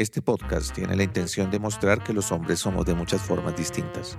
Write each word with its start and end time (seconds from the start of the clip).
Este 0.00 0.22
podcast 0.22 0.74
tiene 0.74 0.96
la 0.96 1.02
intención 1.02 1.50
de 1.50 1.58
mostrar 1.58 2.02
que 2.02 2.14
los 2.14 2.32
hombres 2.32 2.58
somos 2.60 2.86
de 2.86 2.94
muchas 2.94 3.20
formas 3.20 3.54
distintas. 3.54 4.18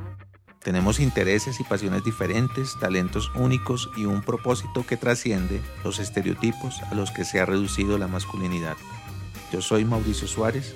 Tenemos 0.63 0.99
intereses 0.99 1.59
y 1.59 1.63
pasiones 1.63 2.03
diferentes, 2.03 2.77
talentos 2.79 3.31
únicos 3.33 3.89
y 3.97 4.05
un 4.05 4.21
propósito 4.21 4.85
que 4.85 4.95
trasciende 4.95 5.59
los 5.83 5.97
estereotipos 5.97 6.83
a 6.83 6.93
los 6.93 7.09
que 7.09 7.25
se 7.25 7.39
ha 7.39 7.47
reducido 7.47 7.97
la 7.97 8.07
masculinidad. 8.07 8.77
Yo 9.51 9.59
soy 9.59 9.83
Mauricio 9.83 10.27
Suárez 10.27 10.75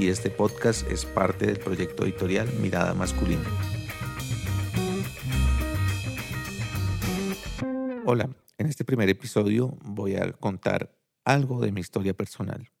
y 0.00 0.08
este 0.08 0.30
podcast 0.30 0.90
es 0.90 1.04
parte 1.04 1.46
del 1.46 1.60
proyecto 1.60 2.02
editorial 2.02 2.52
Mirada 2.54 2.92
Masculina. 2.92 3.48
Hola, 8.04 8.30
en 8.58 8.66
este 8.66 8.84
primer 8.84 9.08
episodio 9.08 9.78
voy 9.84 10.16
a 10.16 10.32
contar 10.32 10.90
algo 11.24 11.60
de 11.60 11.70
mi 11.70 11.82
historia 11.82 12.14
personal. 12.14 12.73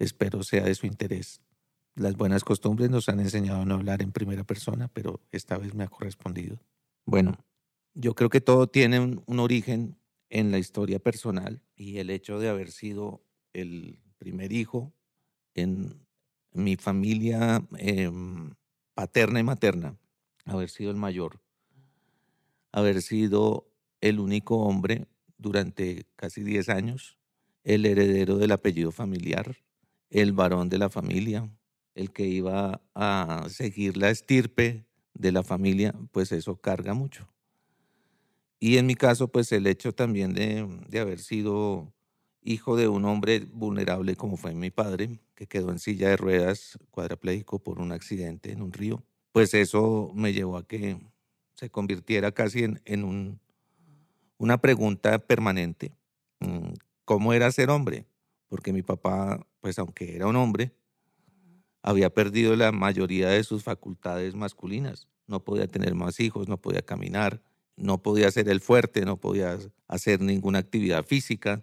Espero 0.00 0.42
sea 0.42 0.64
de 0.64 0.74
su 0.74 0.86
interés. 0.86 1.42
Las 1.94 2.16
buenas 2.16 2.42
costumbres 2.42 2.88
nos 2.88 3.10
han 3.10 3.20
enseñado 3.20 3.60
a 3.60 3.64
no 3.66 3.74
hablar 3.74 4.00
en 4.00 4.12
primera 4.12 4.44
persona, 4.44 4.88
pero 4.88 5.20
esta 5.30 5.58
vez 5.58 5.74
me 5.74 5.84
ha 5.84 5.88
correspondido. 5.88 6.58
Bueno, 7.04 7.44
yo 7.92 8.14
creo 8.14 8.30
que 8.30 8.40
todo 8.40 8.66
tiene 8.66 8.98
un, 8.98 9.38
origen 9.38 9.98
en 10.30 10.52
la 10.52 10.58
historia 10.58 11.00
personal 11.00 11.62
y 11.76 11.98
el 11.98 12.08
hecho 12.08 12.38
de 12.38 12.48
haber 12.48 12.70
sido 12.70 13.22
el 13.52 14.00
primer 14.16 14.52
hijo 14.52 14.94
en 15.54 16.06
mi 16.52 16.76
familia 16.76 17.62
em, 17.76 18.54
paterna 18.94 19.38
y 19.38 19.42
materna, 19.42 19.98
haber 20.46 20.70
sido 20.70 20.90
el 20.90 20.96
mayor, 20.96 21.42
haber 22.72 23.02
sido 23.02 23.70
el 24.00 24.18
único 24.18 24.60
hombre 24.60 25.08
durante 25.36 26.06
casi 26.16 26.42
10 26.42 26.70
años, 26.70 27.18
el 27.64 27.84
heredero 27.84 28.38
del 28.38 28.52
apellido 28.52 28.92
familiar, 28.92 29.58
el 30.10 30.32
varón 30.32 30.68
de 30.68 30.78
la 30.78 30.90
familia, 30.90 31.48
el 31.94 32.12
que 32.12 32.26
iba 32.26 32.82
a 32.94 33.46
seguir 33.48 33.96
la 33.96 34.10
estirpe 34.10 34.84
de 35.14 35.32
la 35.32 35.42
familia, 35.42 35.94
pues 36.12 36.32
eso 36.32 36.56
carga 36.56 36.94
mucho. 36.94 37.28
Y 38.58 38.76
en 38.76 38.86
mi 38.86 38.94
caso, 38.94 39.28
pues 39.28 39.50
el 39.52 39.66
hecho 39.66 39.92
también 39.92 40.34
de, 40.34 40.66
de 40.88 41.00
haber 41.00 41.20
sido 41.20 41.92
hijo 42.42 42.76
de 42.76 42.88
un 42.88 43.04
hombre 43.04 43.40
vulnerable 43.52 44.16
como 44.16 44.36
fue 44.36 44.54
mi 44.54 44.70
padre, 44.70 45.20
que 45.34 45.46
quedó 45.46 45.70
en 45.70 45.78
silla 45.78 46.08
de 46.08 46.16
ruedas 46.16 46.78
cuadraplégico 46.90 47.58
por 47.58 47.80
un 47.80 47.92
accidente 47.92 48.52
en 48.52 48.62
un 48.62 48.72
río, 48.72 49.02
pues 49.32 49.54
eso 49.54 50.10
me 50.14 50.32
llevó 50.32 50.56
a 50.56 50.66
que 50.66 50.98
se 51.54 51.70
convirtiera 51.70 52.32
casi 52.32 52.64
en, 52.64 52.80
en 52.84 53.04
un, 53.04 53.40
una 54.38 54.58
pregunta 54.58 55.18
permanente. 55.18 55.92
Mm, 56.40 56.72
¿Cómo 57.04 57.32
era 57.32 57.50
ser 57.52 57.70
hombre? 57.70 58.06
Porque 58.50 58.74
mi 58.74 58.82
papá 58.82 59.46
pues 59.60 59.78
aunque 59.78 60.16
era 60.16 60.26
un 60.26 60.36
hombre, 60.36 60.72
había 61.82 62.10
perdido 62.10 62.56
la 62.56 62.72
mayoría 62.72 63.28
de 63.28 63.44
sus 63.44 63.62
facultades 63.62 64.34
masculinas. 64.34 65.08
No 65.26 65.44
podía 65.44 65.66
tener 65.66 65.94
más 65.94 66.20
hijos, 66.20 66.48
no 66.48 66.58
podía 66.60 66.82
caminar, 66.82 67.40
no 67.76 68.02
podía 68.02 68.30
ser 68.30 68.48
el 68.48 68.60
fuerte, 68.60 69.04
no 69.04 69.18
podía 69.18 69.58
hacer 69.86 70.20
ninguna 70.20 70.58
actividad 70.58 71.04
física. 71.04 71.62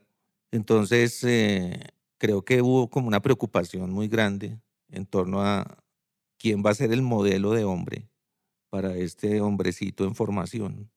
Entonces, 0.52 1.23
eh, 1.23 1.79
creo 2.17 2.44
que 2.44 2.61
hubo 2.61 2.89
como 2.89 3.07
una 3.07 3.22
preocupación 3.22 3.91
muy 3.91 4.07
grande 4.07 4.57
en 4.89 5.05
torno 5.05 5.41
a 5.41 5.83
quién 6.38 6.63
va 6.66 6.72
a 6.72 6.75
ser 6.75 6.91
el 6.94 7.01
modelo 7.01 7.51
de 7.51 7.66
hombre 7.66 8.07
para 8.69 8.95
este 8.95 9.41
hombrecito 9.41 10.05
en 10.05 10.16
formación. 10.16 10.89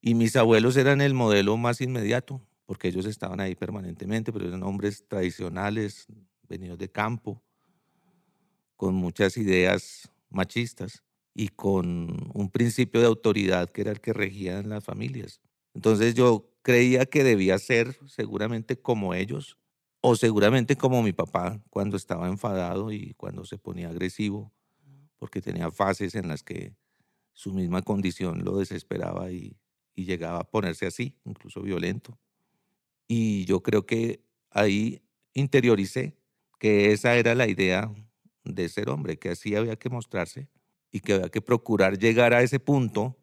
Y 0.00 0.14
mis 0.14 0.36
abuelos 0.36 0.76
eran 0.76 1.00
el 1.00 1.14
modelo 1.14 1.56
más 1.56 1.80
inmediato, 1.80 2.42
porque 2.66 2.88
ellos 2.88 3.06
estaban 3.06 3.40
ahí 3.40 3.54
permanentemente, 3.54 4.32
pero 4.32 4.46
eran 4.46 4.62
hombres 4.64 5.06
tradicionales, 5.08 6.06
venidos 6.48 6.78
de 6.78 6.90
campo, 6.90 7.42
con 8.76 8.94
muchas 8.94 9.36
ideas 9.36 10.10
machistas 10.28 11.02
y 11.34 11.48
con 11.48 12.30
un 12.34 12.50
principio 12.50 13.00
de 13.00 13.06
autoridad 13.06 13.70
que 13.70 13.82
era 13.82 13.92
el 13.92 14.00
que 14.00 14.12
regía 14.12 14.58
en 14.58 14.68
las 14.68 14.84
familias. 14.84 15.40
Entonces 15.74 16.14
yo 16.14 16.50
creía 16.62 17.06
que 17.06 17.24
debía 17.24 17.58
ser 17.58 17.96
seguramente 18.06 18.76
como 18.80 19.14
ellos 19.14 19.58
o 20.00 20.16
seguramente 20.16 20.76
como 20.76 21.02
mi 21.02 21.12
papá 21.12 21.62
cuando 21.70 21.96
estaba 21.96 22.28
enfadado 22.28 22.92
y 22.92 23.14
cuando 23.14 23.44
se 23.44 23.58
ponía 23.58 23.88
agresivo, 23.88 24.52
porque 25.18 25.40
tenía 25.40 25.70
fases 25.70 26.14
en 26.14 26.28
las 26.28 26.42
que 26.42 26.74
su 27.32 27.52
misma 27.52 27.82
condición 27.82 28.44
lo 28.44 28.56
desesperaba 28.56 29.30
y, 29.30 29.58
y 29.94 30.04
llegaba 30.04 30.40
a 30.40 30.50
ponerse 30.50 30.86
así, 30.86 31.18
incluso 31.24 31.60
violento. 31.62 32.18
Y 33.08 33.44
yo 33.44 33.62
creo 33.62 33.86
que 33.86 34.20
ahí 34.50 35.02
interioricé 35.34 36.16
que 36.58 36.92
esa 36.92 37.16
era 37.16 37.34
la 37.34 37.46
idea 37.46 37.92
de 38.44 38.68
ser 38.68 38.88
hombre, 38.88 39.18
que 39.18 39.30
así 39.30 39.54
había 39.54 39.76
que 39.76 39.90
mostrarse 39.90 40.48
y 40.90 41.00
que 41.00 41.14
había 41.14 41.28
que 41.28 41.42
procurar 41.42 41.98
llegar 41.98 42.32
a 42.32 42.42
ese 42.42 42.58
punto 42.58 43.16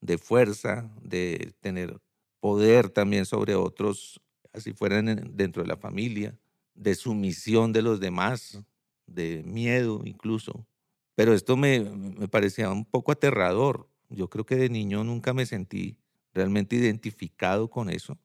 de 0.00 0.18
fuerza, 0.18 0.90
de 1.02 1.54
tener 1.60 2.00
poder 2.40 2.90
también 2.90 3.24
sobre 3.24 3.54
otros, 3.54 4.20
así 4.52 4.72
fueran 4.72 5.32
dentro 5.34 5.62
de 5.62 5.68
la 5.68 5.76
familia, 5.76 6.38
de 6.74 6.94
sumisión 6.94 7.72
de 7.72 7.82
los 7.82 8.00
demás, 8.00 8.62
de 9.06 9.42
miedo 9.44 10.02
incluso. 10.04 10.66
Pero 11.14 11.32
esto 11.32 11.56
me, 11.56 11.80
me 11.80 12.28
parecía 12.28 12.70
un 12.70 12.84
poco 12.84 13.12
aterrador. 13.12 13.88
Yo 14.10 14.28
creo 14.28 14.44
que 14.44 14.56
de 14.56 14.68
niño 14.68 15.02
nunca 15.02 15.32
me 15.32 15.46
sentí 15.46 15.96
realmente 16.34 16.76
identificado 16.76 17.70
con 17.70 17.88
eso, 17.88 18.18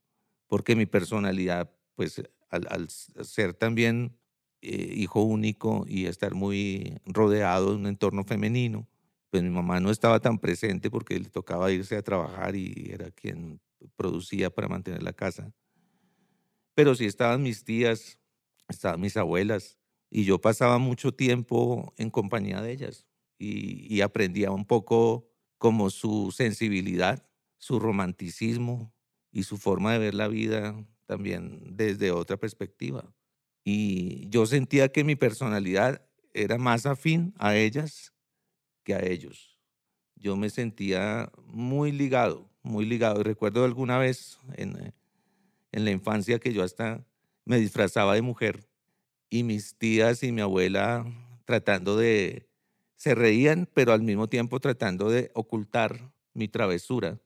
porque 0.52 0.76
mi 0.76 0.86
personalidad, 0.86 1.72
pues 1.96 2.22
al, 2.50 2.68
al 2.70 2.90
ser 2.90 3.54
también 3.54 4.18
eh, 4.62 4.96
hijo 4.98 5.22
único 5.22 5.86
y 5.88 6.08
estar 6.08 6.36
muy 6.36 7.00
rodeado 7.06 7.70
de 7.70 7.78
un 7.78 7.88
entorno 7.88 8.26
femenino. 8.26 8.86
Pues 9.30 9.44
mi 9.44 9.50
mamá 9.50 9.80
no 9.80 9.92
estaba 9.92 10.20
tan 10.20 10.40
presente 10.40 10.92
porque 10.92 11.18
le 11.18 11.30
tocaba 11.30 11.72
irse 11.72 11.96
a 11.96 12.02
trabajar 12.02 12.58
y 12.58 12.90
era 12.92 13.12
quien 13.12 13.62
producía 13.96 14.50
para 14.50 14.68
mantener 14.68 15.04
la 15.04 15.14
casa. 15.14 15.54
Pero 16.76 16.96
sí 16.96 17.06
estaban 17.06 17.42
mis 17.44 17.64
tías, 17.64 18.20
estaban 18.68 19.00
mis 19.00 19.16
abuelas 19.16 19.78
y 20.10 20.26
yo 20.26 20.42
pasaba 20.42 20.80
mucho 20.80 21.14
tiempo 21.14 21.94
en 21.96 22.10
compañía 22.10 22.62
de 22.62 22.74
ellas 22.74 23.08
y 23.38 24.02
aprendía 24.02 24.52
un 24.52 24.66
poco 24.66 25.30
como 25.58 25.90
su 25.90 26.34
sensibilidad, 26.36 27.26
su 27.58 27.80
romanticismo 27.80 28.94
y 29.32 29.44
su 29.44 29.58
forma 29.58 29.94
de 29.94 30.00
ver 30.00 30.14
la 30.14 30.28
vida 30.28 30.76
también 31.06 31.76
desde 31.76 32.12
otra 32.12 32.38
perspectiva. 32.38 33.14
Y 33.64 34.28
yo 34.30 34.46
sentía 34.46 34.92
que 34.92 35.04
mi 35.04 35.16
personalidad 35.16 36.02
era 36.34 36.58
más 36.58 36.86
afín 36.86 37.34
a 37.38 37.56
ellas 37.56 38.14
que 38.84 38.96
a 38.96 39.06
ellos. 39.06 39.60
Yo 40.16 40.36
me 40.36 40.50
sentía 40.50 41.32
muy 41.46 41.92
ligado, 41.92 42.50
muy 42.64 42.86
ligado. 42.86 43.22
Y 43.22 43.24
recuerdo 43.24 43.66
alguna 43.66 43.98
vez 43.98 44.40
en, 44.56 44.78
eh, 44.78 44.94
en 45.72 45.86
la 45.86 45.92
infancia 45.92 46.40
que 46.40 46.54
yo 46.54 46.64
hasta 46.64 47.06
me 47.46 47.58
disfrazaba 47.58 48.16
de 48.16 48.22
mujer 48.22 48.68
y 49.30 49.44
mis 49.44 49.76
tías 49.76 50.24
y 50.24 50.32
mi 50.32 50.42
abuela 50.42 51.06
tratando 51.46 51.98
de, 51.98 52.48
se 52.96 53.16
reían, 53.16 53.68
pero 53.74 53.94
al 53.94 54.02
mismo 54.02 54.28
tiempo 54.28 54.60
tratando 54.60 55.10
de 55.10 55.32
ocultar 55.34 56.14
mi 56.34 56.48
travesura, 56.48 57.20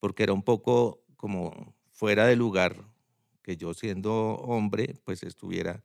porque 0.00 0.24
era 0.24 0.32
un 0.32 0.42
poco 0.42 1.03
como 1.16 1.74
fuera 1.90 2.26
de 2.26 2.36
lugar 2.36 2.76
que 3.42 3.56
yo 3.56 3.74
siendo 3.74 4.36
hombre, 4.36 4.94
pues 5.04 5.22
estuviera 5.22 5.84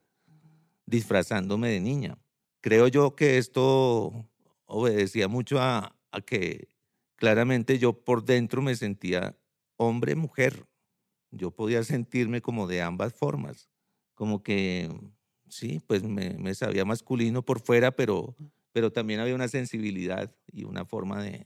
disfrazándome 0.86 1.70
de 1.70 1.80
niña. 1.80 2.18
Creo 2.62 2.88
yo 2.88 3.16
que 3.16 3.38
esto 3.38 4.26
obedecía 4.66 5.28
mucho 5.28 5.60
a, 5.60 5.96
que 6.26 6.68
claramente 7.16 7.78
yo 7.78 7.94
por 7.94 8.24
dentro 8.26 8.62
me 8.62 8.76
sentía 8.76 9.38
hombre-mujer. 9.78 10.68
Yo 11.32 11.52
podía 11.52 11.84
sentirme 11.84 12.42
como 12.42 12.66
de 12.66 12.82
ambas 12.82 13.14
formas, 13.14 13.70
como 14.16 14.42
que 14.42 14.90
sí, 15.48 15.80
pues 15.86 16.04
me, 16.04 16.38
me, 16.38 16.56
sabía 16.56 16.86
masculino 16.86 17.44
por 17.44 17.60
fuera, 17.60 17.92
pero, 17.92 18.36
pero 18.72 18.92
también 18.92 19.20
había 19.20 19.36
una 19.36 19.48
sensibilidad 19.48 20.36
y 20.48 20.64
una 20.64 20.86
forma 20.86 21.22
de, 21.22 21.46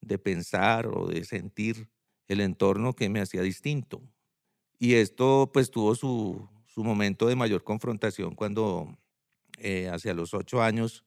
de 0.00 0.18
pensar 0.18 0.86
o 0.86 1.06
de 1.06 1.24
sentir 1.24 1.90
el 2.28 2.40
entorno 2.40 2.94
que 2.94 3.08
me 3.08 3.20
hacía 3.20 3.42
distinto. 3.42 4.02
Y 4.78 4.94
esto 4.94 5.50
pues 5.52 5.70
tuvo 5.70 5.94
su, 5.94 6.48
su 6.66 6.82
momento 6.82 7.26
de 7.26 7.36
mayor 7.36 7.62
confrontación 7.64 8.34
cuando 8.34 8.98
eh, 9.58 9.88
hacia 9.88 10.14
los 10.14 10.34
ocho 10.34 10.62
años 10.62 11.04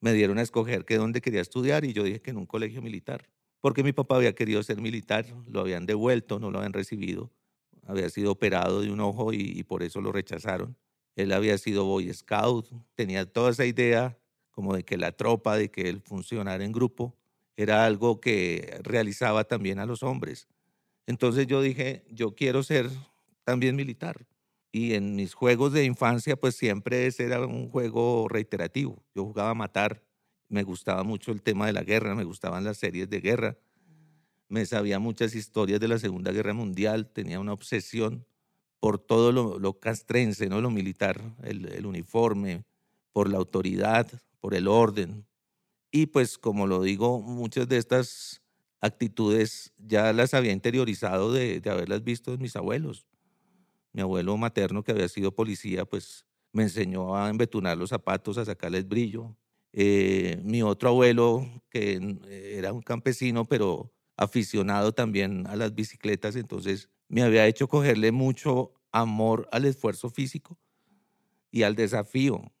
me 0.00 0.12
dieron 0.12 0.38
a 0.38 0.42
escoger 0.42 0.84
que 0.84 0.96
dónde 0.96 1.20
quería 1.20 1.40
estudiar 1.40 1.84
y 1.84 1.92
yo 1.92 2.04
dije 2.04 2.20
que 2.20 2.30
en 2.30 2.38
un 2.38 2.46
colegio 2.46 2.80
militar, 2.82 3.28
porque 3.60 3.82
mi 3.82 3.92
papá 3.92 4.16
había 4.16 4.34
querido 4.34 4.62
ser 4.62 4.80
militar, 4.80 5.26
lo 5.46 5.60
habían 5.60 5.86
devuelto, 5.86 6.38
no 6.38 6.50
lo 6.50 6.58
habían 6.58 6.72
recibido, 6.72 7.30
había 7.84 8.08
sido 8.08 8.32
operado 8.32 8.80
de 8.80 8.90
un 8.90 9.00
ojo 9.00 9.32
y, 9.32 9.38
y 9.40 9.62
por 9.64 9.82
eso 9.82 10.00
lo 10.00 10.12
rechazaron. 10.12 10.76
Él 11.16 11.32
había 11.32 11.56
sido 11.58 11.84
Boy 11.84 12.12
Scout, 12.12 12.68
tenía 12.94 13.26
toda 13.26 13.50
esa 13.50 13.64
idea 13.64 14.18
como 14.50 14.74
de 14.74 14.84
que 14.84 14.96
la 14.96 15.12
tropa, 15.12 15.56
de 15.56 15.70
que 15.70 15.88
el 15.88 16.00
funcionar 16.00 16.62
en 16.62 16.72
grupo 16.72 17.14
era 17.56 17.84
algo 17.84 18.20
que 18.20 18.78
realizaba 18.82 19.44
también 19.44 19.78
a 19.78 19.86
los 19.86 20.02
hombres. 20.02 20.48
Entonces 21.06 21.46
yo 21.46 21.62
dije, 21.62 22.04
yo 22.10 22.34
quiero 22.34 22.62
ser 22.62 22.90
también 23.44 23.76
militar. 23.76 24.26
Y 24.72 24.94
en 24.94 25.14
mis 25.16 25.34
juegos 25.34 25.72
de 25.72 25.84
infancia, 25.84 26.36
pues 26.36 26.54
siempre 26.56 27.06
ese 27.06 27.24
era 27.24 27.46
un 27.46 27.70
juego 27.70 28.28
reiterativo. 28.28 29.02
Yo 29.14 29.24
jugaba 29.24 29.50
a 29.50 29.54
matar, 29.54 30.02
me 30.48 30.64
gustaba 30.64 31.02
mucho 31.02 31.32
el 31.32 31.42
tema 31.42 31.66
de 31.66 31.72
la 31.72 31.82
guerra, 31.82 32.14
me 32.14 32.24
gustaban 32.24 32.64
las 32.64 32.76
series 32.76 33.08
de 33.08 33.20
guerra, 33.20 33.56
me 34.48 34.66
sabía 34.66 34.98
muchas 34.98 35.34
historias 35.34 35.80
de 35.80 35.88
la 35.88 35.98
Segunda 35.98 36.30
Guerra 36.30 36.52
Mundial, 36.52 37.08
tenía 37.08 37.40
una 37.40 37.52
obsesión 37.52 38.26
por 38.78 38.98
todo 38.98 39.32
lo, 39.32 39.80
castrense, 39.80 40.48
¿no? 40.48 40.60
lo 40.60 40.70
militar, 40.70 41.20
el 41.42 41.86
uniforme, 41.86 42.64
por 43.12 43.30
la 43.30 43.38
autoridad, 43.38 44.06
por 44.40 44.54
el 44.54 44.68
orden. 44.68 45.26
Y 45.90 46.06
pues 46.06 46.38
como 46.38 46.66
lo 46.66 46.82
digo, 46.82 47.20
muchas 47.20 47.68
de 47.68 47.78
estas 47.78 48.42
actitudes 48.80 49.72
ya 49.78 50.12
las 50.12 50.34
había 50.34 50.52
interiorizado 50.52 51.32
de, 51.32 51.62
haberlas 51.66 52.04
visto 52.04 52.34
en 52.34 52.42
mis 52.42 52.56
abuelos. 52.56 53.06
Mi 53.92 54.02
abuelo 54.02 54.36
materno, 54.36 54.82
que 54.84 54.92
había 54.92 55.08
sido 55.08 55.32
policía, 55.34 55.84
pues 55.84 56.26
me 56.52 56.64
enseñó 56.64 57.16
a 57.16 57.28
embetunar 57.30 57.76
los 57.78 57.90
zapatos, 57.90 58.38
a 58.38 58.44
sacarles 58.44 58.86
brillo. 58.88 59.36
Eh, 59.72 60.40
mi 60.44 60.62
otro 60.62 60.90
abuelo, 60.90 61.46
que 61.70 62.18
era 62.28 62.72
un 62.72 62.82
campesino, 62.82 63.44
pero 63.44 63.92
aficionado 64.16 64.92
también 64.92 65.46
a 65.46 65.56
las 65.56 65.74
bicicletas, 65.74 66.36
entonces 66.36 66.88
me 67.08 67.22
había 67.22 67.46
hecho 67.46 67.68
cogerle 67.68 68.12
mucho 68.12 68.72
amor 68.90 69.48
al 69.52 69.66
esfuerzo 69.66 70.10
físico 70.10 70.58
y 71.50 71.62
al 71.62 71.76
desafío. 71.76 72.52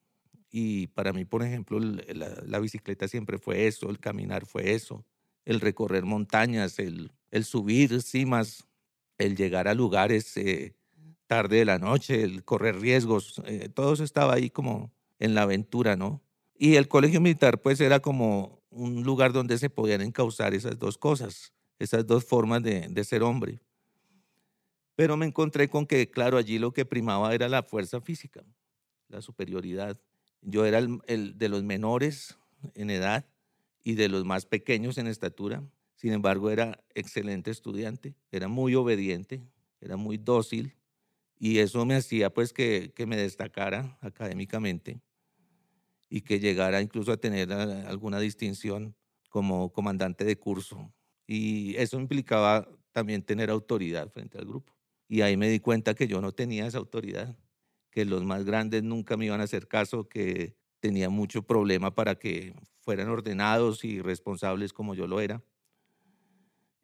Y 0.50 0.88
para 0.88 1.12
mí, 1.12 1.24
por 1.24 1.42
ejemplo, 1.42 1.78
la, 1.78 2.42
la 2.44 2.58
bicicleta 2.58 3.08
siempre 3.08 3.38
fue 3.38 3.66
eso, 3.66 3.90
el 3.90 3.98
caminar 3.98 4.46
fue 4.46 4.72
eso 4.72 5.04
el 5.46 5.60
recorrer 5.60 6.04
montañas, 6.04 6.78
el, 6.78 7.12
el 7.30 7.44
subir 7.44 8.02
cimas, 8.02 8.68
el 9.16 9.36
llegar 9.36 9.68
a 9.68 9.74
lugares 9.74 10.36
eh, 10.36 10.74
tarde 11.26 11.58
de 11.58 11.64
la 11.64 11.78
noche, 11.78 12.22
el 12.22 12.44
correr 12.44 12.80
riesgos, 12.80 13.40
eh, 13.46 13.70
todo 13.72 13.94
eso 13.94 14.04
estaba 14.04 14.34
ahí 14.34 14.50
como 14.50 14.92
en 15.18 15.34
la 15.34 15.42
aventura, 15.42 15.96
¿no? 15.96 16.20
Y 16.58 16.74
el 16.74 16.88
colegio 16.88 17.20
militar 17.20 17.62
pues 17.62 17.80
era 17.80 18.00
como 18.00 18.60
un 18.70 19.04
lugar 19.04 19.32
donde 19.32 19.56
se 19.56 19.70
podían 19.70 20.02
encauzar 20.02 20.52
esas 20.52 20.78
dos 20.78 20.98
cosas, 20.98 21.54
esas 21.78 22.06
dos 22.06 22.24
formas 22.24 22.62
de, 22.62 22.88
de 22.88 23.04
ser 23.04 23.22
hombre. 23.22 23.60
Pero 24.96 25.16
me 25.16 25.26
encontré 25.26 25.68
con 25.68 25.86
que, 25.86 26.10
claro, 26.10 26.38
allí 26.38 26.58
lo 26.58 26.72
que 26.72 26.84
primaba 26.84 27.34
era 27.34 27.48
la 27.48 27.62
fuerza 27.62 28.00
física, 28.00 28.42
la 29.08 29.20
superioridad. 29.20 29.98
Yo 30.48 30.64
era 30.64 30.78
el, 30.78 31.36
de 31.36 31.48
los 31.48 31.64
menores 31.64 32.38
en 32.74 32.90
edad 32.90 33.26
y 33.82 33.94
de 33.94 34.08
los 34.08 34.24
más 34.24 34.46
pequeños 34.46 34.96
en 34.96 35.08
estatura. 35.08 35.64
Sin 35.96 36.12
embargo, 36.12 36.50
era 36.50 36.84
excelente 36.94 37.50
estudiante, 37.50 38.14
era 38.30 38.46
muy 38.46 38.76
obediente, 38.76 39.42
era 39.80 39.96
muy 39.96 40.18
dócil 40.18 40.76
y 41.36 41.58
eso 41.58 41.84
me 41.84 41.96
hacía 41.96 42.32
pues 42.32 42.52
que, 42.52 42.92
que 42.94 43.06
me 43.06 43.16
destacara 43.16 43.98
académicamente 44.00 45.00
y 46.08 46.20
que 46.20 46.38
llegara 46.38 46.80
incluso 46.80 47.10
a 47.10 47.16
tener 47.16 47.52
alguna 47.52 48.20
distinción 48.20 48.94
como 49.28 49.72
comandante 49.72 50.24
de 50.24 50.38
curso. 50.38 50.94
Y 51.26 51.74
eso 51.74 51.98
implicaba 51.98 52.68
también 52.92 53.22
tener 53.22 53.50
autoridad 53.50 54.10
frente 54.10 54.38
al 54.38 54.44
grupo. 54.44 54.72
Y 55.08 55.22
ahí 55.22 55.36
me 55.36 55.48
di 55.48 55.58
cuenta 55.58 55.94
que 55.94 56.06
yo 56.06 56.20
no 56.20 56.30
tenía 56.30 56.66
esa 56.66 56.78
autoridad, 56.78 57.36
que 57.96 58.04
los 58.04 58.24
más 58.24 58.44
grandes 58.44 58.82
nunca 58.82 59.16
me 59.16 59.24
iban 59.24 59.40
a 59.40 59.44
hacer 59.44 59.68
caso, 59.68 60.06
que 60.06 60.54
tenía 60.80 61.08
mucho 61.08 61.46
problema 61.46 61.94
para 61.94 62.16
que 62.16 62.54
fueran 62.82 63.08
ordenados 63.08 63.84
y 63.84 64.02
responsables 64.02 64.74
como 64.74 64.94
yo 64.94 65.06
lo 65.06 65.18
era. 65.18 65.42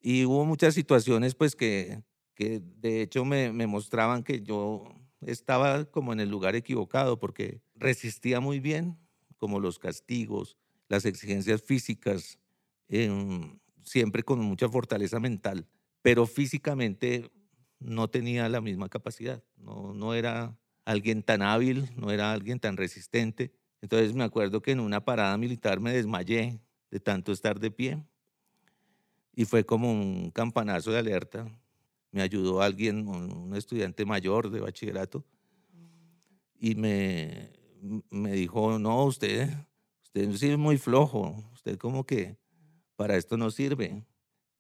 Y 0.01 0.25
hubo 0.25 0.47
muchas 0.47 0.73
situaciones 0.73 1.35
pues 1.35 1.55
que, 1.55 2.03
que 2.35 2.63
de 2.79 3.03
hecho 3.03 3.27
me, 3.27 3.53
me 3.53 3.67
mostraban 3.67 4.23
que 4.23 4.41
yo 4.41 4.85
estaba 5.21 5.85
como 5.85 6.15
en 6.15 6.21
el 6.21 6.31
lugar 6.31 6.57
equivocado 6.57 7.19
porque 7.19 7.61
resistía 7.75 8.41
muy 8.41 8.59
bien, 8.59 8.99
como 9.37 9.61
los 9.61 9.79
castigos, 9.79 10.57
las 10.89 11.05
exigencias 11.05 11.61
físicas, 11.61 12.39
em, 12.89 13.59
siempre 13.85 14.23
con 14.23 14.41
mucha 14.41 14.67
fortaleza 14.67 15.21
mental, 15.21 15.69
pero 16.01 16.25
físicamente 16.25 17.31
no 17.81 18.09
tenía 18.09 18.49
la 18.49 18.63
misma 18.63 18.89
capacidad, 18.89 19.45
no, 19.59 19.93
no 19.93 20.15
era 20.15 20.57
alguien 20.85 21.23
tan 21.23 21.43
hábil, 21.43 21.89
no 21.97 22.11
era 22.11 22.33
alguien 22.33 22.59
tan 22.59 22.77
resistente. 22.77 23.53
Entonces 23.81 24.15
me 24.15 24.25
acuerdo 24.25 24.63
que 24.63 24.73
en 24.73 24.81
una 24.81 25.05
parada 25.05 25.37
militar 25.39 25.81
me 25.81 25.93
desmayé 25.93 26.61
de 26.91 27.01
tanto 27.01 27.33
estar 27.33 27.59
de 27.59 27.71
pie 27.71 28.05
y 29.35 29.45
fue 29.45 29.65
como 29.65 29.91
un 29.91 30.31
campanazo 30.31 30.93
de 30.93 30.99
alerta. 30.99 31.47
Me 32.11 32.23
ayudó 32.23 32.61
alguien, 32.61 33.09
un 33.09 33.57
estudiante 33.57 34.05
mayor 34.05 34.51
de 34.51 34.61
bachillerato, 34.61 35.25
y 36.63 36.77
me, 36.77 37.51
me 38.09 38.33
dijo, 38.35 38.79
no, 38.79 39.05
usted, 39.05 39.51
usted 40.15 40.31
es 40.31 40.59
muy 40.59 40.79
flojo, 40.79 41.35
usted 41.53 41.77
como 41.77 42.07
que 42.07 42.39
para 42.95 43.17
esto 43.17 43.37
no 43.37 43.51
sirve. 43.51 44.07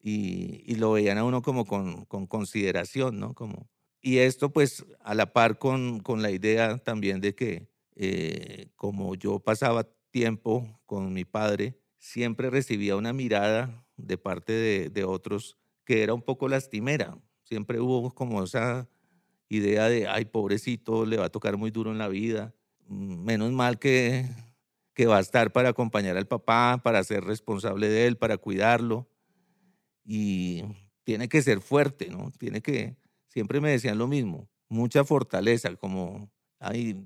Y, 0.00 0.64
y 0.66 0.74
lo 0.74 0.90
veían 0.90 1.18
a 1.18 1.24
uno 1.24 1.42
como 1.42 1.64
con, 1.64 2.04
con, 2.06 2.26
consideración, 2.26 3.20
¿no? 3.20 3.34
Como, 3.34 3.70
y 4.02 4.18
esto 4.18 4.52
pues 4.52 4.84
a 5.00 5.14
la 5.14 5.32
par 5.32 5.58
con, 5.58 6.00
con 6.00 6.22
la 6.22 6.30
idea 6.30 6.76
también 6.78 7.20
de 7.20 7.34
que 7.34 7.68
eh, 7.94 8.68
como 8.74 9.14
yo 9.14 9.38
pasaba 9.38 9.86
tiempo 10.10 10.80
con 10.86 11.12
mi 11.12 11.24
padre, 11.24 11.78
siempre 11.98 12.50
recibía 12.50 12.96
una 12.96 13.12
mirada 13.12 13.84
de 13.96 14.18
parte 14.18 14.52
de, 14.90 15.04
otros 15.04 15.56
que 15.84 16.02
era 16.02 16.14
un 16.14 16.22
poco 16.22 16.48
lastimera. 16.48 17.16
Siempre 17.44 17.80
hubo 17.80 18.12
como 18.12 18.42
esa 18.42 18.88
idea 19.48 19.88
de, 19.88 20.08
ay, 20.08 20.24
pobrecito, 20.24 21.06
le 21.06 21.18
va 21.18 21.26
a 21.26 21.32
tocar 21.32 21.56
muy 21.56 21.70
duro 21.70 21.92
en 21.92 21.98
la 21.98 22.08
vida. 22.08 22.54
Menos 22.88 23.52
mal 23.52 23.78
que, 23.78 24.26
que 24.94 25.06
va 25.06 25.18
a 25.18 25.20
estar 25.20 25.52
para 25.52 25.70
acompañar 25.70 26.16
al 26.16 26.26
papá, 26.26 26.80
para 26.82 27.04
ser 27.04 27.24
responsable 27.24 27.88
de 27.88 28.06
él, 28.06 28.16
para 28.16 28.36
cuidarlo. 28.36 29.08
Y 30.04 30.64
tiene 31.04 31.28
que 31.28 31.42
ser 31.42 31.60
fuerte, 31.60 32.08
¿no? 32.08 32.32
Tiene 32.38 32.62
que, 32.62 32.96
siempre 33.32 33.60
me 33.60 33.70
decían 33.70 33.98
lo 33.98 34.06
mismo, 34.06 34.48
mucha 34.68 35.04
fortaleza, 35.04 35.74
como 35.76 36.30
Ay, 36.64 36.96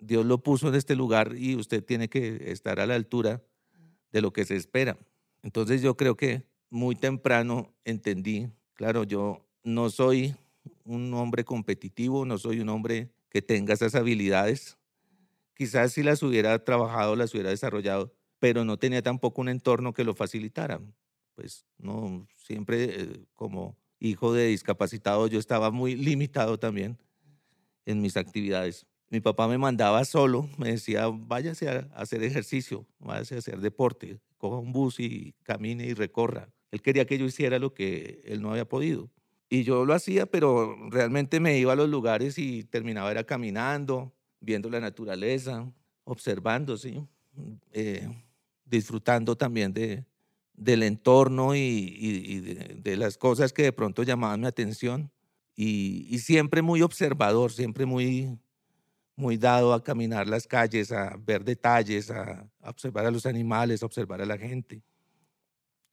Dios 0.00 0.26
lo 0.26 0.42
puso 0.42 0.68
en 0.68 0.74
este 0.74 0.96
lugar 0.96 1.36
y 1.36 1.54
usted 1.54 1.84
tiene 1.84 2.08
que 2.08 2.50
estar 2.50 2.80
a 2.80 2.86
la 2.86 2.96
altura 2.96 3.44
de 4.10 4.20
lo 4.20 4.32
que 4.32 4.44
se 4.44 4.56
espera. 4.56 4.98
Entonces 5.44 5.82
yo 5.82 5.96
creo 5.96 6.16
que 6.16 6.42
muy 6.68 6.96
temprano 6.96 7.72
entendí, 7.84 8.48
claro, 8.74 9.04
yo 9.04 9.46
no 9.62 9.88
soy 9.88 10.34
un 10.82 11.14
hombre 11.14 11.44
competitivo, 11.44 12.24
no 12.24 12.38
soy 12.38 12.58
un 12.58 12.70
hombre 12.70 13.12
que 13.30 13.40
tenga 13.40 13.74
esas 13.74 13.94
habilidades. 13.94 14.78
Quizás 15.54 15.92
si 15.92 16.02
las 16.02 16.20
hubiera 16.24 16.64
trabajado, 16.64 17.14
las 17.14 17.32
hubiera 17.34 17.50
desarrollado, 17.50 18.12
pero 18.40 18.64
no 18.64 18.78
tenía 18.78 19.00
tampoco 19.00 19.42
un 19.42 19.48
entorno 19.48 19.92
que 19.92 20.02
lo 20.02 20.14
facilitara. 20.16 20.80
Pues 21.36 21.66
no, 21.78 22.26
siempre 22.34 23.02
eh, 23.02 23.26
como 23.34 23.76
hijo 24.08 24.32
de 24.32 24.46
discapacitado 24.46 25.26
yo 25.26 25.38
estaba 25.38 25.70
muy 25.70 25.96
limitado 25.96 26.58
también 26.58 26.98
en 27.86 28.00
mis 28.00 28.16
actividades. 28.16 28.86
Mi 29.10 29.20
papá 29.20 29.48
me 29.48 29.58
mandaba 29.58 30.04
solo, 30.04 30.48
me 30.58 30.72
decía, 30.72 31.06
váyase 31.08 31.68
a 31.68 31.88
hacer 31.94 32.22
ejercicio, 32.22 32.86
váyase 32.98 33.36
a 33.36 33.38
hacer 33.38 33.60
deporte, 33.60 34.18
coja 34.38 34.58
un 34.58 34.72
bus 34.72 34.98
y 35.00 35.34
camine 35.42 35.86
y 35.86 35.94
recorra. 35.94 36.48
Él 36.70 36.82
quería 36.82 37.06
que 37.06 37.18
yo 37.18 37.24
hiciera 37.24 37.58
lo 37.58 37.74
que 37.74 38.22
él 38.24 38.42
no 38.42 38.50
había 38.50 38.68
podido. 38.68 39.10
Y 39.48 39.62
yo 39.62 39.84
lo 39.84 39.94
hacía, 39.94 40.26
pero 40.26 40.74
realmente 40.90 41.38
me 41.38 41.58
iba 41.58 41.74
a 41.74 41.76
los 41.76 41.88
lugares 41.88 42.38
y 42.38 42.64
terminaba 42.64 43.10
era 43.10 43.24
caminando, 43.24 44.12
viendo 44.40 44.68
la 44.68 44.80
naturaleza, 44.80 45.70
observando, 46.04 46.76
¿sí? 46.76 47.06
Eh, 47.72 48.08
disfrutando 48.64 49.36
también 49.36 49.72
de, 49.72 50.04
del 50.54 50.82
entorno 50.82 51.54
y, 51.54 52.40
de, 52.82 52.96
las 52.96 53.18
cosas 53.18 53.52
que 53.52 53.64
de 53.64 53.72
pronto 53.72 54.02
llamaban 54.02 54.40
mi 54.40 54.46
atención. 54.46 55.10
Y, 55.56 56.18
siempre 56.18 56.62
muy 56.62 56.82
observador, 56.82 57.52
siempre 57.52 57.86
muy 57.86 58.38
muy 59.16 59.36
dado 59.36 59.72
a 59.72 59.82
caminar 59.84 60.26
las 60.26 60.46
calles, 60.46 60.90
a 60.90 61.16
ver 61.16 61.44
detalles, 61.44 62.10
a, 62.10 62.48
observar 62.62 63.06
a 63.06 63.12
los 63.12 63.26
animales, 63.26 63.82
a 63.82 63.86
observar 63.86 64.20
a 64.20 64.26
la 64.26 64.36
gente. 64.36 64.82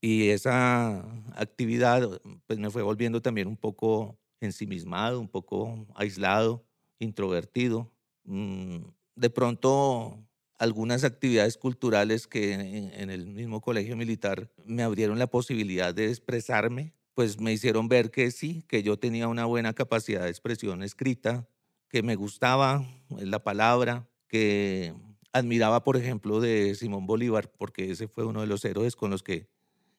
Y 0.02 0.30
esa 0.30 1.02
actividad 1.36 2.20
pues 2.48 2.58
me 2.58 2.72
fue 2.72 2.82
volviendo 2.82 3.22
también 3.22 3.48
un 3.48 3.58
poco 3.58 4.18
ensimismado, 4.40 5.20
un 5.20 5.28
poco 5.28 5.86
aislado, 5.94 6.66
introvertido. 6.98 7.92
Mm, 8.24 8.78
de 9.16 9.30
pronto 9.30 10.18
algunas 10.62 11.04
actividades 11.04 11.58
culturales 11.58 12.28
que 12.28 12.54
en, 12.54 13.10
el 13.10 13.26
mismo 13.26 13.62
colegio 13.62 13.98
militar 13.98 14.52
me 14.64 14.84
abrieron 14.84 15.18
la 15.18 15.26
posibilidad 15.26 15.92
de 15.92 16.10
expresarme, 16.10 16.94
pues 17.16 17.40
me 17.40 17.52
hicieron 17.52 17.88
ver 17.88 18.12
que 18.12 18.30
sí, 18.30 18.64
que 18.68 18.84
yo 18.84 19.00
tenía 19.00 19.28
una 19.28 19.46
buena 19.46 19.74
capacidad 19.74 20.22
de 20.22 20.30
expresión 20.30 20.84
escrita, 20.84 21.48
que 21.90 22.04
me 22.04 22.16
gustaba 22.16 22.86
la 23.10 23.44
palabra, 23.44 24.08
que 24.28 24.94
admiraba, 25.34 25.84
por 25.84 25.98
ejemplo, 25.98 26.40
de 26.40 26.76
Simón 26.76 27.08
Bolívar, 27.08 27.52
porque 27.58 27.90
ese 27.90 28.08
fue 28.08 28.24
uno 28.24 28.42
de 28.42 28.48
los 28.48 28.64
héroes 28.64 28.96
con 28.96 29.10
los 29.10 29.24
que 29.24 29.48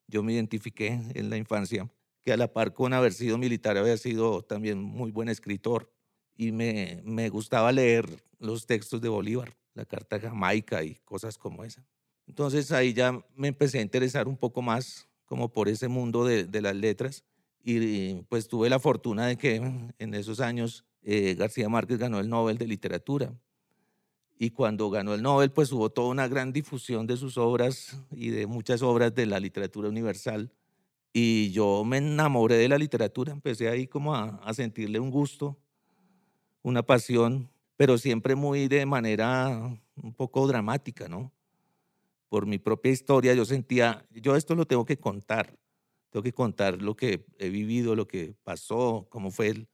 yo 0.07 0.23
me 0.23 0.33
identifiqué 0.33 1.01
en 1.13 1.29
la 1.29 1.39
infancia, 1.39 1.91
que 2.23 2.33
a 2.33 2.37
la 2.37 2.53
par 2.53 2.73
con 2.73 2.93
haber 2.93 3.15
sido 3.15 3.37
militar 3.37 3.77
había 3.77 3.97
sido 3.97 4.43
también 4.43 4.81
muy 4.81 5.11
buen 5.11 5.29
escritor. 5.29 5.93
y 6.37 6.53
me, 6.53 7.03
me 7.05 7.31
gustaba 7.31 7.73
leer 7.73 8.23
los 8.39 8.67
textos 8.67 9.01
de 9.01 9.09
Bolívar, 9.09 9.57
la 9.75 9.85
Carta 9.85 10.21
Jamaica 10.21 10.83
y 10.85 10.97
cosas 11.05 11.39
como 11.39 11.65
esa. 11.65 11.85
Entonces 12.27 12.73
ahí 12.73 12.93
ya 12.93 13.25
me 13.35 13.49
empecé 13.49 13.79
a 13.79 13.83
interesar 13.83 14.29
un 14.29 14.37
poco 14.37 14.63
más 14.63 15.09
como 15.25 15.51
por 15.51 15.69
ese 15.69 15.89
mundo 15.89 16.25
de, 16.25 16.45
de 16.45 16.61
las 16.61 16.77
letras 16.77 17.25
y 17.65 18.23
pues 18.29 18.49
tuve 18.49 18.69
la 18.69 18.79
fortuna 18.79 19.27
de 19.27 19.37
que 19.37 19.57
en 19.99 20.15
esos 20.15 20.41
años 20.41 20.85
eh, 21.03 21.35
García 21.35 21.69
Márquez 21.69 21.99
ganó 21.99 22.21
el 22.21 22.29
Nobel 22.29 22.59
de 22.59 22.67
Literatura. 22.67 23.35
Y 24.39 24.51
cuando 24.51 24.91
ganó 24.91 25.15
el 25.15 25.23
Nobel, 25.23 25.53
pues 25.53 25.71
hubo 25.73 25.91
toda 25.91 26.09
una 26.09 26.27
gran 26.27 26.53
difusión 26.53 27.07
de 27.07 27.17
sus 27.17 27.39
obras 27.39 28.01
y 28.11 28.31
de 28.31 28.47
muchas 28.47 28.83
obras 28.83 29.15
de 29.15 29.27
la 29.27 29.39
literatura 29.39 29.89
universal. 29.89 30.51
Y 31.13 31.51
yo 31.53 31.85
me 31.85 31.99
enamoré 31.99 32.57
de 32.57 32.69
la 32.69 32.79
literatura, 32.79 33.33
empecé 33.33 33.69
ahí 33.69 33.87
como 33.87 34.15
a, 34.15 34.41
a 34.43 34.55
sentirle 34.55 34.99
un 34.99 35.11
gusto, 35.11 35.59
una 36.63 36.83
pasión, 36.83 37.51
pero 37.83 37.99
siempre 37.99 38.37
muy 38.37 38.69
de 38.69 38.87
manera 38.87 39.77
un 39.97 40.15
poco 40.15 40.47
dramática, 40.47 41.09
¿no? 41.09 41.33
Por 42.29 42.47
mi 42.47 42.59
propia 42.59 42.93
historia 42.93 43.35
yo 43.35 43.45
sentía, 43.45 44.07
yo 44.13 44.37
esto 44.37 44.55
lo 44.55 44.67
tengo 44.69 44.85
que 44.85 44.99
contar, 44.99 45.59
tengo 46.09 46.23
que 46.23 46.33
contar 46.33 46.81
lo 46.81 46.95
que 46.95 47.27
he 47.39 47.49
vivido, 47.49 47.97
lo 47.97 48.07
que 48.07 48.37
pasó, 48.45 49.09
cómo 49.11 49.33
fue 49.33 49.49
el, 49.49 49.69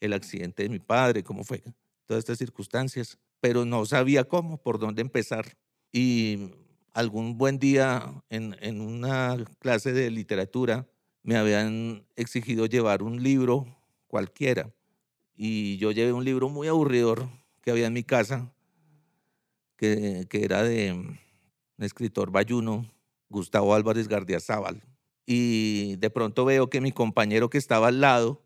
el 0.00 0.12
accidente 0.12 0.64
de 0.64 0.68
mi 0.68 0.80
padre, 0.80 1.24
cómo 1.24 1.42
fue 1.42 1.62
todas 2.04 2.18
estas 2.18 2.36
circunstancias, 2.36 3.18
pero 3.40 3.64
no 3.64 3.86
sabía 3.86 4.24
cómo, 4.24 4.58
por 4.58 4.78
dónde 4.78 5.00
empezar. 5.00 5.56
Y 5.90 6.50
algún 6.92 7.38
buen 7.38 7.58
día 7.58 8.22
en, 8.28 8.54
en 8.60 8.82
una 8.82 9.42
clase 9.60 9.94
de 9.94 10.10
literatura 10.10 10.86
me 11.22 11.38
habían 11.38 12.06
exigido 12.16 12.66
llevar 12.66 13.02
un 13.02 13.22
libro 13.22 13.64
cualquiera 14.08 14.74
y 15.42 15.78
yo 15.78 15.90
llevé 15.90 16.12
un 16.12 16.26
libro 16.26 16.50
muy 16.50 16.68
aburridor 16.68 17.26
que 17.62 17.70
había 17.70 17.86
en 17.86 17.94
mi 17.94 18.02
casa, 18.02 18.52
que, 19.78 20.26
que 20.28 20.44
era 20.44 20.62
de 20.62 20.92
un 20.92 21.18
escritor 21.78 22.30
bayuno, 22.30 22.86
Gustavo 23.30 23.74
Álvarez 23.74 24.06
Gardiazabal. 24.06 24.82
Y 25.24 25.96
de 25.96 26.10
pronto 26.10 26.44
veo 26.44 26.68
que 26.68 26.82
mi 26.82 26.92
compañero 26.92 27.48
que 27.48 27.56
estaba 27.56 27.88
al 27.88 28.02
lado 28.02 28.42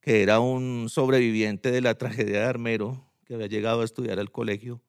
que 0.00 0.22
era 0.22 0.38
un 0.38 0.86
sobreviviente 0.88 1.72
de 1.72 1.80
la 1.80 1.96
tragedia 1.96 2.38
de 2.38 2.46
Armero, 2.46 3.04
que 3.24 3.34
había 3.34 3.48
llegado 3.48 3.80
a 3.80 3.84
estudiar 3.84 4.20
al 4.20 4.30
colegio, 4.30 4.80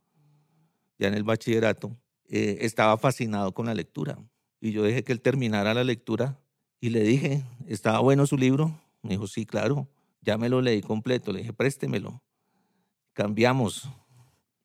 ya 1.00 1.08
en 1.08 1.16
el 1.16 1.24
bachillerato, 1.24 1.98
eh, 2.30 2.60
estaba 2.62 3.00
fascinado 3.00 3.52
con 3.56 3.66
la 3.66 3.74
lectura. 3.74 4.20
Y 4.60 4.74
yo 4.74 4.84
dejé 4.84 5.04
que 5.04 5.12
él 5.12 5.22
terminara 5.22 5.74
la 5.74 5.84
lectura 5.84 6.40
y 6.80 6.92
le 6.92 7.02
dije, 7.02 7.44
¿estaba 7.68 7.98
bueno 7.98 8.28
su 8.28 8.38
libro? 8.38 8.80
Me 9.02 9.10
dijo, 9.12 9.26
sí, 9.26 9.48
claro, 9.48 9.90
ya 10.22 10.38
me 10.38 10.50
lo 10.50 10.62
leí 10.62 10.82
completo. 10.82 11.32
Le 11.32 11.40
dije, 11.40 11.54
préstemelo. 11.54 12.24
Cambiamos. 13.14 13.90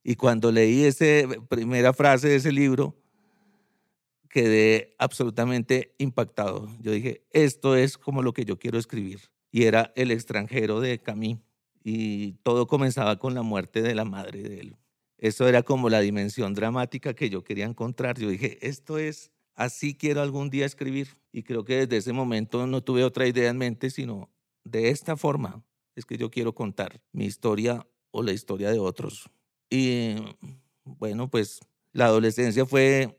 Y 0.04 0.14
cuando 0.14 0.52
leí 0.52 0.84
esa 0.84 1.04
primera 1.48 1.92
frase 1.92 2.28
de 2.28 2.36
ese 2.36 2.52
libro, 2.52 2.94
quedé 4.28 4.94
absolutamente 4.98 5.94
impactado. 5.98 6.68
Yo 6.80 6.92
dije, 6.92 7.26
esto 7.32 7.75
es 7.75 7.98
como 7.98 8.22
lo 8.22 8.32
que 8.32 8.44
yo 8.44 8.58
quiero 8.58 8.78
escribir 8.78 9.20
y 9.50 9.64
era 9.64 9.92
el 9.96 10.10
extranjero 10.10 10.80
de 10.80 11.00
Camille. 11.00 11.40
Y 11.82 12.32
todo 12.42 12.66
comenzaba 12.66 13.18
con 13.18 13.34
la 13.34 13.42
muerte 13.42 13.80
de 13.80 13.94
la 13.94 14.04
madre 14.04 14.42
de 14.42 14.60
él. 14.60 14.76
Eso 15.18 15.48
era 15.48 15.62
como 15.62 15.88
la 15.88 16.00
dimensión 16.00 16.52
dramática 16.52 17.14
que 17.14 17.30
yo 17.30 17.42
quería 17.42 17.64
encontrar. 17.64 18.18
Yo 18.18 18.28
dije, 18.28 18.58
esto 18.60 18.98
es, 18.98 19.32
así 19.54 19.94
quiero 19.94 20.20
algún 20.20 20.50
día 20.50 20.66
escribir. 20.66 21.16
Y 21.32 21.42
creo 21.42 21.64
que 21.64 21.86
desde 21.86 21.96
ese 21.96 22.12
momento 22.12 22.66
no 22.66 22.82
tuve 22.82 23.04
otra 23.04 23.26
idea 23.26 23.48
en 23.48 23.56
mente, 23.56 23.88
sino 23.88 24.30
de 24.66 24.90
esta 24.90 25.16
forma 25.16 25.62
es 25.94 26.04
que 26.04 26.18
yo 26.18 26.30
quiero 26.30 26.54
contar 26.54 27.00
mi 27.12 27.25
historia 27.25 27.87
o 28.11 28.23
la 28.23 28.32
historia 28.32 28.70
de 28.70 28.78
otros. 28.78 29.30
Y 29.70 30.16
bueno, 30.85 31.30
pues 31.30 31.61
la 31.92 32.06
adolescencia 32.06 32.66
fue 32.66 33.16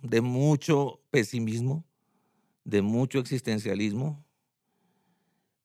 de 0.00 0.20
mucho 0.20 1.00
pesimismo, 1.10 1.84
de 2.64 2.80
mucho 2.80 3.18
existencialismo, 3.18 4.24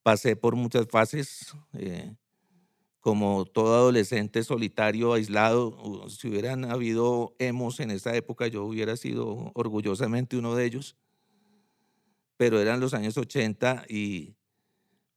pasé 0.02 0.36
por 0.36 0.56
muchas 0.56 0.88
fases, 0.88 1.54
eh, 1.74 2.16
como 3.00 3.46
todo 3.46 3.76
adolescente 3.76 4.44
solitario, 4.44 5.14
aislado. 5.14 6.10
Si 6.10 6.28
hubieran 6.28 6.66
habido 6.66 7.36
emos 7.40 7.80
en 7.80 7.92
esa 7.92 8.16
época, 8.16 8.48
yo 8.48 8.66
hubiera 8.66 8.98
sido 8.98 9.52
orgullosamente 9.54 10.38
uno 10.38 10.56
de 10.56 10.66
ellos. 10.66 10.98
Pero 12.36 12.60
eran 12.60 12.80
los 12.80 12.94
años 12.94 13.18
80 13.18 13.86
y 13.88 14.39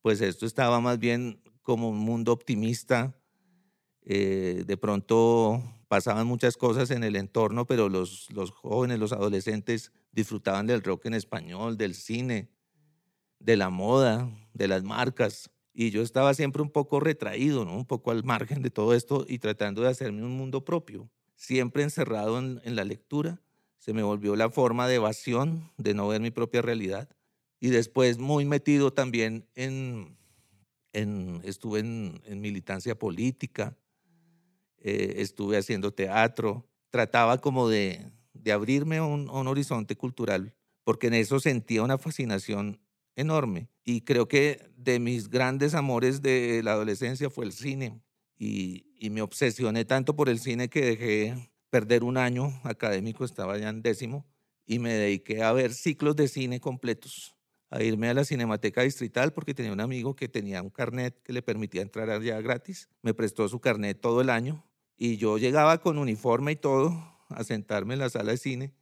pues 0.03 0.21
esto 0.21 0.45
estaba 0.45 0.81
más 0.81 0.99
bien 0.99 1.41
como 1.63 1.89
un 1.89 1.99
mundo 1.99 2.33
optimista. 2.33 3.17
Eh, 4.05 4.65
de 4.67 4.77
pronto 4.77 5.63
pasaban 5.89 6.27
muchas 6.27 6.57
cosas 6.57 6.91
en 6.91 7.05
el 7.05 7.17
entorno, 7.17 7.67
pero 7.67 7.89
los, 7.89 8.29
jóvenes, 8.55 8.99
los 8.99 9.13
adolescentes 9.13 9.93
disfrutaban 10.11 10.67
del 10.67 10.83
rock 10.83 11.07
en 11.07 11.15
español, 11.15 11.77
del 11.77 11.95
cine, 11.95 12.51
de 13.39 13.57
la 13.57 13.71
moda, 13.71 14.31
de 14.55 14.69
las 14.69 14.83
marcas. 14.83 15.51
Y 15.73 15.91
yo 15.91 16.03
estaba 16.03 16.35
siempre 16.35 16.63
un 16.63 16.71
poco 16.71 16.99
retraído, 16.99 17.65
¿no? 17.65 17.77
un 17.77 17.87
poco 17.87 18.11
al 18.11 18.25
margen 18.25 18.63
de 18.63 18.71
todo 18.71 18.95
esto 18.95 19.25
y 19.29 19.39
tratando 19.39 19.83
de 19.83 19.89
hacerme 19.89 20.25
un 20.25 20.37
mundo 20.37 20.65
propio. 20.65 21.09
Siempre 21.35 21.83
encerrado 21.83 22.39
en, 22.39 22.77
la 22.77 22.85
lectura, 22.85 23.41
se 23.79 23.93
me 23.93 24.03
volvió 24.03 24.37
la 24.37 24.51
forma 24.51 24.87
de 24.89 24.97
evasión, 24.97 25.73
de 25.77 25.95
no 25.95 26.09
ver 26.09 26.21
mi 26.21 26.31
propia 26.31 26.63
realidad. 26.63 27.09
Y 27.63 27.71
después 27.71 28.19
muy 28.19 28.45
metido 28.45 28.93
también 28.93 29.47
en, 29.55 30.19
en 30.93 31.41
estuve 31.45 31.79
en, 31.79 32.41
militancia 32.41 32.99
política, 32.99 33.79
eh, 34.79 35.15
estuve 35.19 35.59
haciendo 35.59 35.95
teatro, 35.95 36.69
trataba 36.91 37.39
como 37.39 37.69
de, 37.69 38.11
de 38.33 38.51
abrirme 38.51 38.97
a 38.97 39.05
un, 39.05 39.31
un 39.31 39.47
horizonte 39.47 39.95
cultural, 39.95 40.57
porque 40.83 41.07
en 41.07 41.15
eso 41.15 41.39
sentía 41.39 41.85
una 41.85 41.99
fascinación 41.99 42.81
enorme. 43.15 43.69
Y 43.85 44.01
creo 44.01 44.27
que 44.27 44.69
de 44.77 44.99
mis 44.99 45.29
grandes 45.29 45.75
amores 45.75 46.21
de 46.21 46.63
la 46.65 46.73
adolescencia 46.73 47.31
fue 47.31 47.45
el 47.45 47.53
cine. 47.53 48.03
Y, 48.37 48.89
me 49.09 49.23
obsesioné 49.23 49.85
tanto 49.85 50.17
por 50.17 50.29
el 50.29 50.41
cine 50.41 50.69
que 50.69 50.85
dejé 50.85 51.53
perder 51.71 52.03
un 52.03 52.17
año 52.17 52.61
académico, 52.65 53.25
estaba 53.25 53.57
ya 53.57 53.69
en 53.69 53.83
décimo, 53.83 54.27
y 54.67 54.81
me 54.81 54.95
dediqué 54.95 55.45
a 55.45 55.53
ver 55.53 55.73
ciclos 55.73 56.17
de 56.17 56.27
cine 56.27 56.59
completos, 56.59 57.37
a 57.73 57.83
irme 57.83 58.11
a 58.11 58.15
la 58.15 58.25
Cinemateca 58.25 58.83
Distrital 58.83 59.33
porque 59.33 59.55
tenía 59.55 59.73
un 59.73 59.81
amigo 59.81 60.15
que 60.15 60.29
tenía 60.29 60.61
un 60.61 60.69
carnet 60.69 61.19
que 61.23 61.33
le 61.33 61.41
permitía 61.41 61.81
entrar 61.81 62.11
allá 62.11 62.39
gratis. 62.43 62.91
Me 63.01 63.15
prestó 63.15 63.49
su 63.49 63.61
carnet 63.61 63.99
todo 63.99 64.21
el 64.21 64.29
año 64.29 64.63
y 64.99 65.17
yo 65.17 65.39
llegaba 65.39 65.79
con 65.79 65.97
uniforme 65.97 66.53
y 66.53 66.57
todo 66.57 66.95
a 67.31 67.43
sentarme 67.45 67.95
en 67.95 68.01
la 68.01 68.11
sala 68.11 68.33
de 68.33 68.37
cine. 68.37 68.75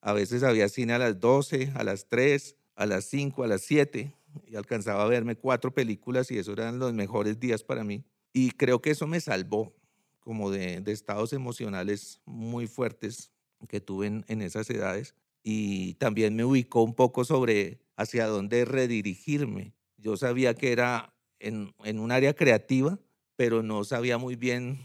A 0.00 0.12
veces 0.12 0.44
había 0.44 0.68
cine 0.68 0.92
a 0.92 0.98
las 0.98 1.18
12, 1.18 1.72
a 1.74 1.82
las 1.82 2.06
3, 2.06 2.56
a 2.76 2.86
las 2.86 3.04
5, 3.06 3.42
a 3.42 3.48
las 3.48 3.62
7 3.62 4.14
y 4.46 4.54
alcanzaba 4.54 5.02
a 5.02 5.08
verme 5.08 5.34
cuatro 5.34 5.74
películas 5.74 6.30
y 6.30 6.38
esos 6.38 6.56
eran 6.56 6.78
los 6.78 6.92
mejores 6.92 7.40
días 7.40 7.64
para 7.64 7.82
mí. 7.82 8.04
Y 8.32 8.52
creo 8.52 8.80
que 8.80 8.90
eso 8.90 9.08
me 9.08 9.20
salvó 9.20 9.74
como 10.20 10.52
de, 10.52 10.84
estados 10.86 11.32
emocionales 11.32 12.20
muy 12.26 12.68
fuertes 12.68 13.32
que 13.68 13.80
tuve 13.80 14.06
en, 14.06 14.42
esas 14.42 14.70
edades 14.70 15.16
y 15.42 15.94
también 15.94 16.36
me 16.36 16.44
ubicó 16.44 16.82
un 16.82 16.94
poco 16.94 17.24
sobre 17.24 17.80
hacia 17.96 18.26
dónde 18.26 18.64
redirigirme. 18.64 19.74
Yo 19.96 20.16
sabía 20.16 20.54
que 20.54 20.72
era 20.72 21.14
en, 21.40 21.74
en 21.84 21.98
un 21.98 22.12
área 22.12 22.34
creativa, 22.34 22.98
pero 23.36 23.62
no 23.62 23.84
sabía 23.84 24.18
muy 24.18 24.36
bien, 24.36 24.78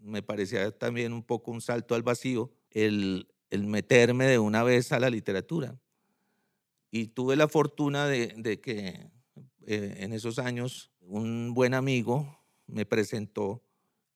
me 0.00 0.22
parecía 0.22 0.70
también 0.70 1.12
un 1.12 1.22
poco 1.22 1.50
un 1.50 1.60
salto 1.60 1.94
al 1.94 2.02
vacío 2.02 2.52
el, 2.70 3.28
el 3.50 3.66
meterme 3.66 4.26
de 4.26 4.38
una 4.38 4.62
vez 4.62 4.92
a 4.92 4.98
la 4.98 5.10
literatura. 5.10 5.78
Y 6.90 7.08
tuve 7.08 7.36
la 7.36 7.48
fortuna 7.48 8.06
de, 8.06 8.60
que 8.60 9.10
eh, 9.66 9.96
en 9.98 10.12
esos 10.12 10.38
años 10.38 10.92
un 11.00 11.52
buen 11.54 11.74
amigo 11.74 12.38
me 12.66 12.86
presentó 12.86 13.62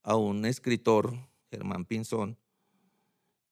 a 0.02 0.16
un 0.16 0.44
escritor, 0.44 1.14
Germán 1.50 1.84
Pinzón, 1.84 2.38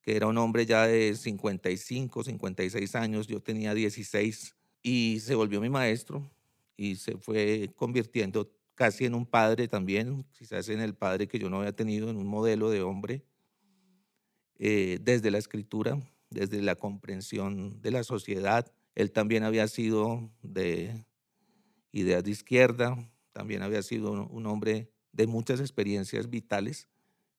que 0.06 0.14
era 0.14 0.28
un 0.28 0.38
hombre 0.38 0.64
ya 0.66 0.86
de 0.86 1.16
55, 1.16 2.22
56 2.22 2.94
años, 2.94 3.26
yo 3.26 3.40
tenía 3.40 3.74
16, 3.74 4.54
y 4.80 5.18
se 5.18 5.34
volvió 5.34 5.60
mi 5.60 5.68
maestro 5.68 6.30
y 6.76 6.94
se 6.94 7.16
fue 7.16 7.72
convirtiendo 7.74 8.48
casi 8.76 9.06
en 9.06 9.16
un 9.16 9.26
padre 9.26 9.66
también, 9.66 10.24
quizás 10.30 10.68
en 10.68 10.80
el 10.80 10.94
padre 10.94 11.26
que 11.26 11.40
yo 11.40 11.50
no 11.50 11.58
había 11.58 11.74
tenido, 11.74 12.08
en 12.08 12.18
un 12.18 12.26
modelo 12.28 12.70
de 12.70 12.82
hombre, 12.82 13.24
eh, 14.60 15.00
desde 15.02 15.32
la 15.32 15.38
escritura, 15.38 16.00
desde 16.30 16.62
la 16.62 16.76
comprensión 16.76 17.82
de 17.82 17.90
la 17.90 18.04
sociedad, 18.04 18.72
él 18.94 19.10
también 19.10 19.42
había 19.42 19.66
sido 19.66 20.30
de 20.40 21.04
ideas 21.90 22.22
de 22.22 22.30
izquierda, 22.30 22.96
también 23.32 23.62
había 23.62 23.82
sido 23.82 24.12
un 24.12 24.46
hombre 24.46 24.88
de 25.10 25.26
muchas 25.26 25.58
experiencias 25.58 26.30
vitales 26.30 26.88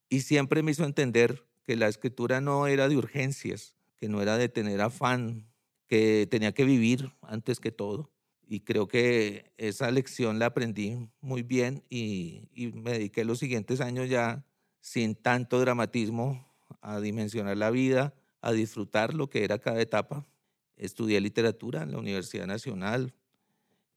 y 0.10 0.20
siempre 0.20 0.64
me 0.64 0.72
hizo 0.72 0.84
entender 0.84 1.48
que 1.68 1.76
la 1.76 1.90
escritura 1.90 2.40
no 2.40 2.66
era 2.66 2.88
de 2.88 2.96
urgencias, 2.96 3.76
que 3.98 4.08
no 4.08 4.22
era 4.22 4.38
de 4.38 4.48
tener 4.48 4.80
afán, 4.80 5.50
que 5.88 6.26
tenía 6.32 6.54
que 6.54 6.64
vivir 6.64 7.12
antes 7.22 7.60
que 7.60 7.74
todo. 7.74 8.10
Y 8.48 8.62
creo 8.62 8.88
que 8.88 9.52
esa 9.58 9.92
lección 9.92 10.40
la 10.40 10.46
aprendí 10.46 11.10
muy 11.20 11.44
bien 11.44 11.84
y, 11.90 12.48
y 12.54 12.68
me 12.68 12.94
dediqué 12.94 13.26
los 13.26 13.40
siguientes 13.40 13.82
años 13.82 14.08
ya 14.08 14.46
sin 14.80 15.14
tanto 15.14 15.60
dramatismo 15.60 16.48
a 16.80 17.02
dimensionar 17.02 17.58
la 17.58 17.70
vida, 17.70 18.14
a 18.40 18.54
disfrutar 18.54 19.14
lo 19.14 19.30
que 19.30 19.44
era 19.44 19.60
cada 19.60 19.82
etapa. 19.82 20.26
Estudié 20.78 21.20
literatura 21.20 21.84
en 21.84 21.92
la 21.92 21.98
Universidad 21.98 22.48
Nacional, 22.48 23.14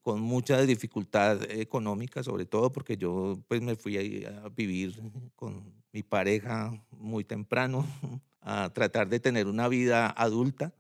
con 0.03 0.21
mucha 0.21 0.61
dificultad 0.63 1.43
económica, 1.51 2.23
sobre 2.23 2.47
todo 2.47 2.73
porque 2.73 2.97
yo 2.97 3.39
pues 3.49 3.61
me 3.61 3.77
fui 3.77 4.25
a, 4.25 4.49
vivir 4.49 5.01
con 5.37 5.75
mi 5.93 6.03
pareja 6.03 6.73
muy 6.91 7.25
temprano, 7.25 7.87
a 8.41 8.71
tratar 8.73 9.09
de 9.09 9.21
tener 9.21 9.47
una 9.47 9.69
vida 9.69 10.09
adulta, 10.09 10.75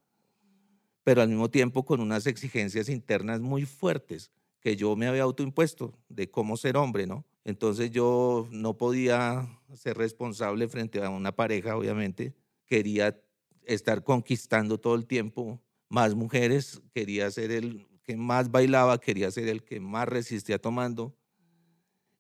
pero 1.04 1.22
al 1.22 1.28
mismo 1.28 1.50
tiempo 1.50 1.84
con 1.84 2.00
unas 2.00 2.26
exigencias 2.26 2.88
internas 2.88 3.40
muy 3.40 3.66
fuertes 3.66 4.30
que 4.60 4.76
yo 4.76 4.94
me 4.96 5.06
había 5.06 5.22
autoimpuesto 5.22 5.94
de 6.08 6.30
cómo 6.30 6.56
ser 6.56 6.76
hombre, 6.76 7.06
¿no? 7.06 7.24
Entonces 7.44 7.90
yo 7.90 8.46
no 8.50 8.76
podía 8.76 9.48
ser 9.74 9.96
responsable 9.96 10.68
frente 10.68 11.02
a 11.02 11.08
una 11.08 11.32
pareja, 11.32 11.76
obviamente. 11.76 12.34
Quería 12.66 13.18
estar 13.64 14.04
conquistando 14.04 14.78
todo 14.78 14.94
el 14.94 15.06
tiempo 15.06 15.60
más 15.88 16.14
mujeres, 16.14 16.82
quería 16.92 17.30
ser 17.30 17.50
el 17.50 17.86
más 18.16 18.50
bailaba, 18.50 19.00
quería 19.00 19.30
ser 19.30 19.48
el 19.48 19.64
que 19.64 19.80
más 19.80 20.08
resistía 20.08 20.60
tomando, 20.60 21.16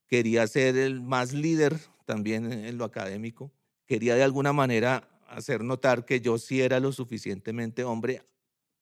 quería 0.06 0.46
ser 0.46 0.76
el 0.76 1.00
más 1.00 1.32
líder 1.32 1.78
también 2.04 2.52
en 2.52 2.78
lo 2.78 2.84
académico, 2.84 3.52
quería 3.86 4.14
de 4.16 4.22
alguna 4.22 4.52
manera 4.52 5.08
hacer 5.28 5.62
notar 5.62 6.04
que 6.04 6.20
yo 6.20 6.38
sí 6.38 6.60
era 6.60 6.80
lo 6.80 6.92
suficientemente 6.92 7.84
hombre, 7.84 8.22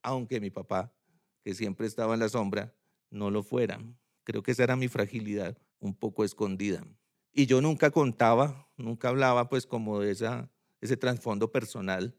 aunque 0.03 0.41
mi 0.41 0.51
papá, 0.51 0.95
que 1.43 1.55
siempre 1.55 1.87
estaba 1.87 2.15
en 2.15 2.21
la 2.21 2.29
sombra, 2.29 2.75
no 3.11 3.31
lo 3.31 3.43
fuera. 3.43 3.79
Creo 4.25 4.43
que 4.43 4.53
esa 4.53 4.65
era 4.65 4.77
mi 4.77 4.89
fragilidad, 4.89 5.59
un 5.81 5.95
poco 5.95 6.25
escondida. 6.25 6.83
Y 7.33 7.47
yo 7.47 7.61
nunca 7.61 7.91
contaba, 7.91 8.69
nunca 8.77 9.09
hablaba 9.09 9.49
pues 9.49 9.67
como 9.67 10.01
de 10.01 10.11
esa, 10.11 10.51
ese 10.81 10.97
trasfondo 10.97 11.53
personal. 11.53 12.17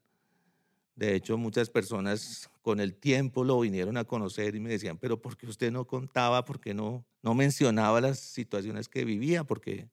De 0.99 1.15
hecho, 1.15 1.37
muchas 1.37 1.69
personas 1.69 2.49
con 2.61 2.81
el 2.81 2.93
tiempo 2.93 3.45
lo 3.45 3.57
vinieron 3.61 3.95
a 3.95 4.03
conocer 4.03 4.53
y 4.55 4.59
me 4.59 4.71
decían, 4.71 4.97
pero 4.97 5.21
¿por 5.21 5.37
qué 5.37 5.47
usted 5.47 5.71
no 5.71 5.87
contaba? 5.87 6.43
¿Por 6.43 6.59
qué 6.59 6.73
no, 6.73 7.05
no 7.23 7.33
mencionaba 7.33 8.01
las 8.01 8.19
situaciones 8.19 8.89
que 8.89 9.05
vivía? 9.05 9.45
Porque 9.45 9.89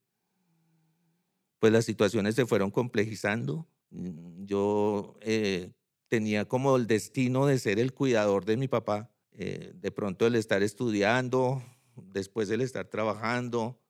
pues 1.61 1.73
las 1.73 1.85
situaciones 1.85 2.35
se 2.35 2.45
fueron 2.45 2.73
complejizando. 2.73 3.69
Yo 3.91 5.17
eh, 5.21 5.71
tenía 6.09 6.45
como 6.47 6.75
el 6.75 6.89
destino 6.89 7.47
de 7.47 7.61
ser 7.61 7.79
el 7.79 7.95
cuidador 7.95 8.45
de 8.45 8.57
mi 8.57 8.67
papá 8.67 9.09
eh, 9.31 9.75
de 9.77 9.93
pronto 9.93 10.27
el 10.27 10.35
estar 10.35 10.65
estudiando, 10.65 11.63
después 11.95 12.51
el 12.51 12.63
estar 12.63 12.89
trabajando, 12.89 13.81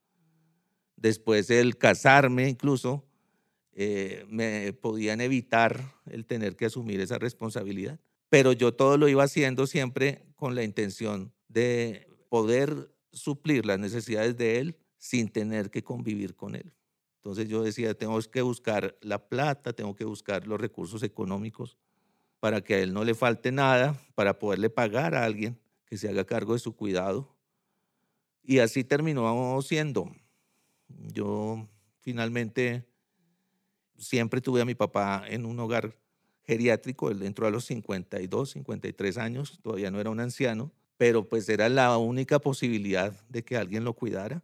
después 0.97 1.49
el 1.49 1.79
casarme 1.79 2.47
incluso, 2.51 3.06
eh, 3.79 4.25
me 4.31 4.73
podían 4.73 5.21
evitar 5.21 5.93
el 6.07 6.25
tener 6.25 6.57
que 6.57 6.65
asumir 6.65 6.99
esa 7.01 7.19
responsabilidad. 7.19 8.01
Pero 8.31 8.53
yo 8.53 8.73
todo 8.73 8.97
lo 8.97 9.07
iba 9.07 9.23
haciendo 9.23 9.67
siempre 9.67 10.25
con 10.35 10.55
la 10.55 10.63
intención 10.63 11.31
de 11.49 12.09
poder 12.31 12.91
suplir 13.13 13.67
las 13.67 13.79
necesidades 13.79 14.39
de 14.39 14.59
él 14.59 14.79
sin 14.97 15.29
tener 15.29 15.71
que 15.71 15.85
convivir 15.85 16.35
con 16.35 16.55
él. 16.55 16.73
Entonces 17.19 17.49
yo 17.49 17.63
decía, 17.63 17.93
tengo 17.93 18.19
que 18.23 18.41
buscar 18.41 18.97
la 19.03 19.29
plata, 19.29 19.75
tengo 19.75 19.95
que 19.95 20.07
buscar 20.07 20.47
los 20.47 20.59
recursos 20.59 21.03
económicos 21.03 21.77
para 22.41 22.63
que 22.63 22.77
a 22.77 22.79
él 22.79 22.95
no 22.95 23.05
le 23.05 23.15
falte 23.15 23.53
nada, 23.53 24.01
para 24.15 24.39
poderle 24.39 24.71
pagar 24.71 25.15
a 25.15 25.25
alguien 25.25 25.61
que 25.85 25.99
se 25.99 26.09
haga 26.09 26.25
cargo 26.25 26.55
de 26.55 26.61
su 26.61 26.75
cuidado. 26.75 27.37
Y 28.43 28.61
así 28.61 28.85
terminó 28.85 29.61
siendo. 29.61 30.11
Yo 30.89 31.69
finalmente 32.01 32.87
siempre 33.99 34.41
tuve 34.41 34.61
a 34.61 34.65
mi 34.65 34.75
papá 34.75 35.25
en 35.29 35.47
un 35.47 35.59
hogar 35.61 35.97
geriátrico, 36.45 37.11
él 37.11 37.23
entró 37.23 37.47
a 37.47 37.51
los 37.51 37.65
52, 37.65 38.51
53 38.51 39.19
años, 39.19 39.59
todavía 39.63 39.91
no 39.91 40.01
era 40.01 40.11
un 40.11 40.21
anciano, 40.21 40.73
pero 40.97 41.29
pues 41.29 41.49
era 41.49 41.69
la 41.69 41.97
única 41.99 42.39
posibilidad 42.39 43.13
de 43.29 43.45
que 43.45 43.57
alguien 43.57 43.85
lo 43.85 43.95
cuidara. 43.95 44.43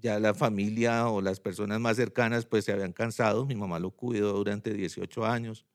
Ya 0.00 0.20
la 0.20 0.34
familia 0.34 1.08
o 1.08 1.20
las 1.20 1.40
personas 1.40 1.80
más 1.80 1.96
cercanas 1.96 2.46
pues 2.46 2.64
se 2.64 2.72
habían 2.72 2.92
cansado, 2.92 3.46
mi 3.46 3.56
mamá 3.56 3.78
lo 3.78 3.90
cuidó 3.90 4.34
durante 4.34 4.72
18 4.72 5.26
años 5.26 5.66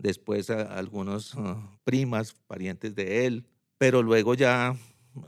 después 0.00 0.50
a 0.50 0.62
algunos 0.78 1.34
ah, 1.36 1.78
primas, 1.84 2.34
parientes 2.46 2.94
de 2.94 3.26
él, 3.26 3.46
pero 3.78 4.02
luego 4.02 4.34
ya 4.34 4.76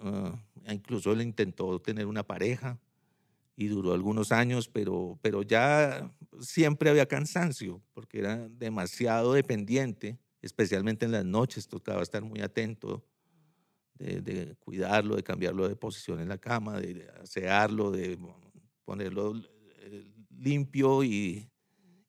ah, 0.02 0.42
incluso 0.68 1.12
él 1.12 1.22
intentó 1.22 1.78
tener 1.80 2.06
una 2.06 2.22
pareja 2.22 2.78
y 3.56 3.66
duró 3.68 3.92
algunos 3.92 4.32
años, 4.32 4.68
pero, 4.68 5.18
pero 5.22 5.42
ya 5.42 6.10
siempre 6.40 6.90
había 6.90 7.06
cansancio 7.06 7.82
porque 7.92 8.18
era 8.18 8.48
demasiado 8.48 9.32
dependiente, 9.32 10.18
especialmente 10.40 11.04
en 11.04 11.12
las 11.12 11.24
noches, 11.24 11.68
tocaba 11.68 12.02
estar 12.02 12.22
muy 12.22 12.40
atento 12.40 13.04
de, 13.98 14.56
cuidarlo, 14.58 15.16
de 15.16 15.22
cambiarlo 15.22 15.68
de 15.68 15.76
posición 15.76 16.20
en 16.20 16.28
la 16.28 16.38
cama, 16.38 16.80
de 16.80 17.08
asearlo, 17.20 17.90
de 17.92 18.18
ponerlo 18.84 19.34
eh, 19.36 20.10
limpio 20.30 21.04
y, 21.04 21.48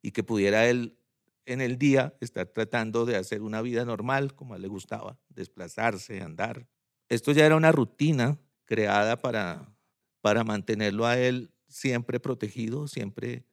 y 0.01 0.11
que 0.11 0.23
pudiera 0.23 0.67
él 0.67 0.97
en 1.45 1.61
el 1.61 1.77
día 1.77 2.15
estar 2.21 2.47
tratando 2.47 3.05
de 3.05 3.15
hacer 3.15 3.41
una 3.41 3.61
vida 3.61 3.85
normal 3.85 4.33
como 4.33 4.53
a 4.53 4.57
él 4.57 4.63
le 4.63 4.67
gustaba, 4.67 5.19
desplazarse, 5.29 6.21
andar. 6.21 6.67
Esto 7.09 7.31
ya 7.31 7.45
era 7.45 7.55
una 7.55 7.71
rutina 7.71 8.39
creada 8.65 9.17
para, 9.17 9.75
para 10.21 10.43
mantenerlo 10.43 11.05
a 11.05 11.17
él 11.17 11.51
siempre 11.67 12.19
protegido, 12.19 12.87
siempre, 12.87 13.45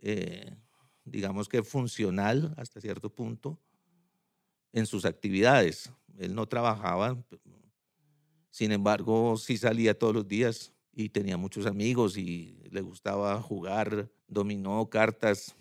eh, 0.00 0.56
digamos 1.04 1.48
que 1.48 1.62
funcional 1.62 2.54
hasta 2.56 2.80
cierto 2.80 3.10
punto 3.10 3.58
en 4.72 4.86
sus 4.86 5.04
actividades. 5.04 5.90
Él 6.18 6.34
no 6.34 6.46
trabajaba, 6.46 7.22
sin 8.50 8.72
embargo, 8.72 9.36
sí 9.36 9.56
salía 9.58 9.98
todos 9.98 10.14
los 10.14 10.26
días 10.28 10.72
y 10.92 11.10
tenía 11.10 11.36
muchos 11.36 11.66
amigos 11.66 12.16
y 12.16 12.58
le 12.70 12.80
gustaba 12.80 13.40
jugar 13.42 14.10
dominó, 14.28 14.88
cartas, 14.88 15.54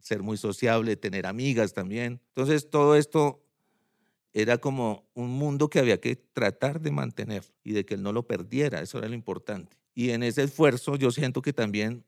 ser 0.00 0.22
muy 0.22 0.36
sociable, 0.36 0.96
tener 0.96 1.26
amigas 1.26 1.74
también. 1.74 2.20
Entonces 2.28 2.70
todo 2.70 2.96
esto 2.96 3.42
era 4.32 4.58
como 4.58 5.08
un 5.14 5.30
mundo 5.30 5.68
que 5.68 5.80
había 5.80 6.00
que 6.00 6.16
tratar 6.16 6.80
de 6.80 6.90
mantener 6.90 7.44
y 7.62 7.72
de 7.72 7.84
que 7.84 7.94
él 7.94 8.02
no 8.02 8.12
lo 8.12 8.26
perdiera, 8.26 8.80
eso 8.80 8.98
era 8.98 9.08
lo 9.08 9.14
importante. 9.14 9.76
Y 9.94 10.10
en 10.10 10.22
ese 10.22 10.44
esfuerzo 10.44 10.96
yo 10.96 11.10
siento 11.10 11.42
que 11.42 11.52
también 11.52 12.04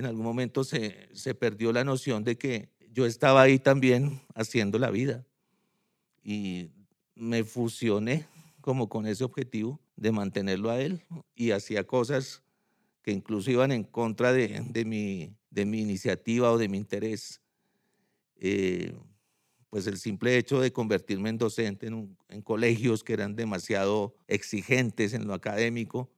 en 0.00 0.06
algún 0.06 0.24
momento 0.24 0.64
se, 0.64 1.08
se 1.12 1.34
perdió 1.34 1.72
la 1.72 1.84
noción 1.84 2.24
de 2.24 2.36
que 2.36 2.70
yo 2.92 3.06
estaba 3.06 3.42
ahí 3.42 3.58
también 3.58 4.20
haciendo 4.34 4.78
la 4.78 4.90
vida 4.90 5.24
y 6.22 6.70
me 7.14 7.44
fusioné 7.44 8.26
como 8.60 8.88
con 8.88 9.06
ese 9.06 9.24
objetivo 9.24 9.80
de 9.96 10.10
mantenerlo 10.10 10.70
a 10.70 10.80
él 10.80 11.04
y 11.34 11.50
hacía 11.52 11.84
cosas 11.86 12.42
que 13.02 13.12
incluso 13.12 13.50
iban 13.50 13.72
en 13.72 13.84
contra 13.84 14.32
de, 14.32 14.62
de, 14.68 14.84
mi, 14.84 15.36
de 15.50 15.66
mi 15.66 15.80
iniciativa 15.80 16.50
o 16.50 16.58
de 16.58 16.68
mi 16.68 16.78
interés. 16.78 17.40
Eh, 18.36 18.94
pues 19.68 19.86
el 19.86 19.98
simple 19.98 20.36
hecho 20.36 20.60
de 20.60 20.72
convertirme 20.72 21.28
en 21.28 21.38
docente 21.38 21.86
en, 21.86 22.16
en, 22.28 22.42
colegios 22.42 23.04
que 23.04 23.12
eran 23.12 23.36
demasiado 23.36 24.14
exigentes 24.26 25.12
en 25.12 25.26
lo 25.26 25.34
académico, 25.34 26.10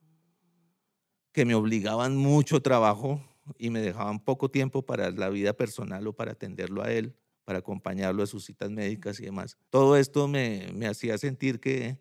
que 1.33 1.45
me 1.45 1.55
obligaban 1.55 2.17
mucho 2.17 2.63
trabajo 2.63 3.21
y 3.59 3.71
me 3.71 3.81
dejaban 3.81 4.21
poco 4.21 4.51
tiempo 4.51 4.83
para 4.83 5.11
la 5.11 5.29
vida 5.29 5.53
personal 5.53 6.07
o 6.07 6.13
para 6.13 6.33
atenderlo 6.33 6.83
a 6.83 6.93
él, 6.93 7.15
para 7.45 7.59
acompañarlo 7.59 8.23
a 8.23 8.27
sus 8.27 8.45
citas 8.45 8.71
médicas 8.71 9.21
y 9.21 9.25
demás. 9.25 9.59
Todo 9.71 9.97
esto 9.97 10.29
me, 10.29 10.69
me 10.75 10.87
hacía 10.87 11.19
sentir 11.19 11.61
que, 11.61 11.99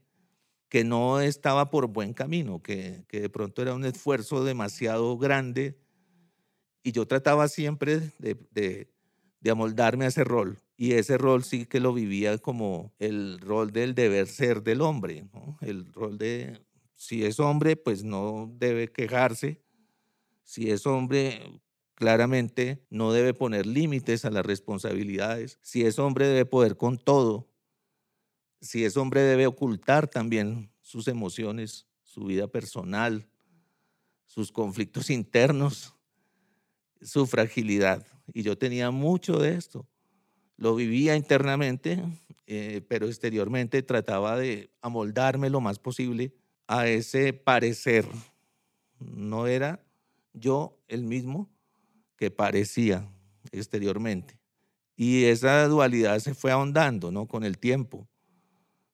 que 0.69 0.83
no 0.83 1.19
estaba 1.19 1.69
por 1.69 1.87
buen 1.87 2.13
camino, 2.13 2.61
que, 2.61 3.03
que 3.07 3.21
de 3.21 3.29
pronto 3.29 3.61
era 3.61 3.73
un 3.73 3.85
esfuerzo 3.85 4.43
demasiado 4.43 5.17
grande 5.17 5.77
y 6.83 6.91
yo 6.91 7.05
trataba 7.07 7.47
siempre 7.47 7.99
de, 8.19 8.37
de, 8.51 8.89
de, 9.39 9.51
amoldarme 9.51 10.05
a 10.05 10.07
ese 10.07 10.23
rol. 10.23 10.59
Y 10.77 10.93
ese 10.93 11.17
rol 11.17 11.43
sí 11.43 11.65
que 11.65 11.79
lo 11.79 11.93
vivía 11.93 12.37
como 12.39 12.91
el 12.97 13.39
rol 13.39 13.71
del 13.71 13.93
deber 13.93 14.27
ser 14.27 14.63
del 14.63 14.81
hombre, 14.81 15.25
el 15.61 15.91
rol 15.93 16.17
de, 16.17 16.59
si 16.95 17.23
es 17.25 17.39
hombre, 17.39 17.75
pues 17.75 18.03
no 18.03 18.51
debe 18.57 18.87
quejarse, 18.87 19.61
si 20.51 20.69
es 20.69 20.85
hombre, 20.85 21.61
claramente 21.95 22.85
no 22.89 23.13
debe 23.13 23.33
poner 23.33 23.65
límites 23.65 24.25
a 24.25 24.29
las 24.29 24.45
responsabilidades, 24.45 25.57
si 25.61 25.85
es 25.85 25.97
hombre 25.97 26.27
debe 26.27 26.45
poder 26.45 26.75
con 26.75 26.97
todo, 26.97 27.47
si 28.59 28.83
es 28.83 28.97
hombre 28.97 29.21
debe 29.21 29.47
ocultar 29.47 30.09
también 30.09 30.69
sus 30.81 31.07
emociones, 31.07 31.87
su 32.03 32.25
vida 32.25 32.47
personal, 32.47 33.29
sus 34.25 34.51
conflictos 34.51 35.09
internos, 35.09 35.95
su 37.01 37.27
fragilidad. 37.27 38.05
Y 38.33 38.43
yo 38.43 38.57
tenía 38.57 38.91
mucho 38.91 39.39
de 39.39 39.53
esto. 39.55 39.87
lo 40.57 40.75
vivía 40.75 41.15
internamente, 41.15 42.03
eh, 42.45 42.81
pero 42.89 43.07
exteriormente 43.07 43.83
trataba 43.83 44.35
de 44.35 44.69
amoldarme 44.81 45.49
lo 45.49 45.61
más 45.61 45.79
posible 45.79 46.35
a 46.67 46.89
ese 46.89 47.31
parecer. 47.31 48.05
No 48.99 49.47
era 49.47 49.81
yo 50.33 50.77
el 50.87 51.03
mismo 51.03 51.49
que 52.15 52.31
parecía 52.31 53.09
exteriormente. 53.51 54.39
Y 54.95 55.25
esa 55.25 55.67
dualidad 55.67 56.19
se 56.19 56.35
fue 56.35 56.51
ahondando, 56.51 57.11
¿no? 57.11 57.27
Con 57.27 57.43
el 57.43 57.57
tiempo. 57.57 58.07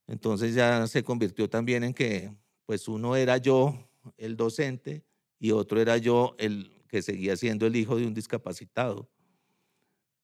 Entonces 0.08 0.56
ya 0.56 0.88
se 0.88 1.04
convirtió 1.04 1.50
también 1.50 1.84
en 1.84 1.94
que, 1.94 2.34
pues 2.66 2.88
uno 2.88 3.16
era 3.16 3.38
yo, 3.38 3.78
el 4.18 4.38
docente, 4.38 5.04
y 5.40 5.52
otro 5.52 5.82
era 5.82 5.98
yo, 5.98 6.36
el 6.40 6.72
que 6.88 7.02
seguía 7.02 7.36
siendo 7.36 7.66
el 7.68 7.76
hijo 7.76 7.98
de 7.98 8.08
un 8.08 8.14
discapacitado. 8.14 9.10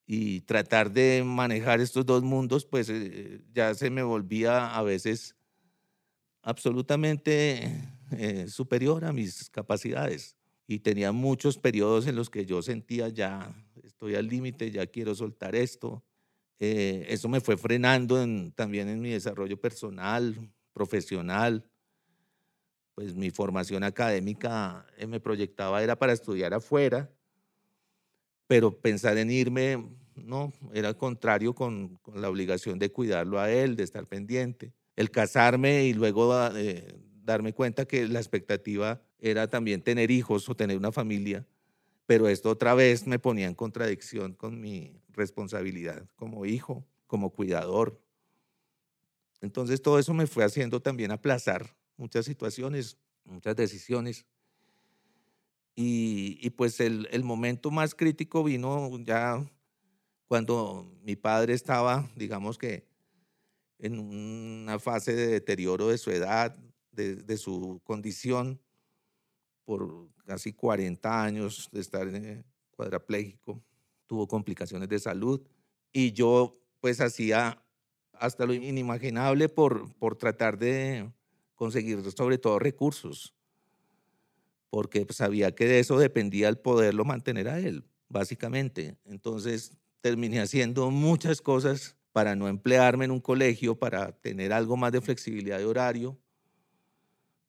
Y 0.06 0.42
tratar 0.42 0.92
de 0.92 1.24
manejar 1.26 1.82
estos 1.82 2.06
dos 2.06 2.24
mundos, 2.24 2.66
pues 2.66 2.90
eh, 2.90 3.42
ya 3.54 3.74
se 3.74 3.90
me 3.90 4.04
volvía 4.04 4.74
a 4.76 4.82
veces 4.84 5.36
absolutamente 6.42 7.90
eh, 8.12 8.48
superior 8.48 9.06
a 9.06 9.14
mis 9.14 9.50
capacidades. 9.50 10.38
Y 10.68 10.80
tenía 10.80 11.12
muchos 11.12 11.58
periodos 11.58 12.08
en 12.08 12.16
los 12.16 12.30
que 12.30 12.46
yo 12.46 12.62
sentía 12.62 13.10
ya 13.10 13.54
estoy 13.84 14.16
al 14.16 14.28
límite, 14.28 14.72
ya 14.72 14.86
quiero 14.88 15.16
soltar 15.16 15.56
esto. 15.56 16.04
Eh, 16.60 17.06
eso 17.10 17.30
me 17.30 17.42
fue 17.42 17.58
frenando 17.58 18.18
también 18.56 18.90
en 18.90 19.02
mi 19.02 19.10
desarrollo 19.12 19.60
personal, 19.60 20.36
profesional. 20.74 21.66
Pues 22.96 23.16
mi 23.16 23.32
formación 23.32 23.84
académica 23.84 24.86
eh, 24.98 25.08
me 25.08 25.20
proyectaba 25.20 25.84
era 25.84 25.98
para 25.98 26.14
estudiar 26.14 26.54
afuera, 26.54 27.10
pero 28.48 28.80
pensar 28.80 29.18
en 29.18 29.32
irme, 29.32 29.90
no, 30.16 30.54
era 30.74 30.94
contrario 30.94 31.56
con, 31.56 31.96
con 31.98 32.22
la 32.22 32.30
obligación 32.30 32.78
de 32.78 32.92
cuidarlo 32.92 33.40
a 33.40 33.52
él, 33.52 33.76
de 33.76 33.84
estar 33.84 34.06
pendiente. 34.08 34.74
El 34.96 35.10
casarme 35.10 35.86
y 35.86 35.94
luego 35.94 36.36
eh, 36.56 36.96
darme 37.24 37.54
cuenta 37.54 37.86
que 37.86 38.08
la 38.08 38.20
expectativa 38.20 39.02
era 39.20 39.48
también 39.48 39.82
tener 39.82 40.12
hijos 40.12 40.48
o 40.50 40.56
tener 40.56 40.78
una 40.78 40.92
familia 40.92 41.46
pero 42.06 42.28
esto 42.28 42.50
otra 42.50 42.74
vez 42.74 43.08
me 43.08 43.20
ponía 43.20 43.48
en 43.48 43.56
contradicción 43.56 44.34
con 44.34 44.60
mi 44.60 45.02
responsabilidad 45.10 46.08
como 46.16 46.46
hijo, 46.46 46.86
como 47.08 47.32
cuidador. 47.32 48.02
Entonces 49.42 49.82
todo 49.82 50.00
eso 50.00 50.14
me 50.14 50.28
fue 50.28 50.44
haciendo 50.44 50.82
también 50.82 51.12
aplazar 51.12 51.76
muchas 51.98 52.26
situaciones, 52.26 52.98
muchas 53.24 53.56
decisiones. 53.56 54.26
Y, 55.76 56.52
pues 56.52 56.80
el, 56.80 57.08
el, 57.12 57.24
momento 57.24 57.72
más 57.72 57.96
crítico 57.96 58.44
vino 58.44 58.92
ya 59.00 59.44
cuando 60.28 60.88
mi 61.02 61.16
padre 61.16 61.54
estaba, 61.56 62.08
digamos 62.16 62.60
que, 62.60 62.86
en 63.80 63.98
una 63.98 64.78
fase 64.78 65.16
de 65.16 65.26
deterioro 65.26 65.88
de 65.88 65.98
su 65.98 66.12
edad, 66.12 66.56
de, 66.94 67.38
su 67.38 67.82
condición, 67.84 68.60
por 69.66 70.10
casi 70.26 70.54
40 70.54 71.24
años 71.24 71.70
de 71.72 71.82
estar 71.82 72.08
eh, 72.08 72.44
cuadraplégico, 72.72 73.62
tuvo 74.08 74.28
complicaciones 74.28 74.90
de 74.90 75.00
salud 75.00 75.42
y 75.92 76.12
yo 76.12 76.52
pues 76.80 77.00
hacía 77.02 77.64
hasta 78.14 78.46
lo 78.46 78.54
inimaginable 78.54 79.50
por, 79.50 79.94
por 79.96 80.16
tratar 80.16 80.58
de 80.58 81.10
conseguir 81.56 82.00
sobre 82.12 82.38
todo 82.38 82.60
recursos, 82.60 83.34
porque 84.70 85.06
sabía 85.12 85.54
que 85.54 85.66
de 85.66 85.80
eso 85.80 85.98
dependía 85.98 86.50
el 86.50 86.58
poderlo 86.58 87.06
mantener 87.06 87.48
a 87.48 87.60
él, 87.60 87.86
básicamente. 88.10 88.98
Entonces 89.06 89.72
terminé 90.02 90.42
haciendo 90.42 90.92
muchas 90.92 91.42
cosas 91.42 91.96
para 92.12 92.36
no 92.36 92.48
emplearme 92.48 93.06
en 93.06 93.12
un 93.12 93.20
colegio, 93.20 93.76
para 93.76 94.12
tener 94.12 94.54
algo 94.54 94.78
más 94.78 94.92
de 94.92 95.02
flexibilidad 95.02 95.58
de 95.58 95.66
horario, 95.66 96.18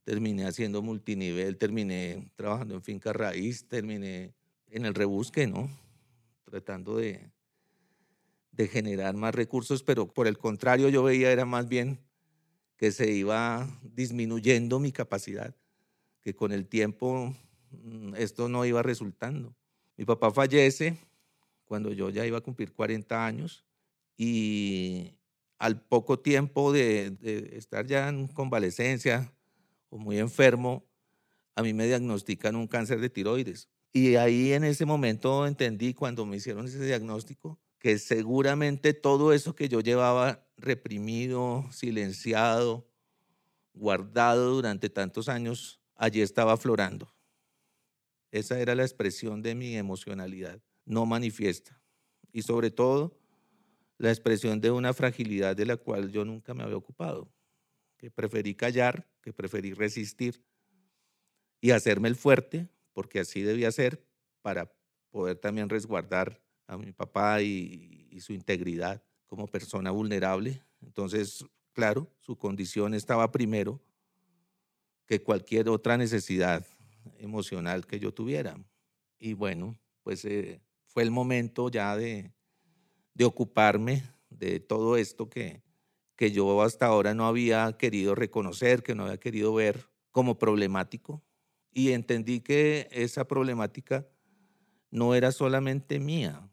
terminé 0.04 0.46
haciendo 0.46 0.82
multinivel, 0.82 1.56
terminé 1.56 2.30
trabajando 2.36 2.74
en 2.74 2.82
finca 2.82 3.12
raíz, 3.12 3.66
terminé 3.66 4.34
en 4.68 4.84
el 4.84 4.94
rebusque, 4.94 5.46
¿no? 5.46 5.70
Tratando 6.44 6.96
de, 6.96 7.30
de 8.52 8.68
generar 8.68 9.14
más 9.16 9.34
recursos, 9.34 9.82
pero 9.82 10.12
por 10.12 10.26
el 10.26 10.38
contrario 10.38 10.88
yo 10.90 11.02
veía 11.02 11.32
era 11.32 11.44
más 11.44 11.68
bien 11.68 11.98
que 12.76 12.92
se 12.92 13.10
iba 13.10 13.66
disminuyendo 13.82 14.78
mi 14.78 14.92
capacidad, 14.92 15.54
que 16.20 16.34
con 16.34 16.52
el 16.52 16.66
tiempo 16.66 17.34
mm, 17.70 18.14
esto 18.16 18.48
no 18.48 18.64
iba 18.64 18.82
resultando. 18.82 19.56
Mi 19.96 20.04
papá 20.04 20.30
fallece 20.30 20.98
cuando 21.64 21.92
yo 21.92 22.10
ya 22.10 22.26
iba 22.26 22.38
a 22.38 22.42
cumplir 22.42 22.72
40 22.72 23.24
años 23.24 23.64
y 24.16 25.18
al 25.58 25.80
poco 25.80 26.18
tiempo 26.18 26.72
de, 26.72 27.10
de 27.10 27.56
estar 27.56 27.86
ya 27.86 28.08
en 28.08 28.28
convalecencia, 28.28 29.32
muy 29.90 30.18
enfermo, 30.18 30.86
a 31.54 31.62
mí 31.62 31.72
me 31.72 31.86
diagnostican 31.86 32.56
un 32.56 32.66
cáncer 32.66 33.00
de 33.00 33.10
tiroides. 33.10 33.68
Y 33.92 34.16
ahí 34.16 34.52
en 34.52 34.64
ese 34.64 34.84
momento 34.86 35.46
entendí 35.46 35.94
cuando 35.94 36.26
me 36.26 36.36
hicieron 36.36 36.66
ese 36.66 36.84
diagnóstico 36.84 37.60
que 37.78 37.98
seguramente 37.98 38.94
todo 38.94 39.32
eso 39.32 39.54
que 39.54 39.68
yo 39.68 39.80
llevaba 39.80 40.48
reprimido, 40.56 41.64
silenciado, 41.70 42.88
guardado 43.74 44.54
durante 44.54 44.88
tantos 44.88 45.28
años, 45.28 45.80
allí 45.94 46.22
estaba 46.22 46.54
aflorando. 46.54 47.14
Esa 48.32 48.58
era 48.58 48.74
la 48.74 48.82
expresión 48.82 49.42
de 49.42 49.54
mi 49.54 49.76
emocionalidad, 49.76 50.60
no 50.86 51.06
manifiesta. 51.06 51.80
Y 52.32 52.42
sobre 52.42 52.70
todo, 52.70 53.16
la 53.98 54.10
expresión 54.10 54.60
de 54.60 54.70
una 54.70 54.92
fragilidad 54.92 55.54
de 55.54 55.66
la 55.66 55.76
cual 55.76 56.10
yo 56.10 56.24
nunca 56.24 56.54
me 56.54 56.62
había 56.62 56.76
ocupado 56.76 57.33
que 57.96 58.10
preferí 58.10 58.54
callar, 58.54 59.06
que 59.22 59.32
preferí 59.32 59.72
resistir 59.72 60.44
y 61.60 61.70
hacerme 61.70 62.08
el 62.08 62.16
fuerte, 62.16 62.68
porque 62.92 63.20
así 63.20 63.42
debía 63.42 63.72
ser 63.72 64.04
para 64.42 64.70
poder 65.10 65.38
también 65.38 65.68
resguardar 65.68 66.42
a 66.66 66.76
mi 66.76 66.92
papá 66.92 67.42
y, 67.42 67.92
su 68.20 68.32
integridad 68.32 69.02
como 69.26 69.48
persona 69.48 69.90
vulnerable. 69.90 70.62
Entonces, 70.80 71.44
claro, 71.72 72.08
su 72.20 72.36
condición 72.36 72.94
estaba 72.94 73.32
primero 73.32 73.82
que 75.04 75.20
cualquier 75.20 75.68
otra 75.68 75.96
necesidad 75.96 76.64
emocional 77.18 77.86
que 77.86 77.98
yo 77.98 78.14
tuviera. 78.14 78.56
Y 79.18 79.32
bueno, 79.32 79.76
pues 80.04 80.24
eh, 80.24 80.60
fue 80.86 81.02
el 81.02 81.10
momento 81.10 81.68
ya 81.70 81.96
de 81.96 82.32
ocuparme 83.24 84.04
de 84.30 84.60
todo 84.60 84.96
esto 84.96 85.28
que, 85.28 85.62
que 86.16 86.30
yo 86.30 86.62
hasta 86.62 86.86
ahora 86.86 87.14
no 87.14 87.26
había 87.26 87.76
querido 87.76 88.14
reconocer, 88.14 88.82
que 88.82 88.94
no 88.94 89.04
había 89.04 89.18
querido 89.18 89.54
ver 89.54 89.88
como 90.10 90.38
problemático. 90.38 91.22
Y 91.72 91.90
entendí 91.90 92.40
que 92.40 92.88
esa 92.92 93.26
problemática 93.26 94.06
no 94.90 95.14
era 95.14 95.32
solamente 95.32 95.98
mía, 95.98 96.48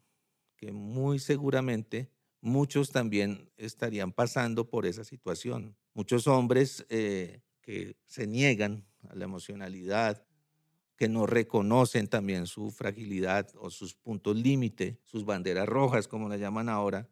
que 0.57 0.71
muy 0.71 1.19
seguramente 1.19 2.09
muchos 2.41 2.91
también 2.91 3.51
estarían 3.55 4.11
pasando 4.11 4.67
por 4.69 4.87
esa 4.87 5.03
situación. 5.03 5.77
Muchos 5.93 6.25
hombres 6.25 6.85
eh, 6.89 7.41
que 7.61 7.97
se 8.07 8.25
niegan 8.25 8.87
a 9.09 9.15
la 9.15 9.25
emocionalidad, 9.25 10.25
que 10.95 11.07
no 11.07 11.25
reconocen 11.25 12.07
también 12.07 12.47
su 12.47 12.71
fragilidad 12.71 13.47
o 13.59 13.69
sus 13.69 13.93
puntos 13.93 14.35
límite, 14.35 14.99
sus 15.03 15.25
banderas 15.25 15.67
rojas, 15.67 16.07
como 16.07 16.29
la 16.29 16.37
llaman 16.37 16.69
ahora, 16.69 17.09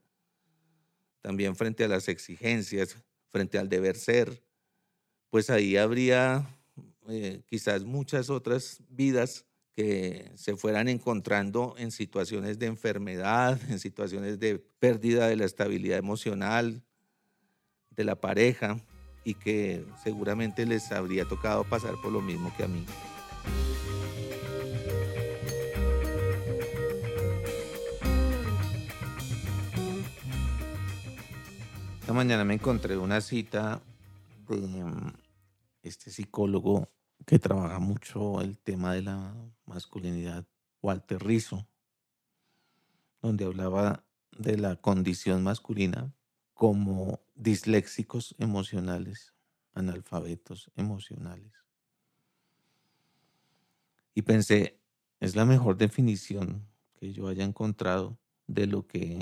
también 1.21 1.55
frente 1.55 1.83
a 1.83 1.87
las 1.87 2.07
exigencias, 2.07 2.97
frente 3.27 3.57
al 3.57 3.69
deber 3.69 3.95
ser, 3.95 4.43
pues 5.29 5.49
ahí 5.49 5.77
habría 5.77 6.47
eh, 7.07 7.41
quizás 7.45 7.83
muchas 7.83 8.29
otras 8.29 8.81
vidas 8.89 9.45
que 9.75 10.31
se 10.35 10.55
fueran 10.55 10.89
encontrando 10.89 11.75
en 11.77 11.91
situaciones 11.91 12.59
de 12.59 12.65
enfermedad, 12.65 13.59
en 13.69 13.79
situaciones 13.79 14.39
de 14.39 14.59
pérdida 14.59 15.27
de 15.27 15.35
la 15.35 15.45
estabilidad 15.45 15.97
emocional 15.97 16.83
de 17.91 18.03
la 18.03 18.15
pareja 18.15 18.79
y 19.23 19.33
que 19.35 19.85
seguramente 20.03 20.65
les 20.65 20.91
habría 20.91 21.25
tocado 21.25 21.63
pasar 21.63 21.95
por 22.01 22.11
lo 22.11 22.21
mismo 22.21 22.53
que 22.55 22.63
a 22.63 22.67
mí. 22.67 22.85
Esta 32.09 32.17
mañana 32.17 32.43
me 32.43 32.55
encontré 32.55 32.97
una 32.97 33.21
cita 33.21 33.83
de 34.47 34.57
mm, 34.57 35.13
este 35.83 36.09
psicólogo 36.09 36.89
que 37.23 37.37
trabaja 37.37 37.77
mucho 37.77 38.41
el 38.41 38.57
tema 38.57 38.95
de 38.95 39.03
la 39.03 39.35
masculinidad, 39.67 40.43
Walter 40.81 41.23
Rizzo, 41.23 41.67
donde 43.21 43.45
hablaba 43.45 44.03
de 44.35 44.57
la 44.57 44.77
condición 44.77 45.43
masculina 45.43 46.11
como 46.55 47.19
disléxicos 47.35 48.35
emocionales, 48.39 49.35
analfabetos 49.75 50.71
emocionales. 50.75 51.53
Y 54.15 54.23
pensé, 54.23 54.79
es 55.19 55.35
la 55.35 55.45
mejor 55.45 55.77
definición 55.77 56.65
que 56.95 57.13
yo 57.13 57.27
haya 57.27 57.43
encontrado 57.43 58.17
de 58.47 58.65
lo 58.65 58.87
que 58.87 59.19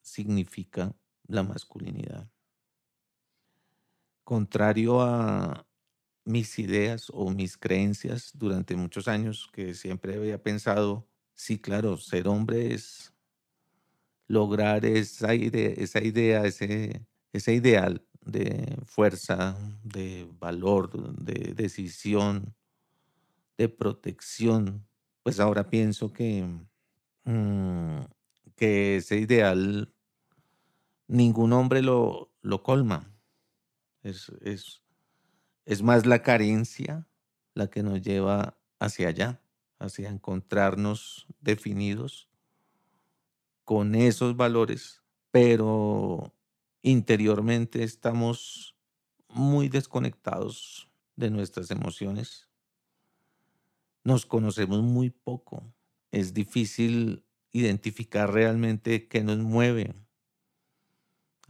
significa 0.00 0.94
la 1.30 1.42
masculinidad. 1.42 2.28
Contrario 4.24 5.00
a 5.00 5.66
mis 6.24 6.58
ideas 6.58 7.10
o 7.12 7.30
mis 7.30 7.56
creencias 7.56 8.32
durante 8.34 8.76
muchos 8.76 9.08
años, 9.08 9.48
que 9.52 9.74
siempre 9.74 10.14
había 10.16 10.42
pensado, 10.42 11.08
sí, 11.34 11.58
claro, 11.58 11.96
ser 11.96 12.28
hombre 12.28 12.74
es 12.74 13.12
lograr 14.28 14.84
esa 14.84 15.34
idea, 15.34 16.44
ese 16.44 17.54
ideal 17.54 18.06
de 18.20 18.78
fuerza, 18.84 19.56
de 19.82 20.28
valor, 20.38 21.14
de 21.16 21.54
decisión, 21.54 22.54
de 23.58 23.68
protección, 23.68 24.86
pues 25.22 25.40
ahora 25.40 25.68
pienso 25.68 26.12
que, 26.12 26.46
mm, 27.24 28.00
que 28.56 28.96
ese 28.96 29.18
ideal 29.18 29.92
ningún 31.10 31.52
hombre 31.52 31.82
lo, 31.82 32.32
lo 32.40 32.62
colma. 32.62 33.12
Es, 34.02 34.30
es, 34.40 34.82
es 35.64 35.82
más 35.82 36.06
la 36.06 36.22
carencia 36.22 37.08
la 37.54 37.68
que 37.68 37.82
nos 37.82 38.00
lleva 38.00 38.56
hacia 38.78 39.08
allá, 39.08 39.42
hacia 39.78 40.08
encontrarnos 40.08 41.26
definidos 41.40 42.28
con 43.64 43.94
esos 43.94 44.36
valores, 44.36 45.02
pero 45.30 46.32
interiormente 46.82 47.82
estamos 47.82 48.76
muy 49.28 49.68
desconectados 49.68 50.88
de 51.16 51.30
nuestras 51.30 51.70
emociones. 51.70 52.48
Nos 54.04 54.26
conocemos 54.26 54.82
muy 54.82 55.10
poco. 55.10 55.62
Es 56.10 56.32
difícil 56.34 57.26
identificar 57.52 58.32
realmente 58.32 59.08
qué 59.08 59.22
nos 59.22 59.38
mueve. 59.38 59.94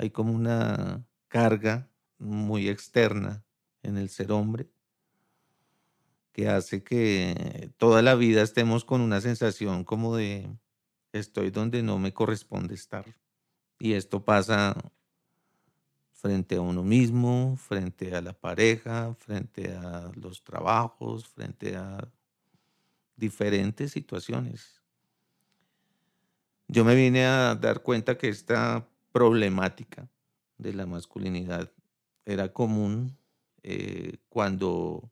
Hay 0.01 0.09
como 0.09 0.33
una 0.33 1.05
carga 1.29 1.91
muy 2.17 2.71
externa 2.71 3.45
en 3.83 3.99
el 3.99 4.09
ser 4.09 4.33
hombre 4.33 4.71
que 6.33 6.49
hace 6.49 6.83
que 6.83 7.71
toda 7.77 8.01
la 8.01 8.15
vida 8.15 8.41
estemos 8.41 8.87
con 8.87 9.03
una 9.03 9.21
sensación 9.21 9.85
como 9.85 10.17
de 10.17 10.57
estoy 11.13 11.51
donde 11.51 11.83
no 11.83 11.99
me 11.99 12.15
corresponde 12.15 12.75
estar. 12.75 13.15
Y 13.79 13.93
esto 13.93 14.25
pasa 14.25 14.75
frente 16.13 16.57
a 16.57 16.63
uno 16.63 16.83
mismo, 16.83 17.59
frente 17.59 18.17
a 18.17 18.23
la 18.23 18.33
pareja, 18.33 19.15
frente 19.17 19.71
a 19.75 20.11
los 20.15 20.43
trabajos, 20.43 21.29
frente 21.29 21.77
a 21.77 22.11
diferentes 23.17 23.93
situaciones. 23.93 24.81
Yo 26.69 26.87
me 26.87 26.95
vine 26.95 27.27
a 27.27 27.55
dar 27.55 27.83
cuenta 27.83 28.17
que 28.17 28.31
esta 28.31 28.89
problemática 29.13 30.09
de 30.59 30.73
la 30.73 30.87
masculinidad 30.87 31.73
era 32.25 32.53
común 32.53 33.19
eh, 33.63 34.19
cuando 34.29 35.11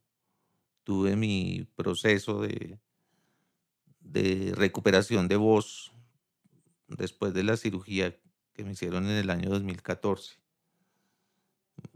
tuve 0.83 1.15
mi 1.15 1.67
proceso 1.75 2.41
de, 2.41 2.79
de 3.99 4.53
recuperación 4.55 5.27
de 5.27 5.35
voz 5.35 5.91
después 6.87 7.33
de 7.33 7.43
la 7.43 7.57
cirugía 7.57 8.17
que 8.53 8.63
me 8.63 8.71
hicieron 8.71 9.05
en 9.05 9.17
el 9.17 9.29
año 9.29 9.49
2014. 9.49 10.37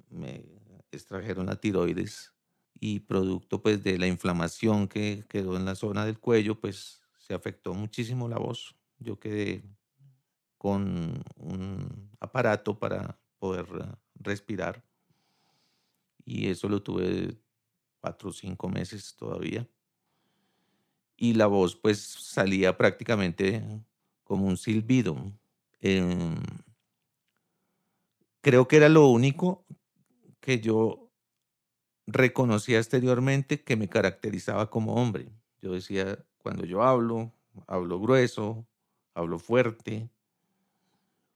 Me 0.09 0.45
extrajeron 0.91 1.47
la 1.47 1.55
tiroides 1.55 2.33
y 2.79 2.99
producto 2.99 3.61
pues 3.61 3.83
de 3.83 3.97
la 3.97 4.07
inflamación 4.07 4.87
que 4.87 5.25
quedó 5.27 5.57
en 5.57 5.65
la 5.65 5.75
zona 5.75 6.05
del 6.05 6.19
cuello, 6.19 6.59
pues 6.59 7.01
se 7.17 7.33
afectó 7.33 7.73
muchísimo 7.73 8.27
la 8.27 8.37
voz. 8.37 8.75
Yo 8.99 9.19
quedé 9.19 9.63
con 10.63 11.21
un 11.35 12.09
aparato 12.21 12.79
para 12.79 13.19
poder 13.37 13.67
respirar 14.15 14.81
y 16.23 16.47
eso 16.47 16.69
lo 16.69 16.81
tuve 16.81 17.37
cuatro 17.99 18.29
o 18.29 18.31
cinco 18.31 18.69
meses 18.69 19.13
todavía. 19.17 19.67
Y 21.17 21.33
la 21.33 21.47
voz 21.47 21.75
pues 21.75 21.99
salía 21.99 22.77
prácticamente 22.77 23.61
como 24.23 24.47
un 24.47 24.55
silbido. 24.55 25.17
Em, 25.81 26.41
creo 28.39 28.65
que 28.69 28.77
era 28.77 28.87
lo 28.87 29.07
único 29.07 29.65
que 30.39 30.61
yo 30.61 31.11
reconocía 32.07 32.77
exteriormente 32.77 33.65
que 33.65 33.75
me 33.75 33.89
caracterizaba 33.89 34.69
como 34.69 34.95
hombre. 34.95 35.29
Yo 35.61 35.73
decía, 35.73 36.25
cuando 36.37 36.63
yo 36.63 36.83
hablo, 36.83 37.33
hablo 37.67 37.99
grueso, 37.99 38.65
hablo 39.13 39.39
fuerte, 39.39 40.09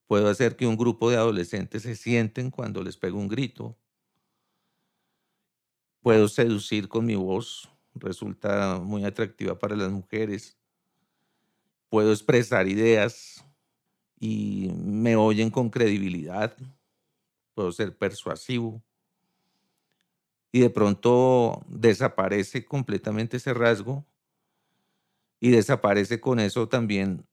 puedo 0.08 0.30
hacer 0.30 0.56
que 0.56 0.68
un 0.68 0.78
grupo 0.78 1.10
de 1.10 1.18
adolescentes 1.18 1.84
se 1.84 1.96
sienten 1.96 2.52
cuando 2.52 2.84
les 2.84 2.98
pego 2.98 3.20
un 3.20 3.28
grito, 3.28 3.78
Puedo 6.08 6.30
seducir 6.30 6.88
con 6.88 7.06
mi 7.06 7.16
voz, 7.16 7.70
resulta 7.94 8.80
muy 8.80 9.04
atractiva 9.04 9.60
para 9.60 9.76
las 9.76 9.92
mujeres. 9.92 10.58
Puedo 11.90 12.14
expresar 12.14 12.66
ideas 12.70 13.44
y 14.18 14.72
me 14.74 15.18
oyen 15.18 15.50
con 15.50 15.70
credibilidad. 15.70 16.56
Puedo 17.54 17.74
ser 17.74 17.98
persuasivo. 17.98 18.82
Y 20.54 20.62
de 20.62 20.70
pronto 20.70 21.66
desaparece 21.68 22.64
completamente 22.64 23.36
ese 23.36 23.54
rasgo 23.54 24.06
y 25.42 25.52
desaparece 25.52 26.22
con 26.22 26.40
eso 26.40 26.70
también 26.70 27.28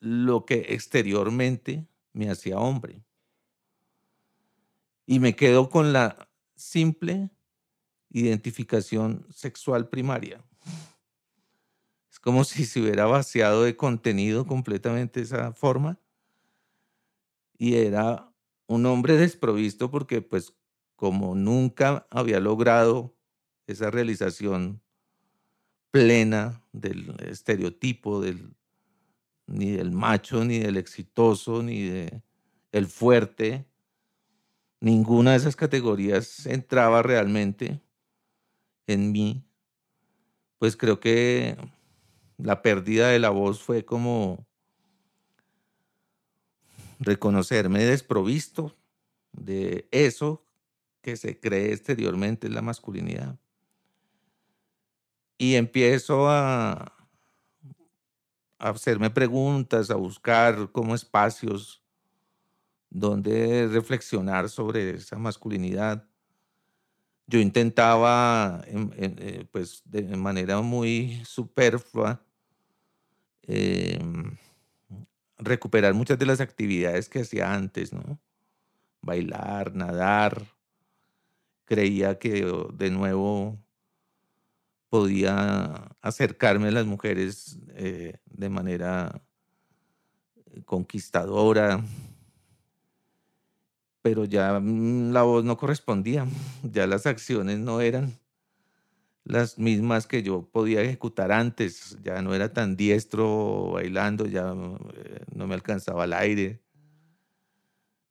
lo 0.00 0.46
que 0.46 0.64
exteriormente 0.70 1.86
me 2.18 2.28
hacía 2.30 2.58
hombre. 2.58 3.00
Y 5.06 5.20
me 5.20 5.36
quedo 5.36 5.70
con 5.70 5.92
la 5.92 6.28
simple 6.56 7.30
identificación 8.10 9.24
sexual 9.30 9.88
primaria. 9.88 10.44
Es 12.10 12.18
como 12.18 12.42
si 12.42 12.64
se 12.64 12.80
hubiera 12.80 13.06
vaciado 13.06 13.62
de 13.62 13.76
contenido 13.76 14.46
completamente 14.46 15.20
esa 15.20 15.52
forma 15.52 16.00
y 17.56 17.76
era 17.76 18.32
un 18.66 18.84
hombre 18.86 19.16
desprovisto 19.16 19.88
porque 19.88 20.20
pues 20.20 20.54
como 20.96 21.36
nunca 21.36 22.08
había 22.10 22.40
logrado 22.40 23.16
esa 23.68 23.92
realización 23.92 24.82
plena 25.92 26.64
del 26.72 27.14
estereotipo 27.20 28.20
del 28.20 28.56
ni 29.48 29.72
del 29.72 29.90
macho 29.90 30.44
ni 30.44 30.60
del 30.60 30.76
exitoso 30.76 31.62
ni 31.62 31.82
de 31.82 32.22
el 32.70 32.86
fuerte 32.86 33.66
ninguna 34.80 35.32
de 35.32 35.38
esas 35.38 35.56
categorías 35.56 36.46
entraba 36.46 37.02
realmente 37.02 37.80
en 38.86 39.12
mí, 39.12 39.44
pues 40.58 40.76
creo 40.76 41.00
que 41.00 41.56
la 42.38 42.62
pérdida 42.62 43.08
de 43.08 43.18
la 43.18 43.30
voz 43.30 43.60
fue 43.60 43.84
como 43.84 44.46
reconocerme 47.00 47.84
desprovisto 47.84 48.76
de 49.32 49.88
eso 49.90 50.44
que 51.02 51.16
se 51.16 51.38
cree 51.38 51.72
exteriormente 51.72 52.46
en 52.46 52.54
la 52.54 52.62
masculinidad. 52.62 53.38
Y 55.36 55.54
empiezo 55.54 56.28
a, 56.28 56.97
hacerme 58.58 59.10
preguntas, 59.10 59.90
a 59.90 59.96
buscar 59.96 60.70
como 60.72 60.94
espacios 60.94 61.82
donde 62.90 63.68
reflexionar 63.68 64.48
sobre 64.48 64.96
esa 64.96 65.18
masculinidad 65.18 66.08
yo 67.28 67.38
intentaba, 67.40 68.62
eh, 68.66 69.44
pues 69.52 69.82
de 69.84 70.02
manera 70.16 70.62
muy 70.62 71.22
superflua, 71.26 72.24
em, 73.42 74.36
recuperar 75.38 75.94
muchas 75.94 76.18
de 76.18 76.26
las 76.26 76.40
actividades 76.40 77.08
que 77.08 77.20
hacía 77.20 77.52
antes, 77.52 77.92
¿no? 77.92 78.18
Bailar, 79.02 79.74
nadar. 79.74 80.46
Creía 81.66 82.18
que 82.18 82.46
de 82.72 82.90
nuevo 82.90 83.58
podía 84.88 85.96
acercarme 86.00 86.68
a 86.68 86.72
las 86.72 86.86
mujeres 86.86 87.58
eh, 87.74 88.18
de 88.26 88.48
manera 88.48 89.22
eh, 90.46 90.62
conquistadora, 90.64 91.84
pero 94.02 94.24
ya 94.24 94.58
mm, 94.60 95.12
la 95.12 95.22
voz 95.22 95.44
no 95.44 95.56
correspondía, 95.56 96.26
ya 96.62 96.86
las 96.86 97.06
acciones 97.06 97.58
no 97.58 97.80
eran 97.80 98.18
las 99.24 99.58
mismas 99.58 100.06
que 100.06 100.22
yo 100.22 100.48
podía 100.50 100.80
ejecutar 100.80 101.32
antes, 101.32 101.98
ya 102.02 102.22
no 102.22 102.34
era 102.34 102.52
tan 102.54 102.76
diestro 102.76 103.72
bailando, 103.72 104.24
ya 104.24 104.54
eh, 104.94 105.20
no 105.34 105.46
me 105.46 105.54
alcanzaba 105.54 106.06
el 106.06 106.14
aire, 106.14 106.62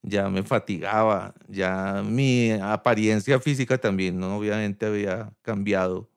ya 0.04 0.30
me 0.30 0.44
fatigaba, 0.44 1.34
ya 1.48 2.04
mi 2.06 2.52
apariencia 2.52 3.40
física 3.40 3.80
también, 3.80 4.20
¿no? 4.20 4.38
obviamente 4.38 4.86
había 4.86 5.34
cambiado 5.42 6.08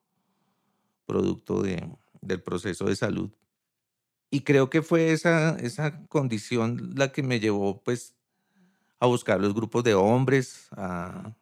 producto 1.11 1.61
de, 1.61 1.85
del 2.21 2.41
proceso 2.41 2.85
de 2.85 2.95
salud. 2.95 3.29
Y 4.29 4.41
creo 4.41 4.69
que 4.69 4.81
fue 4.81 5.11
esa, 5.11 5.57
esa 5.59 6.05
condición 6.07 6.93
la 6.95 7.11
que 7.11 7.21
me 7.21 7.41
llevó 7.41 7.81
pues 7.83 8.15
a 8.97 9.07
buscar 9.07 9.41
los 9.41 9.53
grupos 9.53 9.83
de 9.83 9.93
hombres, 9.93 10.69
a 10.71 11.35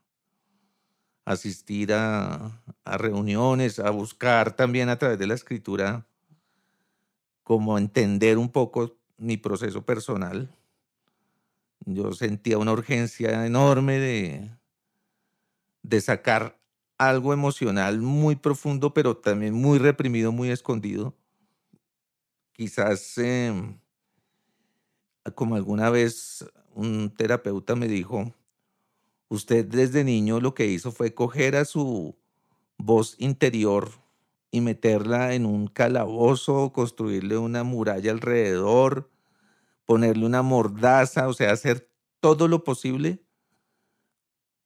asistir 1.23 1.93
a, 1.93 2.63
reuniones, 2.83 3.77
a 3.77 3.91
buscar 3.91 4.55
también 4.55 4.89
a 4.89 4.97
través 4.97 5.19
de 5.19 5.27
la 5.27 5.35
escritura 5.35 6.07
como 7.43 7.77
entender 7.77 8.39
un 8.39 8.49
poco 8.49 8.97
mi 9.17 9.37
proceso 9.37 9.85
personal. 9.85 10.49
Yo 11.85 12.13
sentía 12.13 12.57
una 12.57 12.71
urgencia 12.71 13.45
enorme 13.45 13.99
de, 13.99 14.49
de 15.83 16.01
sacar 16.01 16.58
algo 16.99 17.33
emocional 17.33 18.01
muy 18.01 18.35
profundo, 18.35 18.93
pero 18.93 19.17
también 19.17 19.55
muy 19.55 19.79
reprimido, 19.79 20.31
muy 20.31 20.51
escondido. 20.51 21.15
Quizás, 22.53 23.17
em, 23.17 23.79
como 25.35 25.55
alguna 25.55 25.89
vez 25.89 26.45
un 26.75 27.09
terapeuta 27.15 27.75
me 27.75 27.87
dijo, 27.87 28.33
usted 29.29 29.65
desde 29.65 30.03
niño 30.03 30.39
lo 30.39 30.53
que 30.53 30.67
hizo 30.67 30.91
fue 30.91 31.13
coger 31.13 31.55
a 31.55 31.65
su 31.65 32.17
voz 32.77 33.15
interior 33.19 33.91
y 34.51 34.61
meterla 34.61 35.33
en 35.35 35.45
un 35.45 35.67
calabozo, 35.67 36.73
construirle 36.73 37.37
una 37.37 37.63
muralla 37.63 38.11
alrededor, 38.11 39.09
ponerle 39.85 40.25
una 40.25 40.41
mordaza, 40.43 41.27
o 41.29 41.33
sea, 41.33 41.51
hacer 41.51 41.89
todo 42.21 42.47
lo 42.47 42.63
posible 42.63 43.23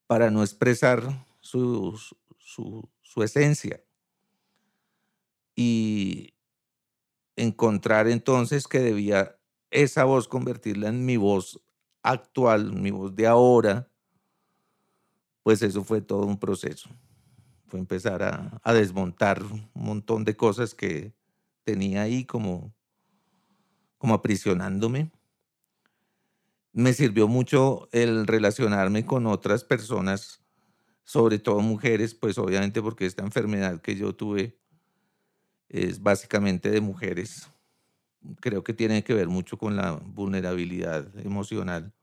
para 0.07 0.31
no 0.31 0.43
expresar 0.43 1.25
su, 1.41 1.99
su, 2.53 3.23
esencia. 3.23 3.83
Y 5.55 6.33
encontrar 7.35 8.07
entonces 8.07 8.67
que 8.67 8.79
debía 8.79 9.37
esa 9.71 10.03
voz 10.03 10.27
convertirla 10.27 10.89
en 10.89 11.05
mi 11.05 11.17
voz 11.17 11.59
actual, 12.01 12.73
mi 12.73 12.91
voz 12.91 13.15
de 13.15 13.27
ahora, 13.27 13.89
pues 15.43 15.61
eso 15.61 15.83
fue 15.83 16.01
todo 16.01 16.25
un 16.25 16.39
proceso 16.39 16.89
fue 17.73 17.79
empezar 17.79 18.21
a, 18.21 18.73
desmontar 18.73 19.41
un 19.41 19.67
montón 19.73 20.23
de 20.25 20.37
cosas 20.37 20.75
que 20.75 21.11
tenía 21.63 22.03
ahí 22.03 22.23
como, 22.23 22.71
como 23.97 24.13
aprisionándome. 24.13 25.11
Me 26.71 26.93
sirvió 26.93 27.27
mucho 27.27 27.89
el 27.91 28.27
relacionarme 28.27 29.07
con 29.07 29.25
otras 29.25 29.63
personas, 29.63 30.42
sobre 31.03 31.39
todo 31.39 31.59
mujeres, 31.59 32.13
pues 32.13 32.37
obviamente 32.37 32.81
porque 32.81 33.05
esta 33.05 33.23
enfermedad 33.23 33.81
que 33.81 33.95
yo 33.95 34.15
tuve 34.15 34.57
es 35.69 36.01
básicamente 36.01 36.69
de 36.69 36.81
mujeres. 36.81 37.49
Creo 38.39 38.63
que 38.63 38.73
tiene 38.73 39.03
que 39.03 39.13
ver 39.13 39.27
mucho 39.27 39.57
con 39.57 39.75
la 39.75 39.93
vulnerabilidad 39.93 41.07
emocional. 41.19 41.93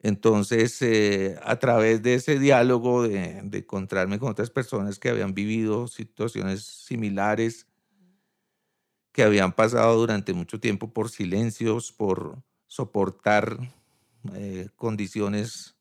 Entonces, 0.00 0.80
eh, 0.82 1.38
a 1.42 1.58
través 1.58 2.02
de 2.02 2.14
ese 2.14 2.38
diálogo, 2.38 3.02
de, 3.02 3.38
encontrarme 3.38 4.18
con 4.18 4.30
otras 4.30 4.50
personas 4.50 4.98
que 4.98 5.08
habían 5.08 5.34
vivido 5.34 5.88
situaciones 5.88 6.64
similares, 6.64 7.66
que 9.12 9.24
habían 9.24 9.52
pasado 9.52 9.96
durante 9.98 10.32
mucho 10.32 10.60
tiempo 10.60 10.92
por 10.92 11.10
silencios, 11.10 11.90
por 11.90 12.40
soportar 12.68 13.58
eh, 14.34 14.68
condiciones 14.76 15.77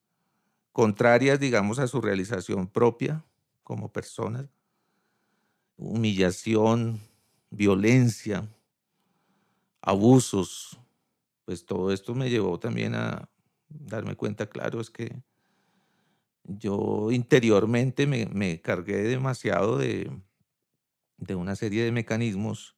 contrarias, 0.77 1.39
digamos, 1.39 1.79
a 1.79 1.87
su 1.87 2.01
realización 2.01 2.67
propia 2.67 3.25
como 3.63 3.91
personas, 3.91 4.45
humillación, 5.75 7.01
violencia, 7.49 8.47
abusos, 9.81 10.79
pues 11.45 11.65
todo 11.65 11.91
esto 11.91 12.13
me 12.13 12.29
llevó 12.29 12.59
también 12.59 12.93
a, 12.93 13.27
darme 13.69 14.15
cuenta, 14.15 14.47
claro, 14.47 14.79
es 14.79 14.91
que 14.91 15.23
yo 16.43 17.09
interiormente 17.09 18.05
me, 18.05 18.61
cargué 18.61 18.97
demasiado 18.97 19.79
de, 19.79 20.11
de 21.17 21.33
una 21.33 21.55
serie 21.55 21.85
de 21.85 21.91
mecanismos 21.91 22.75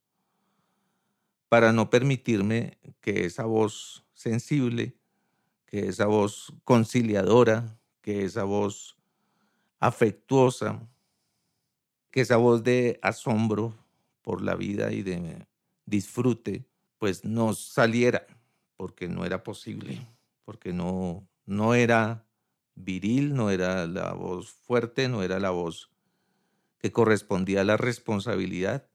para 1.50 1.74
no 1.74 1.90
permitirme 1.90 2.78
que 3.02 3.26
esa 3.26 3.44
voz 3.44 4.06
sensible, 4.14 4.96
que 5.66 5.88
esa 5.88 6.06
voz 6.06 6.54
conciliadora, 6.64 7.76
que 8.02 8.24
esa 8.24 8.44
voz 8.44 8.96
afectuosa, 9.78 10.88
que 12.10 12.20
esa 12.20 12.36
voz 12.36 12.62
de 12.64 12.98
asombro 13.02 13.74
por 14.22 14.42
la 14.42 14.54
vida 14.54 14.92
y 14.92 15.02
de 15.02 15.46
disfrute, 15.86 16.66
pues 16.98 17.24
no 17.24 17.54
saliera, 17.54 18.26
porque 18.76 19.08
no 19.08 19.24
era 19.24 19.42
posible 19.42 20.06
porque 20.50 20.72
no, 20.72 21.28
no 21.46 21.74
era 21.76 22.26
viril, 22.74 23.36
no 23.36 23.50
era 23.50 23.86
la 23.86 24.14
voz 24.14 24.50
fuerte, 24.50 25.08
no 25.08 25.22
era 25.22 25.38
la 25.38 25.50
voz 25.50 25.92
que 26.78 26.90
correspondía 26.90 27.60
a 27.60 27.64
la 27.64 27.76
responsabilidad 27.76 28.90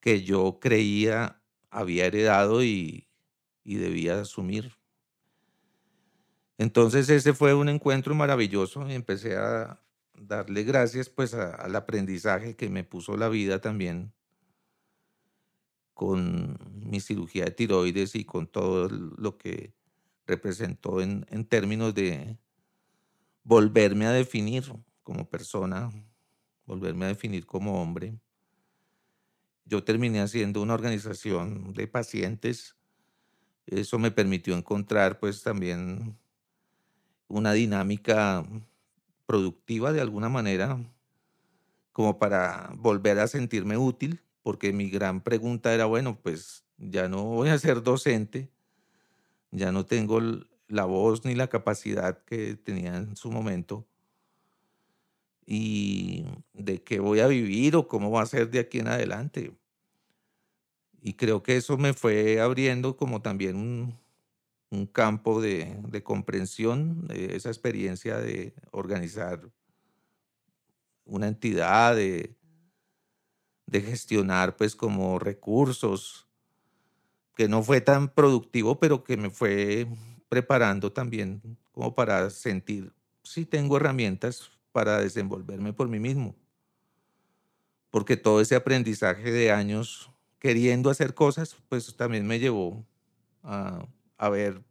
que 0.00 0.24
yo 0.24 0.58
creía 0.58 1.40
había 1.70 2.06
heredado 2.06 2.64
y, 2.64 3.06
debía 3.62 4.22
asumir. 4.22 4.76
Entonces 6.62 7.10
ese 7.10 7.34
fue 7.34 7.54
un 7.54 7.68
encuentro 7.68 8.14
maravilloso 8.14 8.88
y 8.88 8.94
empecé 8.94 9.36
a 9.36 9.80
darle 10.14 10.62
gracias 10.62 11.08
pues 11.08 11.34
al 11.34 11.74
aprendizaje 11.74 12.54
que 12.54 12.68
me 12.68 12.84
puso 12.84 13.16
la 13.16 13.28
vida 13.28 13.60
también 13.60 14.12
con 15.92 16.56
mi 16.88 17.00
cirugía 17.00 17.46
de 17.46 17.50
tiroides 17.50 18.14
y 18.14 18.24
con 18.24 18.46
todo 18.46 18.88
lo 18.88 19.38
que 19.38 19.74
representó 20.24 21.00
en, 21.00 21.26
en 21.30 21.44
términos 21.46 21.96
de 21.96 22.38
volverme 23.42 24.06
a 24.06 24.12
definir 24.12 24.62
como 25.02 25.28
persona, 25.28 25.90
volverme 26.64 27.06
a 27.06 27.08
definir 27.08 27.44
como 27.44 27.82
hombre. 27.82 28.20
Yo 29.64 29.82
terminé 29.82 30.20
haciendo 30.20 30.62
una 30.62 30.74
organización 30.74 31.72
de 31.72 31.88
pacientes. 31.88 32.76
Eso 33.66 33.98
me 33.98 34.12
permitió 34.12 34.56
encontrar 34.56 35.18
pues 35.18 35.42
también 35.42 36.21
una 37.32 37.54
dinámica 37.54 38.44
productiva 39.24 39.92
de 39.92 40.02
alguna 40.02 40.28
manera, 40.28 40.78
como 41.92 42.18
para 42.18 42.70
volver 42.76 43.18
a 43.18 43.26
sentirme 43.26 43.78
útil, 43.78 44.20
porque 44.42 44.72
mi 44.74 44.90
gran 44.90 45.22
pregunta 45.22 45.72
era, 45.72 45.86
bueno, 45.86 46.18
pues 46.22 46.64
ya 46.76 47.08
no 47.08 47.24
voy 47.24 47.48
a 47.48 47.58
ser 47.58 47.82
docente, 47.82 48.50
ya 49.50 49.72
no 49.72 49.86
tengo 49.86 50.20
la 50.68 50.84
voz 50.84 51.24
ni 51.24 51.34
la 51.34 51.48
capacidad 51.48 52.22
que 52.24 52.54
tenía 52.56 52.96
en 52.96 53.16
su 53.16 53.30
momento. 53.30 53.86
Y 55.46 56.26
de 56.52 56.82
qué 56.82 57.00
voy 57.00 57.20
a 57.20 57.28
vivir 57.28 57.76
o 57.76 57.88
cómo 57.88 58.10
va 58.10 58.22
a 58.22 58.26
ser 58.26 58.50
de 58.50 58.58
aquí 58.58 58.78
en 58.80 58.88
adelante. 58.88 59.52
Y 61.00 61.14
creo 61.14 61.42
que 61.42 61.56
eso 61.56 61.78
me 61.78 61.94
fue 61.94 62.40
abriendo 62.40 62.96
como 62.96 63.22
también 63.22 63.56
un, 63.56 64.01
campo 64.86 65.42
de, 65.42 66.02
comprensión, 66.02 67.06
de 67.06 67.36
esa 67.36 67.50
experiencia 67.50 68.16
de 68.18 68.54
organizar 68.70 69.50
una 71.04 71.28
entidad, 71.28 71.94
de, 71.94 72.34
de 73.66 73.80
gestionar 73.82 74.56
pues 74.56 74.74
como 74.74 75.18
recursos, 75.18 76.26
que 77.34 77.48
no 77.48 77.62
fue 77.62 77.80
tan 77.80 78.08
productivo, 78.08 78.78
pero 78.80 79.04
que 79.04 79.16
me 79.16 79.28
fue 79.30 79.86
preparando 80.28 80.90
también 80.90 81.42
como 81.72 81.94
para 81.94 82.30
sentir 82.30 82.92
si 83.22 83.44
tengo 83.44 83.76
herramientas 83.76 84.50
para 84.72 85.00
desenvolverme 85.00 85.72
por 85.74 85.88
mí 85.88 85.98
mismo. 85.98 86.34
Porque 87.90 88.16
todo 88.16 88.40
ese 88.40 88.54
aprendizaje 88.54 89.30
de 89.30 89.52
años 89.52 90.10
queriendo 90.38 90.88
hacer 90.88 91.14
cosas, 91.14 91.56
pues 91.68 91.94
también 91.94 92.26
me 92.26 92.38
llevó 92.38 92.86
a, 93.42 93.86
a 94.18 94.28
ver 94.28 94.62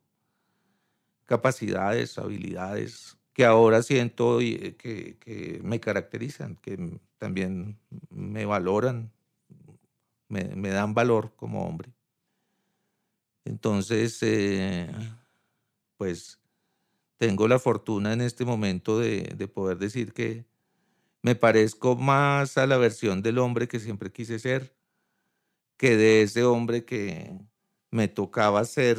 capacidades, 1.26 2.18
habilidades 2.18 3.18
que 3.34 3.46
ahora 3.46 3.82
siento 3.82 4.40
que, 4.40 4.76
que 4.78 5.62
me 5.64 5.80
caracterizan, 5.80 6.58
que 6.58 7.00
también 7.18 7.80
me 8.10 8.46
valoran, 8.46 9.12
me, 10.28 10.70
dan 10.70 10.94
valor 10.94 11.34
como 11.36 11.66
hombre. 11.68 11.94
Entonces, 13.46 14.18
eh, 14.22 14.90
pues 15.98 16.40
tengo 17.18 17.48
la 17.48 17.60
fortuna 17.60 18.14
en 18.14 18.22
este 18.22 18.46
momento 18.46 18.98
de, 18.98 19.48
poder 19.54 19.78
decir 19.78 20.14
que 20.14 20.46
me 21.22 21.36
parezco 21.36 21.96
más 21.96 22.58
a 22.58 22.66
la 22.66 22.78
versión 22.78 23.22
del 23.22 23.38
hombre 23.38 23.68
que 23.68 23.80
siempre 23.80 24.12
quise 24.12 24.40
ser 24.40 24.76
que 25.78 25.98
de 25.98 26.24
ese 26.24 26.44
hombre 26.44 26.86
que 26.86 27.38
me 27.92 28.08
tocaba 28.08 28.66
ser 28.66 28.98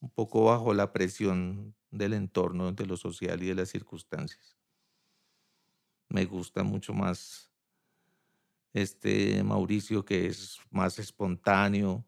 un 0.00 0.10
poco 0.10 0.44
bajo 0.44 0.74
la 0.74 0.92
presión 0.92 1.74
del 1.90 2.12
entorno, 2.12 2.72
de 2.72 2.86
lo 2.86 2.96
social 2.96 3.42
y 3.42 3.46
de 3.46 3.54
las 3.54 3.68
circunstancias. 3.68 4.56
Me 6.08 6.24
gusta 6.24 6.62
mucho 6.62 6.94
más 6.94 7.50
este 8.72 9.42
Mauricio 9.42 10.04
que 10.04 10.26
es 10.26 10.58
más 10.70 10.98
espontáneo, 10.98 12.04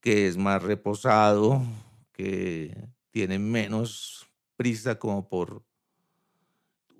que 0.00 0.26
es 0.26 0.36
más 0.36 0.62
reposado, 0.62 1.62
que 2.12 2.88
tiene 3.10 3.38
menos 3.38 4.26
prisa 4.56 4.98
como 4.98 5.28
por 5.28 5.64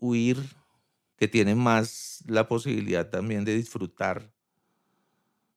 huir, 0.00 0.38
que 1.16 1.28
tiene 1.28 1.54
más 1.54 2.22
la 2.26 2.46
posibilidad 2.48 3.08
también 3.08 3.44
de 3.44 3.54
disfrutar 3.54 4.32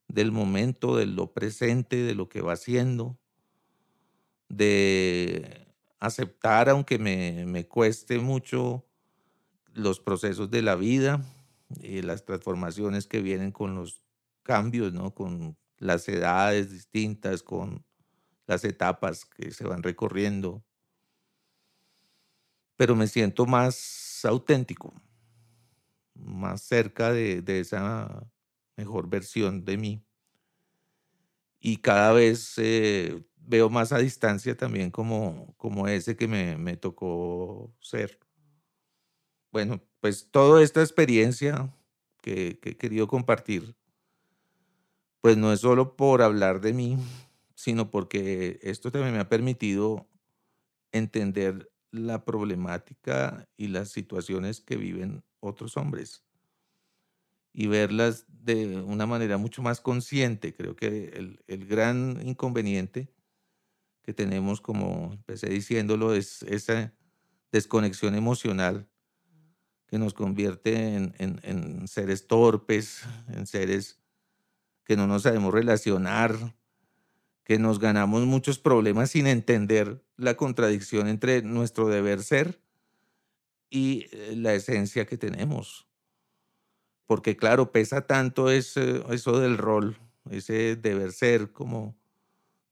del 0.07 0.31
momento, 0.31 0.95
de 0.95 1.05
lo 1.05 1.33
presente, 1.33 1.97
de 1.97 2.15
lo 2.15 2.29
que 2.29 2.41
va 2.41 2.53
haciendo, 2.53 3.19
de 4.49 5.67
aceptar, 5.99 6.69
aunque 6.69 6.99
me, 6.99 7.45
me 7.45 7.67
cueste 7.67 8.19
mucho, 8.19 8.85
los 9.73 9.99
procesos 9.99 10.49
de 10.51 10.61
la 10.61 10.75
vida 10.75 11.23
y 11.81 12.01
las 12.01 12.25
transformaciones 12.25 13.07
que 13.07 13.21
vienen 13.21 13.51
con 13.51 13.75
los 13.75 14.01
cambios, 14.43 14.93
¿no? 14.93 15.13
Con 15.13 15.57
las 15.77 16.07
edades 16.09 16.71
distintas, 16.71 17.43
con 17.43 17.85
las 18.47 18.63
etapas 18.65 19.25
que 19.25 19.51
se 19.51 19.65
van 19.65 19.83
recorriendo. 19.83 20.63
Pero 22.75 22.95
me 22.95 23.07
siento 23.07 23.45
más 23.45 24.21
auténtico, 24.23 24.93
más 26.15 26.61
cerca 26.61 27.11
de, 27.11 27.41
de 27.41 27.59
esa 27.59 28.29
mejor 28.75 29.09
versión 29.09 29.63
de 29.65 29.77
mí. 29.77 30.03
Y 31.59 31.77
cada 31.77 32.13
vez 32.13 32.53
eh, 32.57 33.23
veo 33.47 33.69
más 33.69 33.91
a 33.93 33.97
distancia 33.99 34.55
también 34.55 34.91
como, 34.91 35.55
como 35.57 35.87
ese 35.87 36.15
que 36.15 36.27
me, 36.27 36.57
me 36.57 36.77
tocó 36.77 37.73
ser. 37.79 38.19
Bueno, 39.51 39.81
pues 40.01 40.29
toda 40.29 40.61
esta 40.61 40.81
experiencia 40.81 41.73
que, 42.21 42.59
que 42.59 42.71
he 42.71 42.77
querido 42.77 43.07
compartir, 43.07 43.75
pues 45.21 45.37
no 45.37 45.51
es 45.53 45.61
solo 45.61 45.95
por 45.95 46.21
hablar 46.21 46.61
de 46.61 46.73
mí, 46.73 46.97
sino 47.55 47.89
porque 47.89 48.59
esto 48.61 48.91
también 48.91 49.13
me 49.13 49.19
ha 49.19 49.29
permitido 49.29 50.07
entender 50.91 51.71
la 51.91 52.25
problemática 52.25 53.47
y 53.57 53.69
las 53.69 53.89
situaciones 53.89 54.59
que 54.61 54.75
viven 54.75 55.23
otros 55.39 55.77
hombres 55.77 56.23
y 57.53 57.67
verlas 57.67 58.25
de 58.27 58.77
una 58.77 59.07
manera 59.07 59.37
mucho 59.37 59.61
más 59.63 59.81
consciente. 59.81 60.53
Creo 60.53 60.75
que 60.75 61.09
el, 61.15 61.43
el 61.47 61.65
gran 61.65 62.21
inconveniente 62.27 63.09
que 64.07 64.13
tenemos, 64.13 64.61
como 64.61 65.11
empecé 65.11 65.49
diciéndolo, 65.49 66.13
es 66.13 66.41
esa 66.43 66.93
desconexión 67.51 68.15
emocional 68.15 68.87
que 69.85 69.99
nos 69.99 70.13
convierte 70.13 70.95
en, 70.95 71.13
en, 71.17 71.41
en, 71.43 71.89
seres 71.89 72.25
torpes, 72.25 73.03
en 73.27 73.45
seres 73.47 73.99
que 74.85 74.95
no 74.95 75.07
nos 75.07 75.23
sabemos 75.23 75.53
relacionar, 75.53 76.55
que 77.43 77.59
nos 77.59 77.79
ganamos 77.79 78.25
muchos 78.25 78.59
problemas 78.59 79.11
sin 79.11 79.27
entender 79.27 80.01
la 80.15 80.37
contradicción 80.37 81.09
entre 81.09 81.41
nuestro 81.41 81.89
deber 81.89 82.23
ser 82.23 82.61
y 83.69 84.05
eh, 84.13 84.35
la 84.37 84.53
esencia 84.53 85.05
que 85.05 85.17
tenemos. 85.17 85.85
Porque 87.07 87.35
claro, 87.35 87.73
pesa 87.73 88.07
tanto 88.07 88.51
ese, 88.51 89.03
eso 89.09 89.37
del 89.37 89.57
rol, 89.57 89.97
ese 90.29 90.77
deber 90.77 91.11
ser 91.11 91.51
como, 91.51 91.97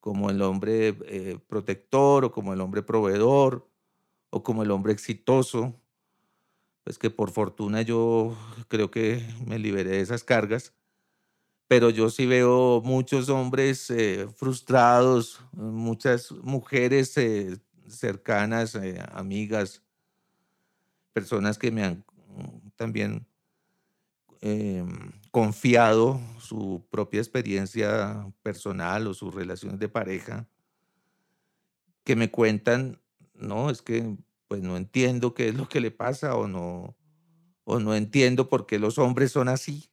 como 0.05 0.29
el 0.29 0.39
hombre 0.43 0.95
eh, 1.07 1.39
protector 1.47 2.25
o 2.25 2.31
como 2.31 2.53
el 2.53 2.61
hombre 2.61 2.83
proveedor 2.83 3.67
o 4.29 4.43
como 4.43 4.61
el 4.61 4.69
hombre 4.69 4.93
exitoso, 4.93 5.81
pues 6.83 6.99
que 6.99 7.09
por 7.09 7.31
fortuna 7.31 7.81
yo 7.81 8.37
creo 8.67 8.91
que 8.91 9.27
me 9.47 9.57
liberé 9.57 9.89
de 9.89 10.01
esas 10.01 10.23
cargas, 10.23 10.75
pero 11.67 11.89
yo 11.89 12.11
sí 12.11 12.27
veo 12.27 12.83
muchos 12.85 13.29
hombres 13.29 13.89
eh, 13.89 14.27
frustrados, 14.35 15.39
muchas 15.53 16.31
mujeres 16.31 17.17
eh, 17.17 17.57
cercanas, 17.87 18.77
amigas, 19.11 19.81
personas 21.13 21.57
que 21.57 21.71
me 21.71 21.83
han 21.83 22.05
también 22.75 23.25
Em, 24.41 25.11
confiado 25.31 26.19
su 26.39 26.85
propia 26.89 27.19
experiencia 27.19 28.31
personal 28.41 29.07
o 29.07 29.13
sus 29.13 29.33
relaciones 29.33 29.79
de 29.79 29.89
pareja, 29.89 30.47
que 32.03 32.15
me 32.15 32.31
cuentan, 32.31 33.01
no, 33.33 33.69
es 33.69 33.81
que 33.81 34.15
pues 34.47 34.61
no 34.61 34.77
entiendo 34.77 35.33
qué 35.33 35.49
es 35.49 35.55
lo 35.55 35.67
que 35.67 35.81
le 35.81 35.91
pasa 35.91 36.35
o 36.35 36.47
no, 36.47 36.95
o 37.63 37.79
no 37.79 37.95
entiendo 37.95 38.47
por 38.47 38.65
qué 38.65 38.79
los 38.79 38.97
hombres 38.97 39.31
son 39.31 39.49
así. 39.49 39.89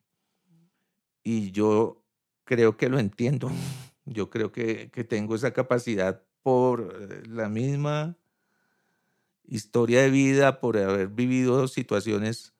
Y 1.24 1.50
yo 1.52 2.04
creo 2.44 2.76
que 2.76 2.88
lo 2.88 2.98
entiendo. 2.98 3.50
Yo 4.04 4.30
creo 4.30 4.50
que, 4.50 4.90
que 4.90 5.04
tengo 5.04 5.36
esa 5.36 5.52
capacidad 5.52 6.24
por 6.42 6.92
eh, 7.00 7.22
la 7.28 7.48
misma 7.48 8.16
historia 9.44 10.02
de 10.02 10.10
vida, 10.10 10.60
por 10.60 10.76
haber 10.76 11.06
vivido 11.06 11.68
situaciones 11.68 12.52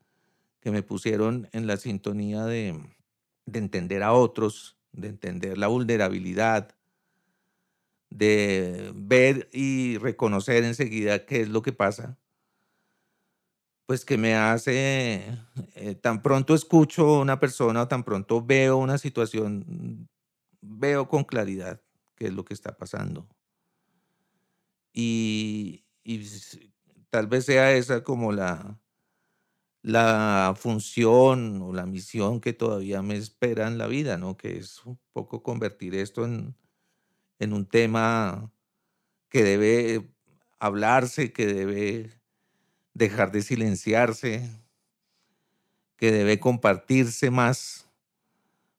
que 0.62 0.70
me 0.70 0.82
pusieron 0.82 1.48
en 1.52 1.66
la 1.66 1.76
sintonía 1.76 2.44
de, 2.44 2.80
de 3.46 3.58
entender 3.58 4.02
a 4.04 4.12
otros, 4.12 4.78
de 4.92 5.08
entender 5.08 5.58
la 5.58 5.66
vulnerabilidad, 5.66 6.76
de 8.08 8.92
ver 8.94 9.48
y 9.52 9.98
reconocer 9.98 10.62
enseguida 10.62 11.26
qué 11.26 11.40
es 11.40 11.48
lo 11.48 11.62
que 11.62 11.72
pasa, 11.72 12.16
pues 13.86 14.04
que 14.04 14.16
me 14.16 14.36
hace, 14.36 15.36
eh, 15.74 15.96
tan 15.96 16.22
pronto 16.22 16.54
escucho 16.54 17.16
a 17.16 17.20
una 17.20 17.40
persona 17.40 17.82
o 17.82 17.88
tan 17.88 18.04
pronto 18.04 18.40
veo 18.44 18.76
una 18.76 18.98
situación, 18.98 20.08
veo 20.60 21.08
con 21.08 21.24
claridad 21.24 21.82
qué 22.14 22.26
es 22.26 22.32
lo 22.32 22.44
que 22.44 22.54
está 22.54 22.76
pasando. 22.76 23.26
Y 24.94 25.84
tal 27.10 27.26
vez 27.26 27.46
sea 27.46 27.72
esa 27.72 28.04
como 28.04 28.30
la, 28.30 28.78
la 29.82 30.54
función 30.56 31.60
o 31.62 31.72
la 31.72 31.86
misión 31.86 32.40
que 32.40 32.52
todavía 32.52 33.02
me 33.02 33.16
espera 33.16 33.66
en 33.66 33.78
la 33.78 33.88
vida, 33.88 34.16
¿no? 34.16 34.36
Que 34.36 34.58
es 34.58 34.84
un 34.86 34.98
poco 35.12 35.42
convertir 35.42 35.94
esto 35.94 36.24
en, 36.24 36.56
en 37.40 37.52
un 37.52 37.66
tema 37.66 38.52
que 39.28 39.42
debe 39.42 40.14
hablarse, 40.60 41.32
que 41.32 41.46
debe 41.46 42.20
dejar 42.94 43.32
de 43.32 43.42
silenciarse, 43.42 44.48
que 45.96 46.12
debe 46.12 46.38
compartirse 46.38 47.30
más, 47.30 47.88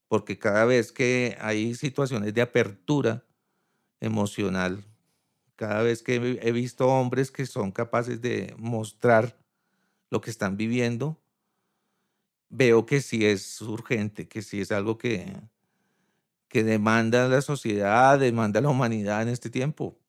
porque 0.08 0.40
cada 0.40 0.64
vez 0.66 0.92
que 0.92 1.38
hay 1.42 1.76
situaciones 1.76 2.34
de 2.34 2.42
apertura 2.42 3.26
emocional, 4.00 4.86
cada 5.56 5.82
vez 5.82 6.04
que 6.04 6.40
he 6.42 6.52
visto 6.52 6.88
hombres 6.88 7.32
que 7.32 7.46
son 7.46 7.72
capaces 7.72 8.22
de 8.22 8.54
mostrar 8.58 9.43
lo 10.14 10.22
que 10.22 10.30
están 10.30 10.58
viviendo, 10.58 11.20
veo 12.48 12.86
que 12.86 13.02
sí 13.02 13.26
es 13.26 13.60
urgente, 13.62 14.28
que 14.28 14.44
sí 14.44 14.62
es 14.62 14.72
algo 14.72 15.00
que, 15.00 15.42
que 16.50 16.64
demanda 16.64 17.28
la 17.28 17.42
sociedad, 17.42 18.20
demanda 18.20 18.62
la 18.62 18.70
humanidad 18.70 19.24
en 19.24 19.30
este 19.30 19.50
tiempo, 19.50 20.00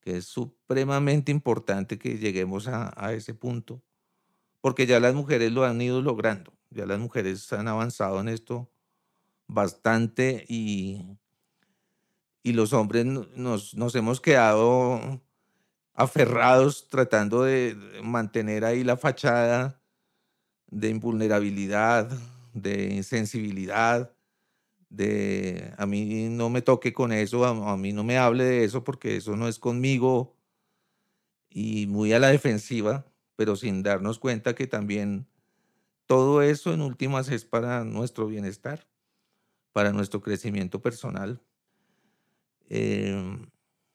que 0.00 0.18
es 0.18 0.26
supremamente 0.26 1.32
importante 1.32 1.98
que 1.98 2.18
lleguemos 2.18 2.68
a, 2.68 2.94
a 2.96 3.12
ese 3.12 3.34
punto, 3.34 3.82
porque 4.60 4.86
ya 4.86 5.00
las 5.00 5.16
mujeres 5.16 5.50
lo 5.50 5.64
han 5.64 5.80
ido 5.80 6.00
logrando, 6.00 6.52
ya 6.70 6.86
las 6.86 7.00
mujeres 7.00 7.52
han 7.52 7.66
avanzado 7.66 8.20
en 8.20 8.28
esto 8.28 8.70
bastante 9.48 10.44
y, 10.48 11.18
y 12.44 12.52
los 12.52 12.72
hombres 12.72 13.04
nos, 13.04 13.74
nos 13.74 13.96
hemos 13.96 14.20
quedado 14.20 15.20
aferrados 15.98 16.86
tratando 16.88 17.42
de 17.42 17.76
mantener 18.04 18.64
ahí 18.64 18.84
la 18.84 18.96
fachada 18.96 19.82
de 20.70 20.90
invulnerabilidad, 20.90 22.08
de 22.54 23.02
sensibilidad, 23.02 24.14
de 24.90 25.74
a 25.76 25.86
mí 25.86 26.28
no 26.30 26.50
me 26.50 26.62
toque 26.62 26.92
con 26.92 27.10
eso, 27.10 27.44
a, 27.44 27.76
mí 27.76 27.92
no 27.92 28.04
me 28.04 28.16
hable 28.16 28.44
de 28.44 28.62
eso 28.62 28.84
porque 28.84 29.16
eso 29.16 29.36
no 29.36 29.48
es 29.48 29.58
conmigo 29.58 30.36
y 31.50 31.88
muy 31.88 32.12
a 32.12 32.20
la 32.20 32.28
defensiva, 32.28 33.04
pero 33.34 33.56
sin 33.56 33.82
darnos 33.82 34.20
cuenta 34.20 34.54
que 34.54 34.68
también 34.68 35.26
todo 36.06 36.42
eso 36.42 36.72
en 36.72 36.80
últimas 36.80 37.28
es 37.28 37.44
para 37.44 37.82
nuestro 37.82 38.28
bienestar, 38.28 38.86
para 39.72 39.92
nuestro 39.92 40.20
crecimiento 40.20 40.80
personal. 40.80 41.42
Em, 42.68 43.50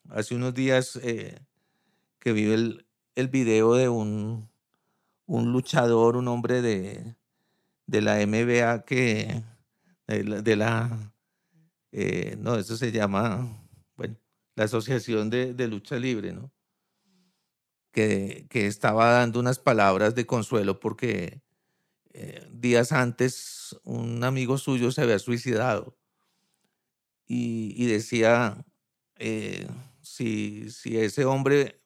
hace 0.09 0.35
unos 0.35 0.53
días 0.53 0.97
eh, 0.97 1.39
que 2.23 2.31
vive 2.31 2.53
el, 3.15 3.27
video 3.27 3.73
de 3.75 3.89
un, 3.89 4.49
un, 5.25 5.51
luchador, 5.51 6.15
un 6.15 6.29
hombre 6.29 6.61
de, 6.61 7.17
de 7.85 8.01
la 8.01 8.25
MBA 8.25 8.85
que, 8.85 9.43
de 10.07 10.55
la, 10.55 11.13
eh, 11.91 12.37
no, 12.39 12.55
eso 12.55 12.77
se 12.77 12.93
llama, 12.93 13.67
bueno, 13.97 14.15
la 14.55 14.63
Asociación 14.63 15.29
de, 15.29 15.53
de 15.53 15.67
Lucha 15.67 15.97
Libre, 15.97 16.31
¿no? 16.31 16.49
Que, 17.91 18.47
que, 18.49 18.67
estaba 18.67 19.11
dando 19.11 19.41
unas 19.41 19.59
palabras 19.59 20.15
de 20.15 20.25
consuelo 20.25 20.79
porque 20.79 21.41
eh, 22.13 22.47
días 22.53 22.93
antes 22.93 23.77
un 23.83 24.23
amigo 24.23 24.57
suyo 24.57 24.93
se 24.93 25.01
había 25.01 25.19
suicidado 25.19 25.97
y, 27.27 27.85
decía, 27.85 28.65
eh, 29.17 29.67
si, 30.01 30.71
si 30.71 30.97
ese 30.97 31.25
hombre 31.25 31.82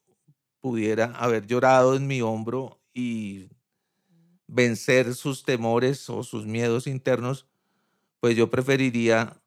pudiera 0.61 1.13
haber 1.15 1.47
llorado 1.47 1.95
en 1.95 2.07
mi 2.07 2.21
hombro 2.21 2.79
y 2.93 3.49
vencer 4.47 5.13
sus 5.13 5.43
temores 5.43 6.09
o 6.09 6.23
sus 6.23 6.45
miedos 6.45 6.87
internos, 6.87 7.47
pues 8.19 8.35
yo 8.35 8.49
preferiría 8.49 9.41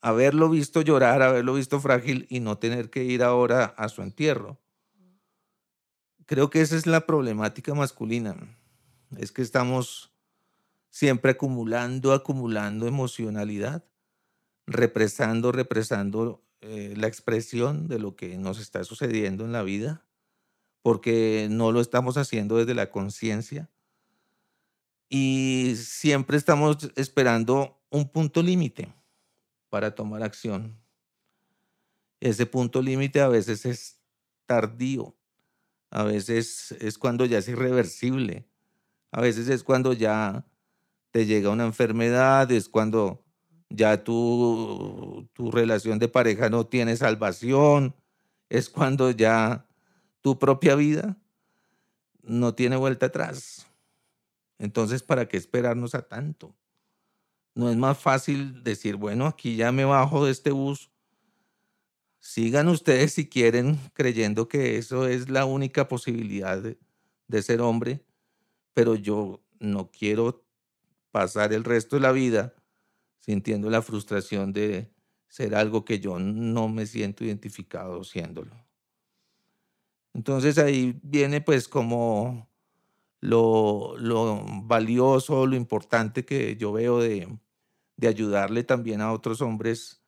haberlo 0.00 0.48
visto 0.48 0.82
llorar, 0.82 1.22
haberlo 1.22 1.54
visto 1.54 1.80
frágil 1.80 2.26
y 2.28 2.40
no 2.40 2.58
tener 2.58 2.90
que 2.90 3.04
ir 3.04 3.22
ahora 3.22 3.66
a 3.76 3.88
su 3.88 4.02
entierro. 4.02 4.58
Creo 6.26 6.50
que 6.50 6.60
esa 6.60 6.76
es 6.76 6.86
la 6.86 7.06
problemática 7.06 7.74
masculina. 7.74 8.36
Es 9.16 9.32
que 9.32 9.42
estamos 9.42 10.12
siempre 10.90 11.32
acumulando, 11.32 12.12
acumulando 12.12 12.86
emocionalidad, 12.86 13.84
represando, 14.66 15.52
represando 15.52 16.42
eh, 16.60 16.94
la 16.96 17.06
expresión 17.06 17.88
de 17.88 17.98
lo 17.98 18.16
que 18.16 18.36
nos 18.36 18.58
está 18.58 18.82
sucediendo 18.84 19.44
en 19.44 19.52
la 19.52 19.62
vida, 19.62 20.04
porque 20.82 21.48
no 21.50 21.70
lo 21.72 21.80
estamos 21.80 22.16
haciendo 22.16 22.56
desde 22.56 22.74
la 22.74 22.90
conciencia. 22.90 23.70
Y 25.08 25.74
siempre 25.76 26.36
estamos 26.36 26.90
esperando 26.96 27.80
un 27.90 28.08
punto 28.08 28.42
límite 28.42 28.92
para 29.70 29.94
tomar 29.94 30.22
acción. 30.22 30.76
Ese 32.20 32.46
punto 32.46 32.82
límite 32.82 33.20
a 33.20 33.28
veces 33.28 33.64
es 33.64 34.00
tardío, 34.46 35.16
a 35.90 36.02
veces 36.02 36.72
es 36.80 36.98
cuando 36.98 37.24
ya 37.24 37.38
es 37.38 37.48
irreversible, 37.48 38.48
a 39.12 39.20
veces 39.20 39.48
es 39.48 39.62
cuando 39.62 39.92
ya 39.92 40.44
te 41.10 41.26
llega 41.26 41.50
una 41.50 41.64
enfermedad, 41.64 42.50
es 42.50 42.68
cuando 42.68 43.24
ya 43.70 44.02
tu, 44.02 45.28
tu 45.32 45.50
relación 45.50 45.98
de 45.98 46.08
pareja 46.08 46.48
no 46.48 46.66
tiene 46.66 46.96
salvación, 46.96 47.94
es 48.48 48.68
cuando 48.68 49.10
ya 49.10 49.66
tu 50.20 50.38
propia 50.38 50.74
vida 50.74 51.16
no 52.22 52.54
tiene 52.54 52.76
vuelta 52.76 53.06
atrás. 53.06 53.66
Entonces, 54.58 55.02
¿para 55.02 55.28
qué 55.28 55.36
esperarnos 55.36 55.94
a 55.94 56.02
tanto? 56.02 56.54
No 57.54 57.70
es 57.70 57.76
más 57.76 57.98
fácil 57.98 58.62
decir, 58.62 58.96
bueno, 58.96 59.26
aquí 59.26 59.56
ya 59.56 59.72
me 59.72 59.84
bajo 59.84 60.26
de 60.26 60.32
este 60.32 60.50
bus. 60.50 60.90
Sigan 62.20 62.68
ustedes 62.68 63.14
si 63.14 63.28
quieren 63.28 63.78
creyendo 63.94 64.48
que 64.48 64.76
eso 64.76 65.06
es 65.06 65.28
la 65.28 65.44
única 65.44 65.88
posibilidad 65.88 66.60
de, 66.60 67.42
ser 67.42 67.60
hombre, 67.60 68.04
pero 68.74 68.96
yo 68.96 69.40
no 69.60 69.90
quiero 69.90 70.44
pasar 71.10 71.52
el 71.52 71.64
resto 71.64 71.96
de 71.96 72.02
la 72.02 72.12
vida 72.12 72.54
sintiendo 73.28 73.68
la 73.68 73.82
frustración 73.82 74.54
de 74.54 74.90
ser 75.28 75.54
algo 75.54 75.84
que 75.84 76.00
yo 76.00 76.18
no 76.18 76.66
me 76.70 76.86
siento 76.86 77.24
identificado 77.24 78.02
siéndolo. 78.02 78.56
Entonces 80.14 80.56
ahí 80.56 80.98
viene 81.02 81.42
pues 81.42 81.68
como 81.68 82.48
lo, 83.20 83.98
lo 83.98 84.42
valioso, 84.62 85.46
lo 85.46 85.56
importante 85.56 86.24
que 86.24 86.56
yo 86.56 86.72
veo 86.72 87.00
de, 87.00 87.28
de 87.98 88.08
ayudarle 88.08 88.64
también 88.64 89.02
a 89.02 89.12
otros 89.12 89.42
hombres 89.42 90.02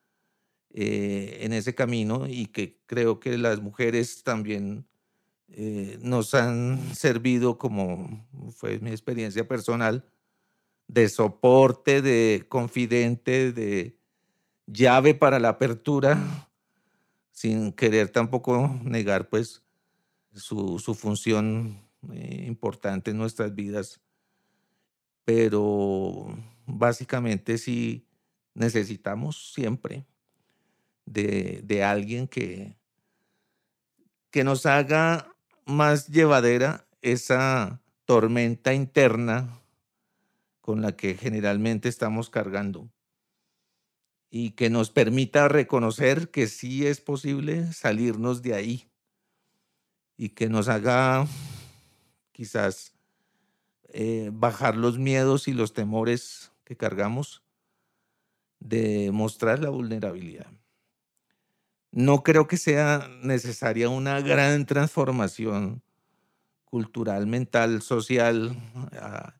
eh, 0.71 1.37
en 1.41 1.53
ese 1.53 1.75
camino 1.75 2.25
y 2.27 2.47
que 2.47 2.81
creo 2.87 3.19
que 3.19 3.37
las 3.37 3.61
mujeres 3.61 4.23
también 4.23 4.87
eh, 5.49 5.99
nos 6.01 6.33
han 6.33 6.95
servido, 6.95 7.59
como 7.59 8.27
fue 8.55 8.79
mi 8.79 8.89
experiencia 8.89 9.47
personal, 9.47 10.10
de 10.91 11.07
soporte, 11.07 12.01
de 12.01 12.45
confidente, 12.49 13.53
de 13.53 13.97
llave 14.67 15.15
para 15.15 15.39
la 15.39 15.49
apertura, 15.49 16.19
sin 17.31 17.71
querer 17.71 18.09
tampoco 18.09 18.77
negar 18.83 19.29
pues 19.29 19.63
su, 20.33 20.79
su 20.79 20.93
función 20.93 21.79
eh, 22.11 22.43
importante 22.45 23.11
en 23.11 23.17
nuestras 23.17 23.55
vidas. 23.55 24.01
Pero 25.23 26.37
básicamente 26.65 27.57
sí 27.57 28.05
necesitamos 28.53 29.53
siempre 29.53 30.05
de, 31.05 31.83
alguien 31.85 32.27
que, 32.27 32.75
que 34.29 34.43
nos 34.43 34.65
haga 34.65 35.33
más 35.65 36.07
llevadera 36.09 36.85
esa 37.01 37.81
tormenta 38.03 38.73
interna 38.73 39.60
con 40.61 40.81
la 40.81 40.95
que 40.95 41.15
generalmente 41.15 41.89
estamos 41.89 42.29
cargando 42.29 42.89
y 44.29 44.51
que 44.51 44.69
nos 44.69 44.91
permita 44.91 45.49
reconocer 45.49 46.31
que 46.31 46.47
sí 46.47 46.87
es 46.87 47.01
posible 47.01 47.73
salirnos 47.73 48.41
de 48.41 48.53
ahí 48.53 48.91
y 50.15 50.29
que 50.29 50.47
nos 50.47 50.69
haga 50.69 51.27
quizás 52.31 52.93
eh, 53.89 54.29
bajar 54.31 54.77
los 54.77 54.97
miedos 54.97 55.49
y 55.49 55.53
los 55.53 55.73
temores 55.73 56.51
que 56.63 56.77
cargamos 56.77 57.43
de 58.59 59.11
mostrar 59.11 59.59
la 59.59 59.69
vulnerabilidad. 59.69 60.47
No 61.91 62.23
creo 62.23 62.47
que 62.47 62.55
sea 62.55 63.09
necesaria 63.21 63.89
una 63.89 64.21
gran 64.21 64.65
transformación 64.65 65.83
cultural, 66.63 67.27
mental, 67.27 67.81
social, 67.81 68.55
ah, 68.93 69.33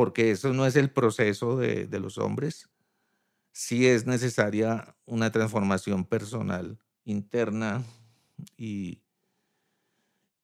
porque 0.00 0.30
eso 0.30 0.54
no 0.54 0.64
es 0.64 0.76
el 0.76 0.90
proceso 0.90 1.58
de, 1.58 1.86
los 2.00 2.16
hombres. 2.16 2.70
Sí 3.52 3.86
es 3.86 4.06
necesaria 4.06 4.96
una 5.04 5.30
transformación 5.30 6.06
personal, 6.06 6.78
interna 7.04 7.84
y 8.56 9.02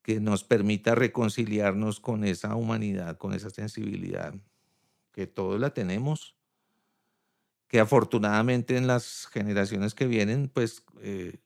que 0.02 0.20
nos 0.20 0.44
permita 0.44 0.94
reconciliarnos 0.94 2.00
con 2.00 2.24
esa 2.24 2.54
humanidad, 2.54 3.16
con 3.16 3.32
esa 3.32 3.48
sensibilidad 3.48 4.34
que 5.12 5.26
todos 5.26 5.58
la 5.58 5.70
tenemos, 5.70 6.36
que 7.66 7.80
afortunadamente 7.80 8.76
en 8.76 8.86
las 8.86 9.26
generaciones 9.32 9.94
que 9.94 10.06
vienen, 10.06 10.50
pues 10.50 10.84
eh, 11.00 11.38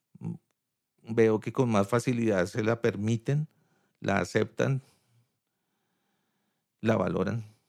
veo 1.05 1.39
que 1.39 1.53
con 1.53 1.71
más 1.71 1.87
facilidad 1.87 2.47
se 2.47 2.65
la 2.65 2.81
permiten, 2.81 3.47
la 4.01 4.19
aceptan, 4.19 4.83
la 6.81 6.97
valoran. 6.97 7.60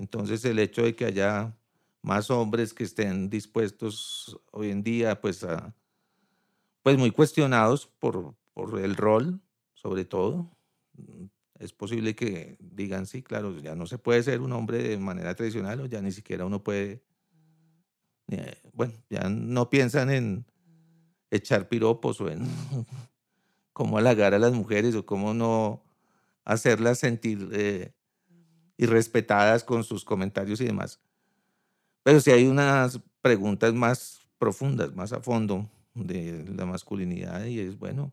Entonces 0.00 0.42
el 0.46 0.58
hecho 0.58 0.82
de 0.82 0.96
que 0.96 1.04
haya 1.04 1.54
más 2.00 2.30
hombres 2.30 2.72
que 2.72 2.84
estén 2.84 3.28
dispuestos 3.28 4.40
hoy 4.50 4.70
en 4.70 4.82
día, 4.82 5.20
pues, 5.20 5.44
a, 5.44 5.74
pues 6.82 6.96
muy 6.96 7.10
cuestionados 7.10 7.86
por, 7.98 8.34
por 8.54 8.80
el 8.80 8.96
rol, 8.96 9.42
sobre 9.74 10.06
todo, 10.06 10.56
es 11.58 11.74
posible 11.74 12.14
que 12.16 12.56
digan, 12.60 13.04
sí, 13.04 13.22
claro, 13.22 13.58
ya 13.58 13.74
no 13.74 13.84
se 13.84 13.98
puede 13.98 14.22
ser 14.22 14.40
un 14.40 14.52
hombre 14.52 14.82
de 14.82 14.96
manera 14.96 15.34
tradicional 15.34 15.82
o 15.82 15.86
ya 15.86 16.00
ni 16.00 16.12
siquiera 16.12 16.46
uno 16.46 16.64
puede, 16.64 17.02
eh, 18.28 18.56
bueno, 18.72 18.94
ya 19.10 19.28
no 19.28 19.68
piensan 19.68 20.08
en 20.08 20.46
echar 21.30 21.68
piropos 21.68 22.22
o 22.22 22.30
en 22.30 22.40
cómo 23.74 23.98
halagar 23.98 24.32
a 24.32 24.38
las 24.38 24.54
mujeres 24.54 24.94
o 24.94 25.04
cómo 25.04 25.34
no 25.34 25.82
hacerlas 26.46 27.00
sentir 27.00 27.50
eh, 27.52 27.92
irrespetadas 28.80 29.62
con 29.62 29.84
sus 29.84 30.04
comentarios 30.04 30.60
y 30.60 30.64
demás. 30.64 30.98
Pero 32.02 32.18
si 32.20 32.30
hay 32.30 32.46
unas 32.46 32.98
preguntas 33.20 33.74
más 33.74 34.26
profundas, 34.38 34.94
más 34.94 35.12
a 35.12 35.20
fondo 35.20 35.68
de 35.94 36.46
la 36.56 36.64
masculinidad 36.64 37.44
y 37.44 37.60
es 37.60 37.78
bueno, 37.78 38.10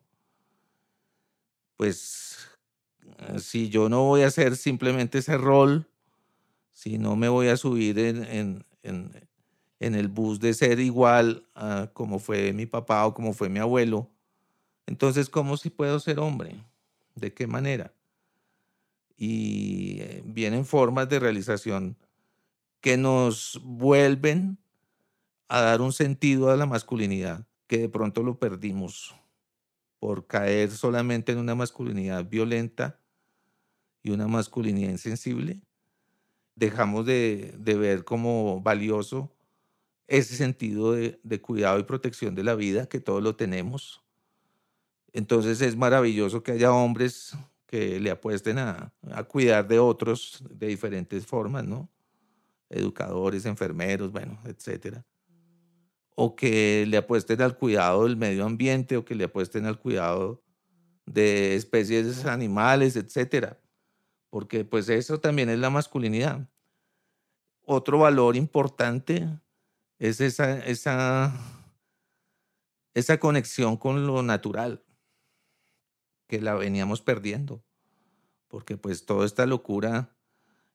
pues 1.78 2.36
si 3.38 3.70
yo 3.70 3.88
no 3.88 4.04
voy 4.04 4.22
a 4.22 4.26
hacer 4.26 4.56
simplemente 4.56 5.18
ese 5.18 5.38
rol, 5.38 5.88
si 6.72 6.98
no 6.98 7.16
me 7.16 7.30
voy 7.30 7.48
a 7.48 7.56
subir 7.56 7.98
en, 7.98 8.64
el 9.80 10.08
bus 10.08 10.38
de 10.38 10.52
ser 10.52 10.80
igual 10.80 11.48
a 11.54 11.88
como 11.94 12.18
fue 12.18 12.52
mi 12.52 12.66
papá 12.66 13.06
o 13.06 13.14
como 13.14 13.32
fue 13.32 13.48
mi 13.48 13.58
abuelo, 13.58 14.10
entonces, 14.86 15.30
¿cómo 15.30 15.56
si 15.56 15.70
puedo 15.70 15.98
ser 15.98 16.18
hombre? 16.18 16.62
¿De 17.14 17.32
qué 17.32 17.46
manera? 17.46 17.92
Y 19.18 19.98
eh, 20.00 20.22
vienen 20.24 20.64
formas 20.64 21.08
de 21.10 21.18
realización 21.18 21.98
que 22.80 22.96
nos 22.96 23.60
vuelven 23.64 24.58
a 25.48 25.60
dar 25.60 25.80
un 25.82 25.92
sentido 25.92 26.50
a 26.50 26.56
la 26.56 26.66
masculinidad 26.66 27.44
que 27.68 27.78
de 27.78 27.88
pronto 27.88 28.22
lo 28.22 28.38
perdimos 28.38 29.14
por 30.00 30.26
caer 30.26 30.70
solamente 30.70 31.32
en 31.32 31.38
una 31.38 31.54
masculinidad 31.54 32.24
violenta 32.24 32.98
y 34.02 34.10
una 34.10 34.26
masculinidad 34.26 34.90
insensible, 34.90 35.60
dejamos 36.54 37.04
de, 37.04 37.54
ver 37.58 38.04
como 38.04 38.60
valioso 38.60 39.32
ese 40.06 40.36
sentido 40.36 40.92
de, 40.92 41.20
de, 41.22 41.40
cuidado 41.40 41.78
y 41.78 41.82
protección 41.82 42.34
de 42.34 42.44
la 42.44 42.54
vida, 42.54 42.88
que 42.88 43.00
todos 43.00 43.22
lo 43.22 43.36
tenemos. 43.36 44.02
Entonces 45.12 45.60
es 45.60 45.76
maravilloso 45.76 46.42
que 46.42 46.52
haya 46.52 46.72
hombres 46.72 47.36
que 47.68 48.00
le 48.00 48.10
apuesten 48.10 48.58
a, 48.58 48.92
a 49.12 49.22
cuidar 49.22 49.68
de 49.68 49.78
otros 49.78 50.42
de 50.50 50.66
diferentes 50.66 51.24
formas, 51.24 51.64
¿no? 51.64 51.88
Educadores, 52.68 53.46
enfermeros, 53.46 54.10
bueno, 54.10 54.40
etcétera 54.44 55.06
o 56.20 56.34
que 56.34 56.84
le 56.88 56.96
apuesten 56.96 57.40
al 57.42 57.56
cuidado 57.56 58.02
del 58.02 58.16
medio 58.16 58.44
ambiente 58.44 58.96
o 58.96 59.04
que 59.04 59.14
le 59.14 59.22
apuesten 59.22 59.66
al 59.66 59.78
cuidado 59.78 60.42
de 61.06 61.54
especies 61.54 62.24
animales, 62.24 62.96
etcétera, 62.96 63.60
porque 64.28 64.64
pues 64.64 64.88
eso 64.88 65.20
también 65.20 65.48
es 65.48 65.60
la 65.60 65.70
masculinidad. 65.70 66.50
Otro 67.64 68.00
valor 68.00 68.34
importante 68.34 69.28
es 70.00 70.20
esa, 70.20 70.58
esa, 70.66 71.32
esa 72.94 73.20
conexión 73.20 73.76
con 73.76 74.04
lo 74.04 74.20
natural, 74.24 74.82
que 76.28 76.40
la 76.40 76.54
veníamos 76.54 77.02
perdiendo, 77.02 77.64
porque 78.46 78.76
pues 78.76 79.04
toda 79.06 79.26
esta 79.26 79.46
locura 79.46 80.14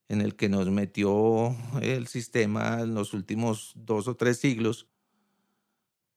en 0.10 0.20
el 0.20 0.36
que 0.36 0.50
nos 0.50 0.70
metió 0.70 1.56
el 1.82 2.08
sistema 2.08 2.82
en 2.82 2.94
los 2.94 3.14
últimos 3.14 3.72
dos 3.76 4.08
o 4.08 4.16
tres 4.16 4.40
siglos, 4.40 4.90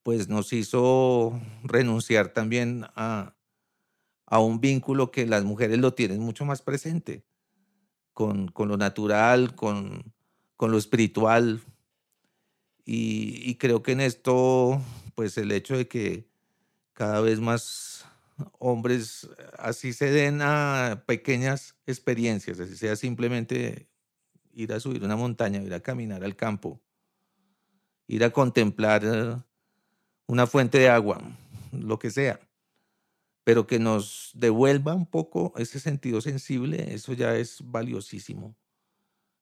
pues 0.02 0.28
nos 0.28 0.52
hizo 0.52 1.40
renunciar 1.62 2.28
también 2.28 2.84
a, 2.94 3.36
a 4.26 4.40
un 4.40 4.60
vínculo 4.60 5.10
que 5.10 5.26
las 5.26 5.44
mujeres 5.44 5.78
lo 5.78 5.94
tienen 5.94 6.20
mucho 6.20 6.44
más 6.44 6.62
presente, 6.62 7.24
con, 8.12 8.48
con 8.48 8.68
lo 8.68 8.76
natural, 8.76 9.54
con, 9.54 10.14
con 10.56 10.70
lo 10.70 10.78
espiritual. 10.78 11.60
Y, 12.84 13.42
y, 13.50 13.56
creo 13.56 13.82
que 13.82 13.92
en 13.92 14.00
esto, 14.00 14.80
pues 15.14 15.36
el 15.38 15.50
hecho 15.50 15.76
de 15.76 15.88
que 15.88 16.28
cada 16.92 17.20
vez 17.20 17.40
más 17.40 17.95
hombres 18.58 19.28
así 19.58 19.92
se 19.92 20.10
den 20.10 20.40
a 20.42 21.04
pequeñas 21.06 21.76
experiencias, 21.86 22.60
así 22.60 22.76
sea 22.76 22.96
simplemente 22.96 23.88
ir 24.52 24.72
a 24.72 24.80
subir 24.80 25.04
una 25.04 25.16
montaña, 25.16 25.62
ir 25.62 25.74
a 25.74 25.80
caminar 25.80 26.24
al 26.24 26.36
campo, 26.36 26.80
ir 28.06 28.24
a 28.24 28.30
contemplar 28.30 29.44
una 30.26 30.46
fuente 30.46 30.78
de 30.78 30.88
agua, 30.88 31.20
lo 31.72 31.98
que 31.98 32.10
sea, 32.10 32.40
pero 33.44 33.66
que 33.66 33.78
nos 33.78 34.32
devuelva 34.34 34.94
un 34.94 35.06
poco 35.06 35.52
ese 35.56 35.78
sentido 35.78 36.20
sensible, 36.20 36.94
eso 36.94 37.12
ya 37.12 37.36
es 37.36 37.58
valiosísimo. 37.64 38.56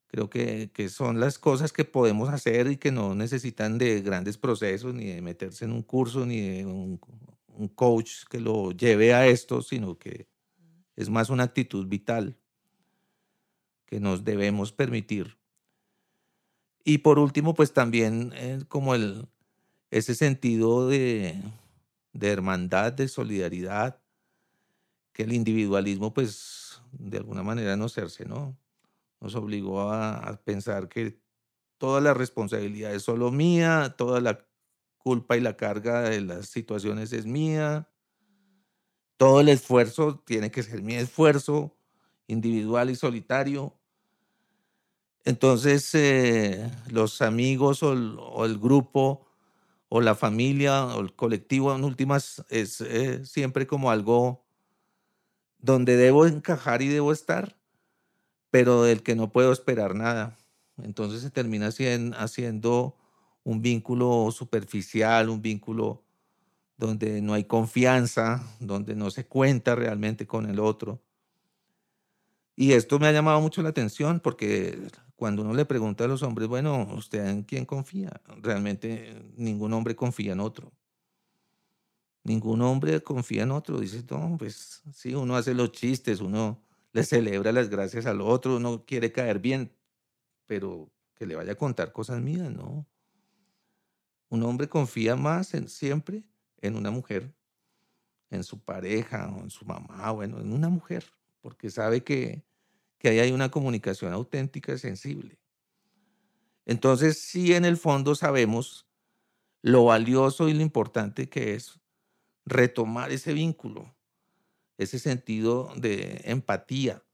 Creo 0.09 0.31
que, 0.31 0.71
que, 0.73 0.91
son 0.91 1.19
las 1.19 1.41
cosas 1.41 1.73
que 1.73 1.85
podemos 1.85 2.29
hacer 2.29 2.69
y 2.69 2.77
que 2.77 2.93
no 2.93 3.17
necesitan 3.17 3.79
de 3.79 4.01
grandes 4.01 4.39
procesos, 4.39 4.95
ni 4.95 5.07
de 5.07 5.21
meterse 5.23 5.65
en 5.65 5.73
un 5.73 5.83
curso, 5.83 6.25
ni 6.25 6.41
de 6.41 6.67
un, 6.67 7.01
un 7.57 7.69
coach 7.69 8.25
que 8.29 8.41
lo 8.41 8.73
lleve 8.73 9.15
a 9.15 9.27
esto, 9.27 9.63
sino 9.63 9.99
que 9.99 10.29
es 10.97 11.11
más 11.11 11.31
una 11.31 11.45
actitud 11.45 11.87
vital 11.87 12.37
que 13.87 14.01
nos 14.01 14.25
debemos 14.25 14.73
permitir. 14.73 15.39
Y 16.85 16.99
por 16.99 17.19
último, 17.19 17.55
pues 17.55 17.73
también 17.73 18.33
eh, 18.35 18.63
como 18.69 18.95
el, 18.95 19.27
ese 19.91 20.15
sentido 20.15 20.89
de, 20.89 21.41
de 22.13 22.29
hermandad, 22.29 22.93
de 22.93 23.09
solidaridad, 23.09 24.01
que 25.13 25.23
el 25.23 25.33
individualismo, 25.33 26.13
pues, 26.13 26.83
de 26.93 27.19
alguna 27.19 27.43
manera 27.43 27.77
nos 27.77 27.95
cercenó, 27.95 28.57
nos 29.21 29.35
obligó 29.35 29.83
a, 29.83 30.17
a, 30.17 30.37
pensar 30.43 30.89
que 30.89 31.19
toda 31.79 32.01
la 32.01 32.13
responsabilidad 32.13 32.95
es 32.95 33.03
solo 33.03 33.31
mía, 33.31 33.95
toda 33.97 34.21
la 34.21 34.45
culpa 35.05 35.37
y 35.37 35.41
la 35.41 35.57
carga 35.57 36.01
de 36.01 36.23
las 36.23 36.49
situaciones 36.49 37.13
es 37.13 37.27
mía, 37.27 37.89
todo 39.19 39.41
el 39.41 39.51
esfuerzo 39.51 40.19
tiene 40.27 40.51
que 40.51 40.63
ser 40.63 40.83
mi 40.83 40.95
esfuerzo 40.95 41.77
individual 42.27 42.91
y 42.91 42.97
solitario. 42.97 43.75
Entonces, 45.25 45.95
eh, 45.95 46.71
los 46.91 47.23
amigos 47.23 47.83
o 47.83 47.93
el, 47.93 48.17
o 48.19 48.47
el 48.47 48.59
grupo 48.59 49.29
o 49.89 50.01
la 50.01 50.15
familia 50.15 50.87
o 50.87 51.01
el 51.01 51.15
colectivo 51.15 51.75
en 51.75 51.85
últimas 51.85 52.45
es 52.49 52.81
eh, 52.81 53.25
siempre 53.25 53.67
como 53.67 53.91
algo 53.91 54.45
donde 55.59 55.97
debo 55.97 56.27
encajar 56.27 56.83
y 56.83 56.89
debo 56.89 57.13
estar, 57.13 57.57
pero 58.51 58.83
del 58.83 59.03
que 59.03 59.15
no 59.15 59.31
puedo 59.33 59.53
esperar 59.53 59.95
nada. 59.95 60.39
Entonces 60.83 61.21
se 61.21 61.31
termina 61.31 61.69
haciendo 61.69 62.97
un 63.45 63.63
vínculo 63.63 64.31
superficial, 64.31 65.29
un 65.29 65.41
vínculo 65.41 66.03
donde 66.77 67.21
no 67.21 67.35
hay 67.35 67.45
confianza, 67.45 68.43
donde 68.59 68.97
no 68.97 69.11
se 69.11 69.27
cuenta 69.27 69.75
realmente 69.75 70.27
con 70.27 70.49
el 70.49 70.59
otro. 70.59 71.01
Y 72.57 72.73
esto 72.73 72.99
me 72.99 73.07
ha 73.07 73.13
llamado 73.13 73.41
mucho 73.41 73.63
la 73.63 73.69
atención 73.69 74.21
porque 74.21 74.79
cuando 75.17 75.43
uno 75.43 75.55
le 75.55 75.65
pregunta 75.65 76.05
a 76.05 76.09
los 76.09 76.23
hombres, 76.23 76.49
bueno, 76.49 76.89
¿usted 76.95 77.27
en 77.27 77.43
quién 77.43 77.65
confía? 77.65 78.21
Realmente 78.41 79.25
ningún 79.37 79.73
hombre 79.73 79.95
confía 79.95 80.33
en 80.33 80.41
otro. 80.41 80.73
Ningún 82.23 82.63
hombre 82.63 83.03
confía 83.03 83.43
en 83.43 83.51
otro. 83.51 83.81
Dice, 83.81 84.05
no, 84.11 84.37
pues 84.39 84.83
sí, 84.93 85.15
uno 85.15 85.37
hace 85.37 85.55
los 85.55 85.73
chistes, 85.73 86.21
uno 86.21 86.63
le 86.93 87.05
celebra 87.05 87.53
las 87.53 87.69
gracias 87.69 88.07
al 88.07 88.21
otro, 88.21 88.57
uno 88.57 88.85
quiere 88.87 89.13
caer 89.13 89.41
bien, 89.41 89.73
pero 90.47 90.91
que 91.17 91.27
le 91.27 91.37
vaya 91.37 91.53
a 91.53 91.57
contar 91.57 91.93
cosas 91.93 92.21
mías, 92.23 92.51
no. 92.51 92.87
Un 94.35 94.43
hombre 94.43 94.69
confía 94.69 95.17
más 95.17 95.55
en, 95.55 95.69
siempre 95.69 96.25
en 96.61 96.77
una 96.77 96.91
mujer, 96.91 97.35
en 98.31 98.45
su 98.45 98.63
pareja 98.63 99.33
o 99.37 99.43
en 99.43 99.51
su 99.51 99.65
mamá, 99.65 100.11
bueno, 100.11 100.41
en 100.41 100.53
una 100.53 100.69
mujer, 100.69 101.05
porque 101.41 101.71
sabe 101.71 102.03
que 102.03 102.45
que 103.05 103.11
ahí 103.11 103.19
hay 103.19 103.33
una 103.33 103.51
comunicación 103.51 104.15
auténtica 104.15 104.73
y 104.73 104.79
sensible. 104.79 105.39
Entonces, 106.65 107.21
sí, 107.21 107.53
en 107.53 107.67
el 107.67 107.77
fondo 107.77 108.15
sabemos 108.15 108.89
lo 109.61 109.85
valioso 109.85 110.49
y 110.49 110.55
lo 110.55 110.63
importante 110.63 111.29
que 111.29 111.53
es 111.53 111.79
retomar 112.47 113.13
ese 113.13 113.35
vínculo, 113.35 113.95
ese 114.79 114.99
sentido 114.99 115.71
de 115.77 116.23
empatía, 116.25 117.05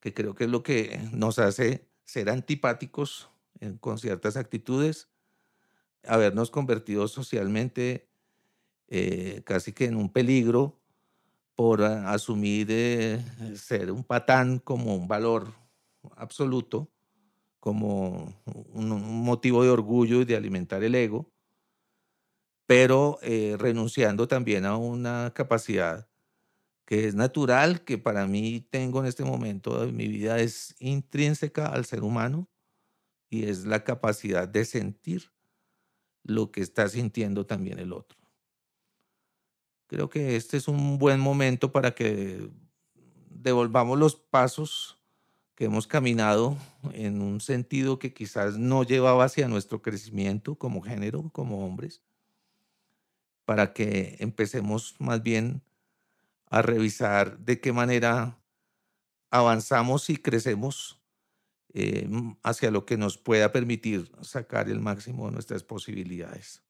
que 0.00 0.12
creo 0.12 0.34
que 0.34 0.42
es 0.42 0.50
lo 0.50 0.64
que 0.64 0.98
nos 1.12 1.38
hace 1.38 1.88
ser 2.04 2.28
antipáticos 2.28 3.30
con 3.78 3.98
ciertas 3.98 4.36
actitudes, 4.36 5.08
habernos 6.06 6.50
convertido 6.50 7.08
socialmente 7.08 8.08
eh, 8.88 9.42
casi 9.44 9.72
que 9.72 9.86
en 9.86 9.96
un 9.96 10.12
peligro 10.12 10.78
por 11.54 11.82
asumir 11.82 12.66
eh, 12.70 13.24
ser 13.54 13.90
un 13.90 14.04
patán 14.04 14.58
como 14.58 14.94
un 14.94 15.06
valor 15.06 15.52
absoluto, 16.16 16.90
como 17.60 18.34
un, 18.44 19.22
motivo 19.24 19.62
de 19.62 19.70
orgullo 19.70 20.22
y 20.22 20.24
de 20.24 20.36
alimentar 20.36 20.82
el 20.82 20.94
ego, 20.94 21.30
pero 22.66 23.18
eh, 23.22 23.56
renunciando 23.58 24.26
también 24.26 24.64
a 24.64 24.76
una 24.76 25.32
capacidad 25.34 26.08
que 26.84 27.06
es 27.06 27.14
natural, 27.14 27.84
que 27.84 27.98
para 27.98 28.26
mí 28.26 28.66
tengo 28.70 29.00
en 29.00 29.06
este 29.06 29.24
momento 29.24 29.86
de 29.86 29.92
mi 29.92 30.08
vida, 30.08 30.38
es 30.40 30.74
intrínseca 30.80 31.66
al 31.66 31.84
ser 31.84 32.02
humano 32.02 32.48
y 33.30 33.44
es 33.44 33.64
la 33.64 33.84
capacidad 33.84 34.48
de 34.48 34.64
sentir 34.64 35.30
lo 36.24 36.50
que 36.50 36.60
está 36.60 36.88
sintiendo 36.88 37.46
también 37.46 37.78
el 37.78 37.92
otro. 37.92 38.18
Creo 39.86 40.08
que 40.08 40.36
este 40.36 40.56
es 40.56 40.68
un 40.68 40.98
buen 40.98 41.20
momento 41.20 41.72
para 41.72 41.94
que 41.94 42.48
devolvamos 43.28 43.98
los 43.98 44.16
pasos 44.16 44.98
que 45.54 45.66
hemos 45.66 45.86
caminado 45.86 46.56
en 46.92 47.20
un 47.20 47.40
sentido 47.40 47.98
que 47.98 48.14
quizás 48.14 48.56
no 48.56 48.84
llevaba 48.84 49.24
hacia 49.24 49.48
nuestro 49.48 49.82
crecimiento 49.82 50.54
como 50.54 50.80
género, 50.80 51.28
como 51.32 51.66
hombres, 51.66 52.00
para 53.44 53.72
que 53.74 54.16
empecemos 54.20 54.94
más 54.98 55.22
bien 55.22 55.62
a 56.46 56.62
revisar 56.62 57.38
de 57.38 57.60
qué 57.60 57.72
manera 57.72 58.38
avanzamos 59.30 60.08
y 60.10 60.16
crecemos 60.16 61.01
eh, 61.74 62.08
hacia 62.42 62.70
lo 62.70 62.84
que 62.84 62.96
nos 62.96 63.16
pueda 63.16 63.50
permitir 63.50 64.10
sacar 64.20 64.68
el 64.68 64.80
máximo 64.80 65.26
de 65.26 65.32
nuestras 65.32 65.62
posibilidades. 65.64 66.62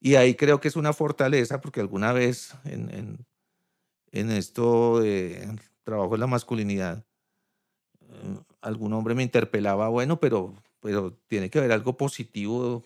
Y 0.00 0.14
ahí 0.14 0.34
creo 0.34 0.60
que 0.60 0.68
es 0.68 0.76
una 0.76 0.92
fortaleza 0.92 1.60
porque 1.60 1.80
alguna 1.80 2.12
vez 2.12 2.54
en, 2.64 2.90
en, 2.90 3.26
en 4.12 4.30
esto 4.30 5.00
de 5.00 5.56
trabajo 5.84 6.12
de 6.12 6.18
la 6.18 6.26
masculinidad, 6.26 7.06
eh, 8.00 8.38
algún 8.60 8.92
hombre 8.92 9.14
me 9.14 9.22
interpelaba, 9.22 9.88
bueno, 9.88 10.18
pero, 10.18 10.54
pero 10.80 11.12
tiene 11.28 11.50
que 11.50 11.58
haber 11.58 11.72
algo 11.72 11.96
positivo, 11.96 12.84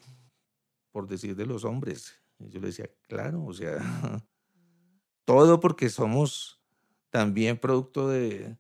por 0.91 1.09
decir, 1.09 1.37
de 1.37 1.47
los 1.47 1.65
hombres. 1.65 2.15
Y 2.39 2.51
yo 2.51 2.61
le 2.61 2.69
decía, 2.69 2.91
claro, 3.09 3.45
o 3.45 3.53
sea, 3.53 3.79
todo 5.25 5.61
porque 5.61 5.89
somos 5.89 6.61
también 7.11 7.59
producto 7.59 8.09
de, 8.09 8.59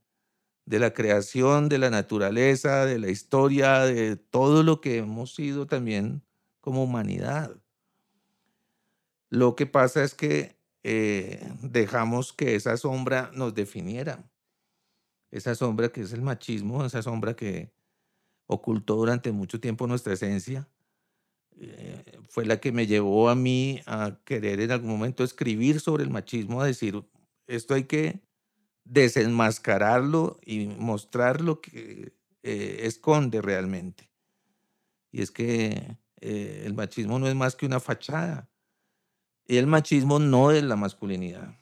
de 0.67 0.79
la 0.79 0.95
creación, 0.95 1.69
de 1.69 1.79
la 1.79 1.91
naturaleza, 1.91 2.87
de 2.87 2.99
la 2.99 3.11
historia, 3.11 3.81
de 3.81 4.17
todo 4.17 4.63
lo 4.63 4.81
que 4.81 4.99
hemos 4.99 5.35
sido 5.35 5.67
también 5.67 6.23
como 6.61 6.85
humanidad. 6.85 7.57
Lo 9.31 9.57
que 9.57 9.67
pasa 9.67 10.03
es 10.05 10.15
que 10.15 10.57
eh, 10.83 11.47
dejamos 11.63 12.33
que 12.33 12.55
esa 12.55 12.77
sombra 12.77 13.31
nos 13.35 13.55
definiera. 13.55 14.31
Esa 15.31 15.55
sombra 15.55 15.89
que 15.91 16.03
es 16.03 16.13
el 16.13 16.23
machismo, 16.23 16.85
esa 16.85 17.03
sombra 17.03 17.35
que 17.35 17.73
ocultó 18.47 18.97
durante 18.97 19.33
mucho 19.33 19.61
tiempo 19.61 19.87
nuestra 19.87 20.13
esencia, 20.13 20.69
eh, 21.57 22.21
fue 22.29 22.47
la 22.47 22.61
que 22.61 22.73
me 22.73 22.87
llevó 22.87 23.29
a 23.29 23.35
mí 23.35 23.81
a 23.87 24.19
querer 24.25 24.61
en 24.61 24.73
algún 24.73 24.91
momento 24.91 25.25
escribir 25.25 25.81
sobre 25.81 26.05
el 26.05 26.11
machismo, 26.11 26.61
a 26.61 26.67
decir, 26.67 27.05
esto 27.47 27.75
hay 27.75 27.85
que 27.85 28.21
desenmascararlo 28.85 30.39
y 30.45 30.67
mostrar 30.67 31.41
lo 31.41 31.61
que 31.61 32.15
eh, 32.43 32.81
esconde 32.83 33.43
realmente. 33.43 34.11
Y 35.11 35.23
es 35.23 35.31
que 35.31 35.97
el 36.21 36.73
machismo 36.75 37.19
no 37.19 37.29
es 37.29 37.35
más 37.35 37.55
que 37.55 37.67
una 37.67 37.81
fachada. 37.81 38.49
Y 39.47 39.59
el 39.59 39.67
machismo 39.67 40.19
no 40.19 40.51
es 40.51 40.63
la 40.63 40.77
masculinidad. 40.77 41.55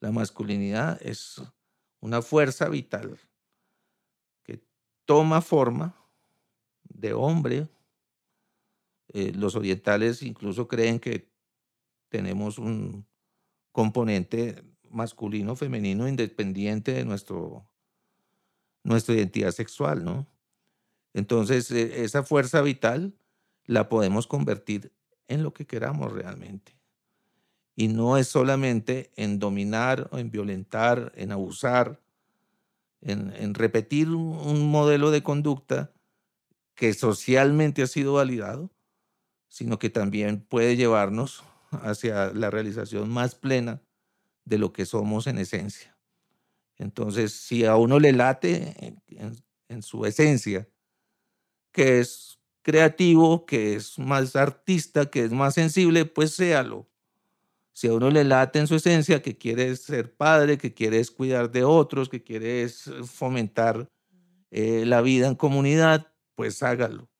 La 0.00 0.10
masculinidad 0.10 1.00
es 1.00 1.40
una 2.00 2.22
fuerza 2.22 2.68
vital 2.68 3.18
que 4.42 4.62
toma 5.04 5.40
forma 5.40 5.96
de 6.84 7.12
hombre. 7.12 7.68
Eh, 9.08 9.32
los 9.32 9.54
orientales 9.54 10.22
incluso 10.22 10.68
creen 10.68 10.98
que 10.98 11.30
tenemos 12.08 12.58
un 12.58 13.06
componente 13.72 14.62
masculino, 14.96 15.54
femenino, 15.54 16.08
independiente 16.08 16.92
de 16.92 17.04
nuestro, 17.04 17.68
nuestra 18.82 19.14
identidad 19.14 19.52
sexual, 19.52 20.04
¿no? 20.04 20.26
Entonces, 21.14 21.70
e, 21.70 22.04
esa 22.04 22.22
fuerza 22.22 22.62
vital 22.62 23.14
la 23.66 23.88
podemos 23.88 24.26
convertir 24.26 24.92
en 25.28 25.42
lo 25.42 25.52
que 25.52 25.66
queramos 25.66 26.12
realmente. 26.12 26.76
Y 27.74 27.88
no 27.88 28.16
es 28.16 28.28
solamente 28.28 29.10
en 29.16 29.38
dominar, 29.38 30.08
en 30.12 30.30
violentar, 30.30 31.12
en 31.14 31.30
abusar, 31.30 32.00
en, 33.02 33.54
repetir 33.54 34.08
un 34.08 34.70
modelo 34.70 35.10
de 35.10 35.22
conducta 35.22 35.92
que 36.74 36.94
socialmente 36.94 37.82
ha 37.82 37.86
sido 37.86 38.14
validado, 38.14 38.70
sino 39.48 39.78
que 39.78 39.90
también 39.90 40.40
puede 40.40 40.76
llevarnos 40.76 41.44
hacia 41.70 42.32
la 42.32 42.50
realización 42.50 43.10
más 43.10 43.34
plena 43.34 43.82
de 44.46 44.56
lo 44.56 44.72
que 44.72 44.86
somos 44.86 45.26
en 45.26 45.36
esencia. 45.36 45.94
Entonces, 46.78 47.32
si 47.32 47.64
a 47.66 47.76
uno 47.76 47.98
le 47.98 48.12
late 48.12 48.96
en, 49.68 49.82
su 49.82 50.06
esencia, 50.06 50.68
que 51.72 52.00
es 52.00 52.38
creativo, 52.62 53.44
que 53.44 53.74
es 53.74 53.98
más 53.98 54.36
artista, 54.36 55.10
que 55.10 55.24
es 55.24 55.32
más 55.32 55.54
sensible, 55.54 56.04
pues 56.06 56.32
séalo. 56.32 56.88
Si 57.72 57.88
a 57.88 57.92
uno 57.92 58.10
le 58.10 58.24
late 58.24 58.58
en 58.58 58.66
su 58.66 58.76
esencia 58.76 59.20
que 59.20 59.36
quiere 59.36 59.74
ser 59.76 60.14
padre, 60.14 60.56
que 60.56 60.72
quiere 60.72 61.04
cuidar 61.06 61.50
de 61.50 61.64
otros, 61.64 62.08
que 62.08 62.22
quiere 62.22 62.66
fomentar 62.68 63.90
eh, 64.50 64.86
la 64.86 65.02
vida 65.02 65.26
en 65.26 65.34
comunidad, 65.34 66.12
pues 66.34 66.62
hágalo. 66.62 67.10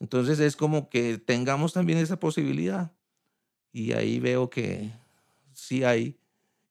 Entonces 0.00 0.40
es 0.40 0.56
como 0.56 0.88
que 0.88 1.18
tengamos 1.18 1.72
también 1.72 1.98
esa 1.98 2.18
posibilidad. 2.18 2.92
Y 3.72 3.92
ahí 3.92 4.18
veo 4.18 4.50
que 4.50 4.92
sí 5.54 5.84
hay 5.84 6.18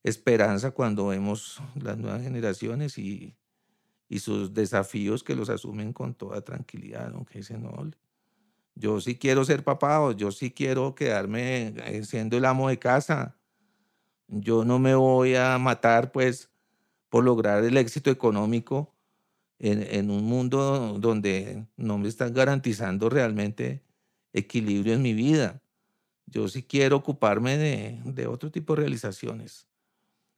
esperanza 0.04 0.72
cuando 0.72 1.08
vemos 1.08 1.62
las 1.76 1.98
nuevas 1.98 2.22
generaciones 2.22 2.98
y 2.98 3.36
y 4.14 4.20
sus 4.20 4.54
desafíos 4.54 5.24
que 5.24 5.34
los 5.36 5.50
asumen 5.50 5.92
con 5.92 6.14
toda 6.14 6.42
tranquilidad, 6.42 7.10
¿no? 7.10 7.26
Que 7.26 7.40
dicen, 7.40 7.64
no, 7.64 7.90
yo 8.76 9.02
sí 9.02 9.18
quiero 9.18 9.44
ser 9.44 9.64
papá 9.64 10.02
o 10.02 10.12
yo 10.12 10.32
sí 10.32 10.52
quiero 10.52 10.94
quedarme 10.94 11.74
eh, 11.78 12.04
siendo 12.06 12.38
el 12.38 12.46
amo 12.46 12.70
de 12.70 12.78
casa. 12.78 13.36
Yo 14.28 14.66
no 14.66 14.78
me 14.78 14.94
voy 14.94 15.34
a 15.36 15.58
matar, 15.58 16.12
pues, 16.12 16.52
por 17.10 17.24
lograr 17.24 17.64
el 17.64 17.76
éxito 17.76 18.12
económico 18.12 18.94
en, 19.58 19.82
en 19.82 20.12
un 20.12 20.26
mundo 20.26 21.00
donde 21.00 21.66
no 21.76 21.98
me 21.98 22.08
están 22.08 22.36
garantizando 22.36 23.10
realmente 23.10 23.84
equilibrio 24.32 24.94
en 24.94 25.02
mi 25.02 25.16
vida. 25.16 25.63
Yo 26.26 26.48
sí 26.48 26.64
quiero 26.64 26.98
ocuparme 26.98 27.58
de, 27.58 28.02
de 28.06 28.28
otro 28.28 28.52
tipo 28.52 28.76
de 28.76 28.82
realizaciones. 28.82 29.68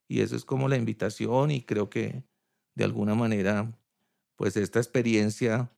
Y 0.07 0.21
eso 0.21 0.35
es 0.35 0.45
como 0.45 0.67
la 0.67 0.77
invitación 0.77 1.51
y 1.51 1.61
creo 1.61 1.89
que 1.89 2.23
de 2.75 2.83
alguna 2.83 3.15
manera, 3.15 3.71
pues 4.35 4.57
esta 4.57 4.79
experiencia 4.79 5.71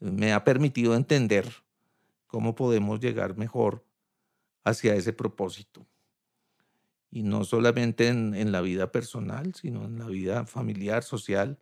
me 0.00 0.32
ha 0.32 0.44
permitido 0.44 0.96
entender 0.96 1.48
cómo 2.26 2.54
podemos 2.54 2.98
llegar 2.98 3.36
mejor 3.36 3.84
hacia 4.64 4.94
ese 4.94 5.12
propósito. 5.12 5.86
Y 7.10 7.22
no 7.22 7.44
solamente 7.44 8.08
en, 8.08 8.52
la 8.52 8.62
vida 8.62 8.90
personal, 8.90 9.54
sino 9.54 9.84
en 9.84 9.98
la 9.98 10.06
vida 10.06 10.46
familiar, 10.46 11.02
social, 11.02 11.58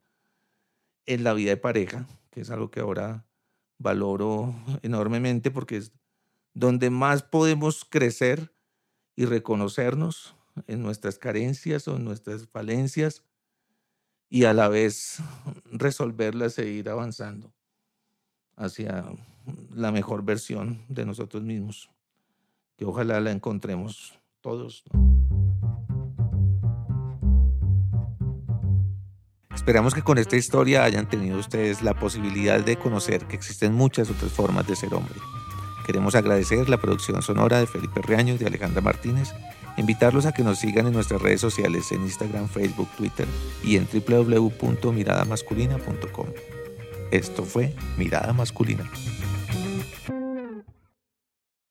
en 1.06 1.24
la 1.24 1.34
vida 1.34 1.50
de 1.50 1.56
pareja, 1.56 2.06
que 2.30 2.42
es 2.42 2.50
algo 2.50 2.70
que 2.70 2.80
ahora 2.80 3.26
valoro 3.78 4.54
enormemente 4.82 5.50
porque 5.50 5.76
es 5.76 5.92
donde 6.60 6.90
más 6.90 7.22
podemos 7.22 7.86
crecer 7.86 8.54
y 9.16 9.24
reconocernos 9.24 10.36
en 10.66 10.82
nuestras 10.82 11.18
carencias 11.18 11.88
o 11.88 11.96
en 11.96 12.04
nuestras 12.04 12.46
falencias 12.46 13.24
y 14.28 14.44
a 14.44 14.52
la 14.52 14.68
vez 14.68 15.22
resolverlas 15.64 16.58
e 16.58 16.68
ir 16.68 16.90
avanzando 16.90 17.50
hacia 18.56 19.06
la 19.70 19.90
mejor 19.90 20.22
versión 20.22 20.84
de 20.88 21.06
nosotros 21.06 21.42
mismos, 21.42 21.90
que 22.76 22.84
ojalá 22.84 23.20
la 23.20 23.30
encontremos 23.30 24.18
todos. 24.42 24.84
Esperamos 29.54 29.94
que 29.94 30.02
con 30.02 30.18
esta 30.18 30.36
historia 30.36 30.84
hayan 30.84 31.08
tenido 31.08 31.38
ustedes 31.38 31.82
la 31.82 31.98
posibilidad 31.98 32.62
de 32.62 32.76
conocer 32.76 33.26
que 33.26 33.36
existen 33.36 33.72
muchas 33.72 34.10
otras 34.10 34.30
formas 34.30 34.66
de 34.66 34.76
ser 34.76 34.92
hombre. 34.92 35.16
Queremos 35.90 36.14
agradecer 36.14 36.68
la 36.68 36.76
producción 36.76 37.20
sonora 37.20 37.58
de 37.58 37.66
Felipe 37.66 38.00
Reaño 38.00 38.34
y 38.34 38.38
de 38.38 38.46
Alejandra 38.46 38.80
Martínez 38.80 39.34
Invitarlos 39.76 40.24
a 40.24 40.30
que 40.30 40.44
nos 40.44 40.60
sigan 40.60 40.86
en 40.86 40.92
nuestras 40.92 41.20
redes 41.20 41.40
sociales 41.40 41.90
en 41.90 42.02
Instagram, 42.02 42.48
Facebook, 42.48 42.88
Twitter 42.96 43.26
y 43.64 43.76
en 43.76 43.88
www.miradamasculina.com. 43.92 46.26
Esto 47.10 47.44
fue 47.44 47.74
Mirada 47.98 48.32
Masculina. 48.32 48.88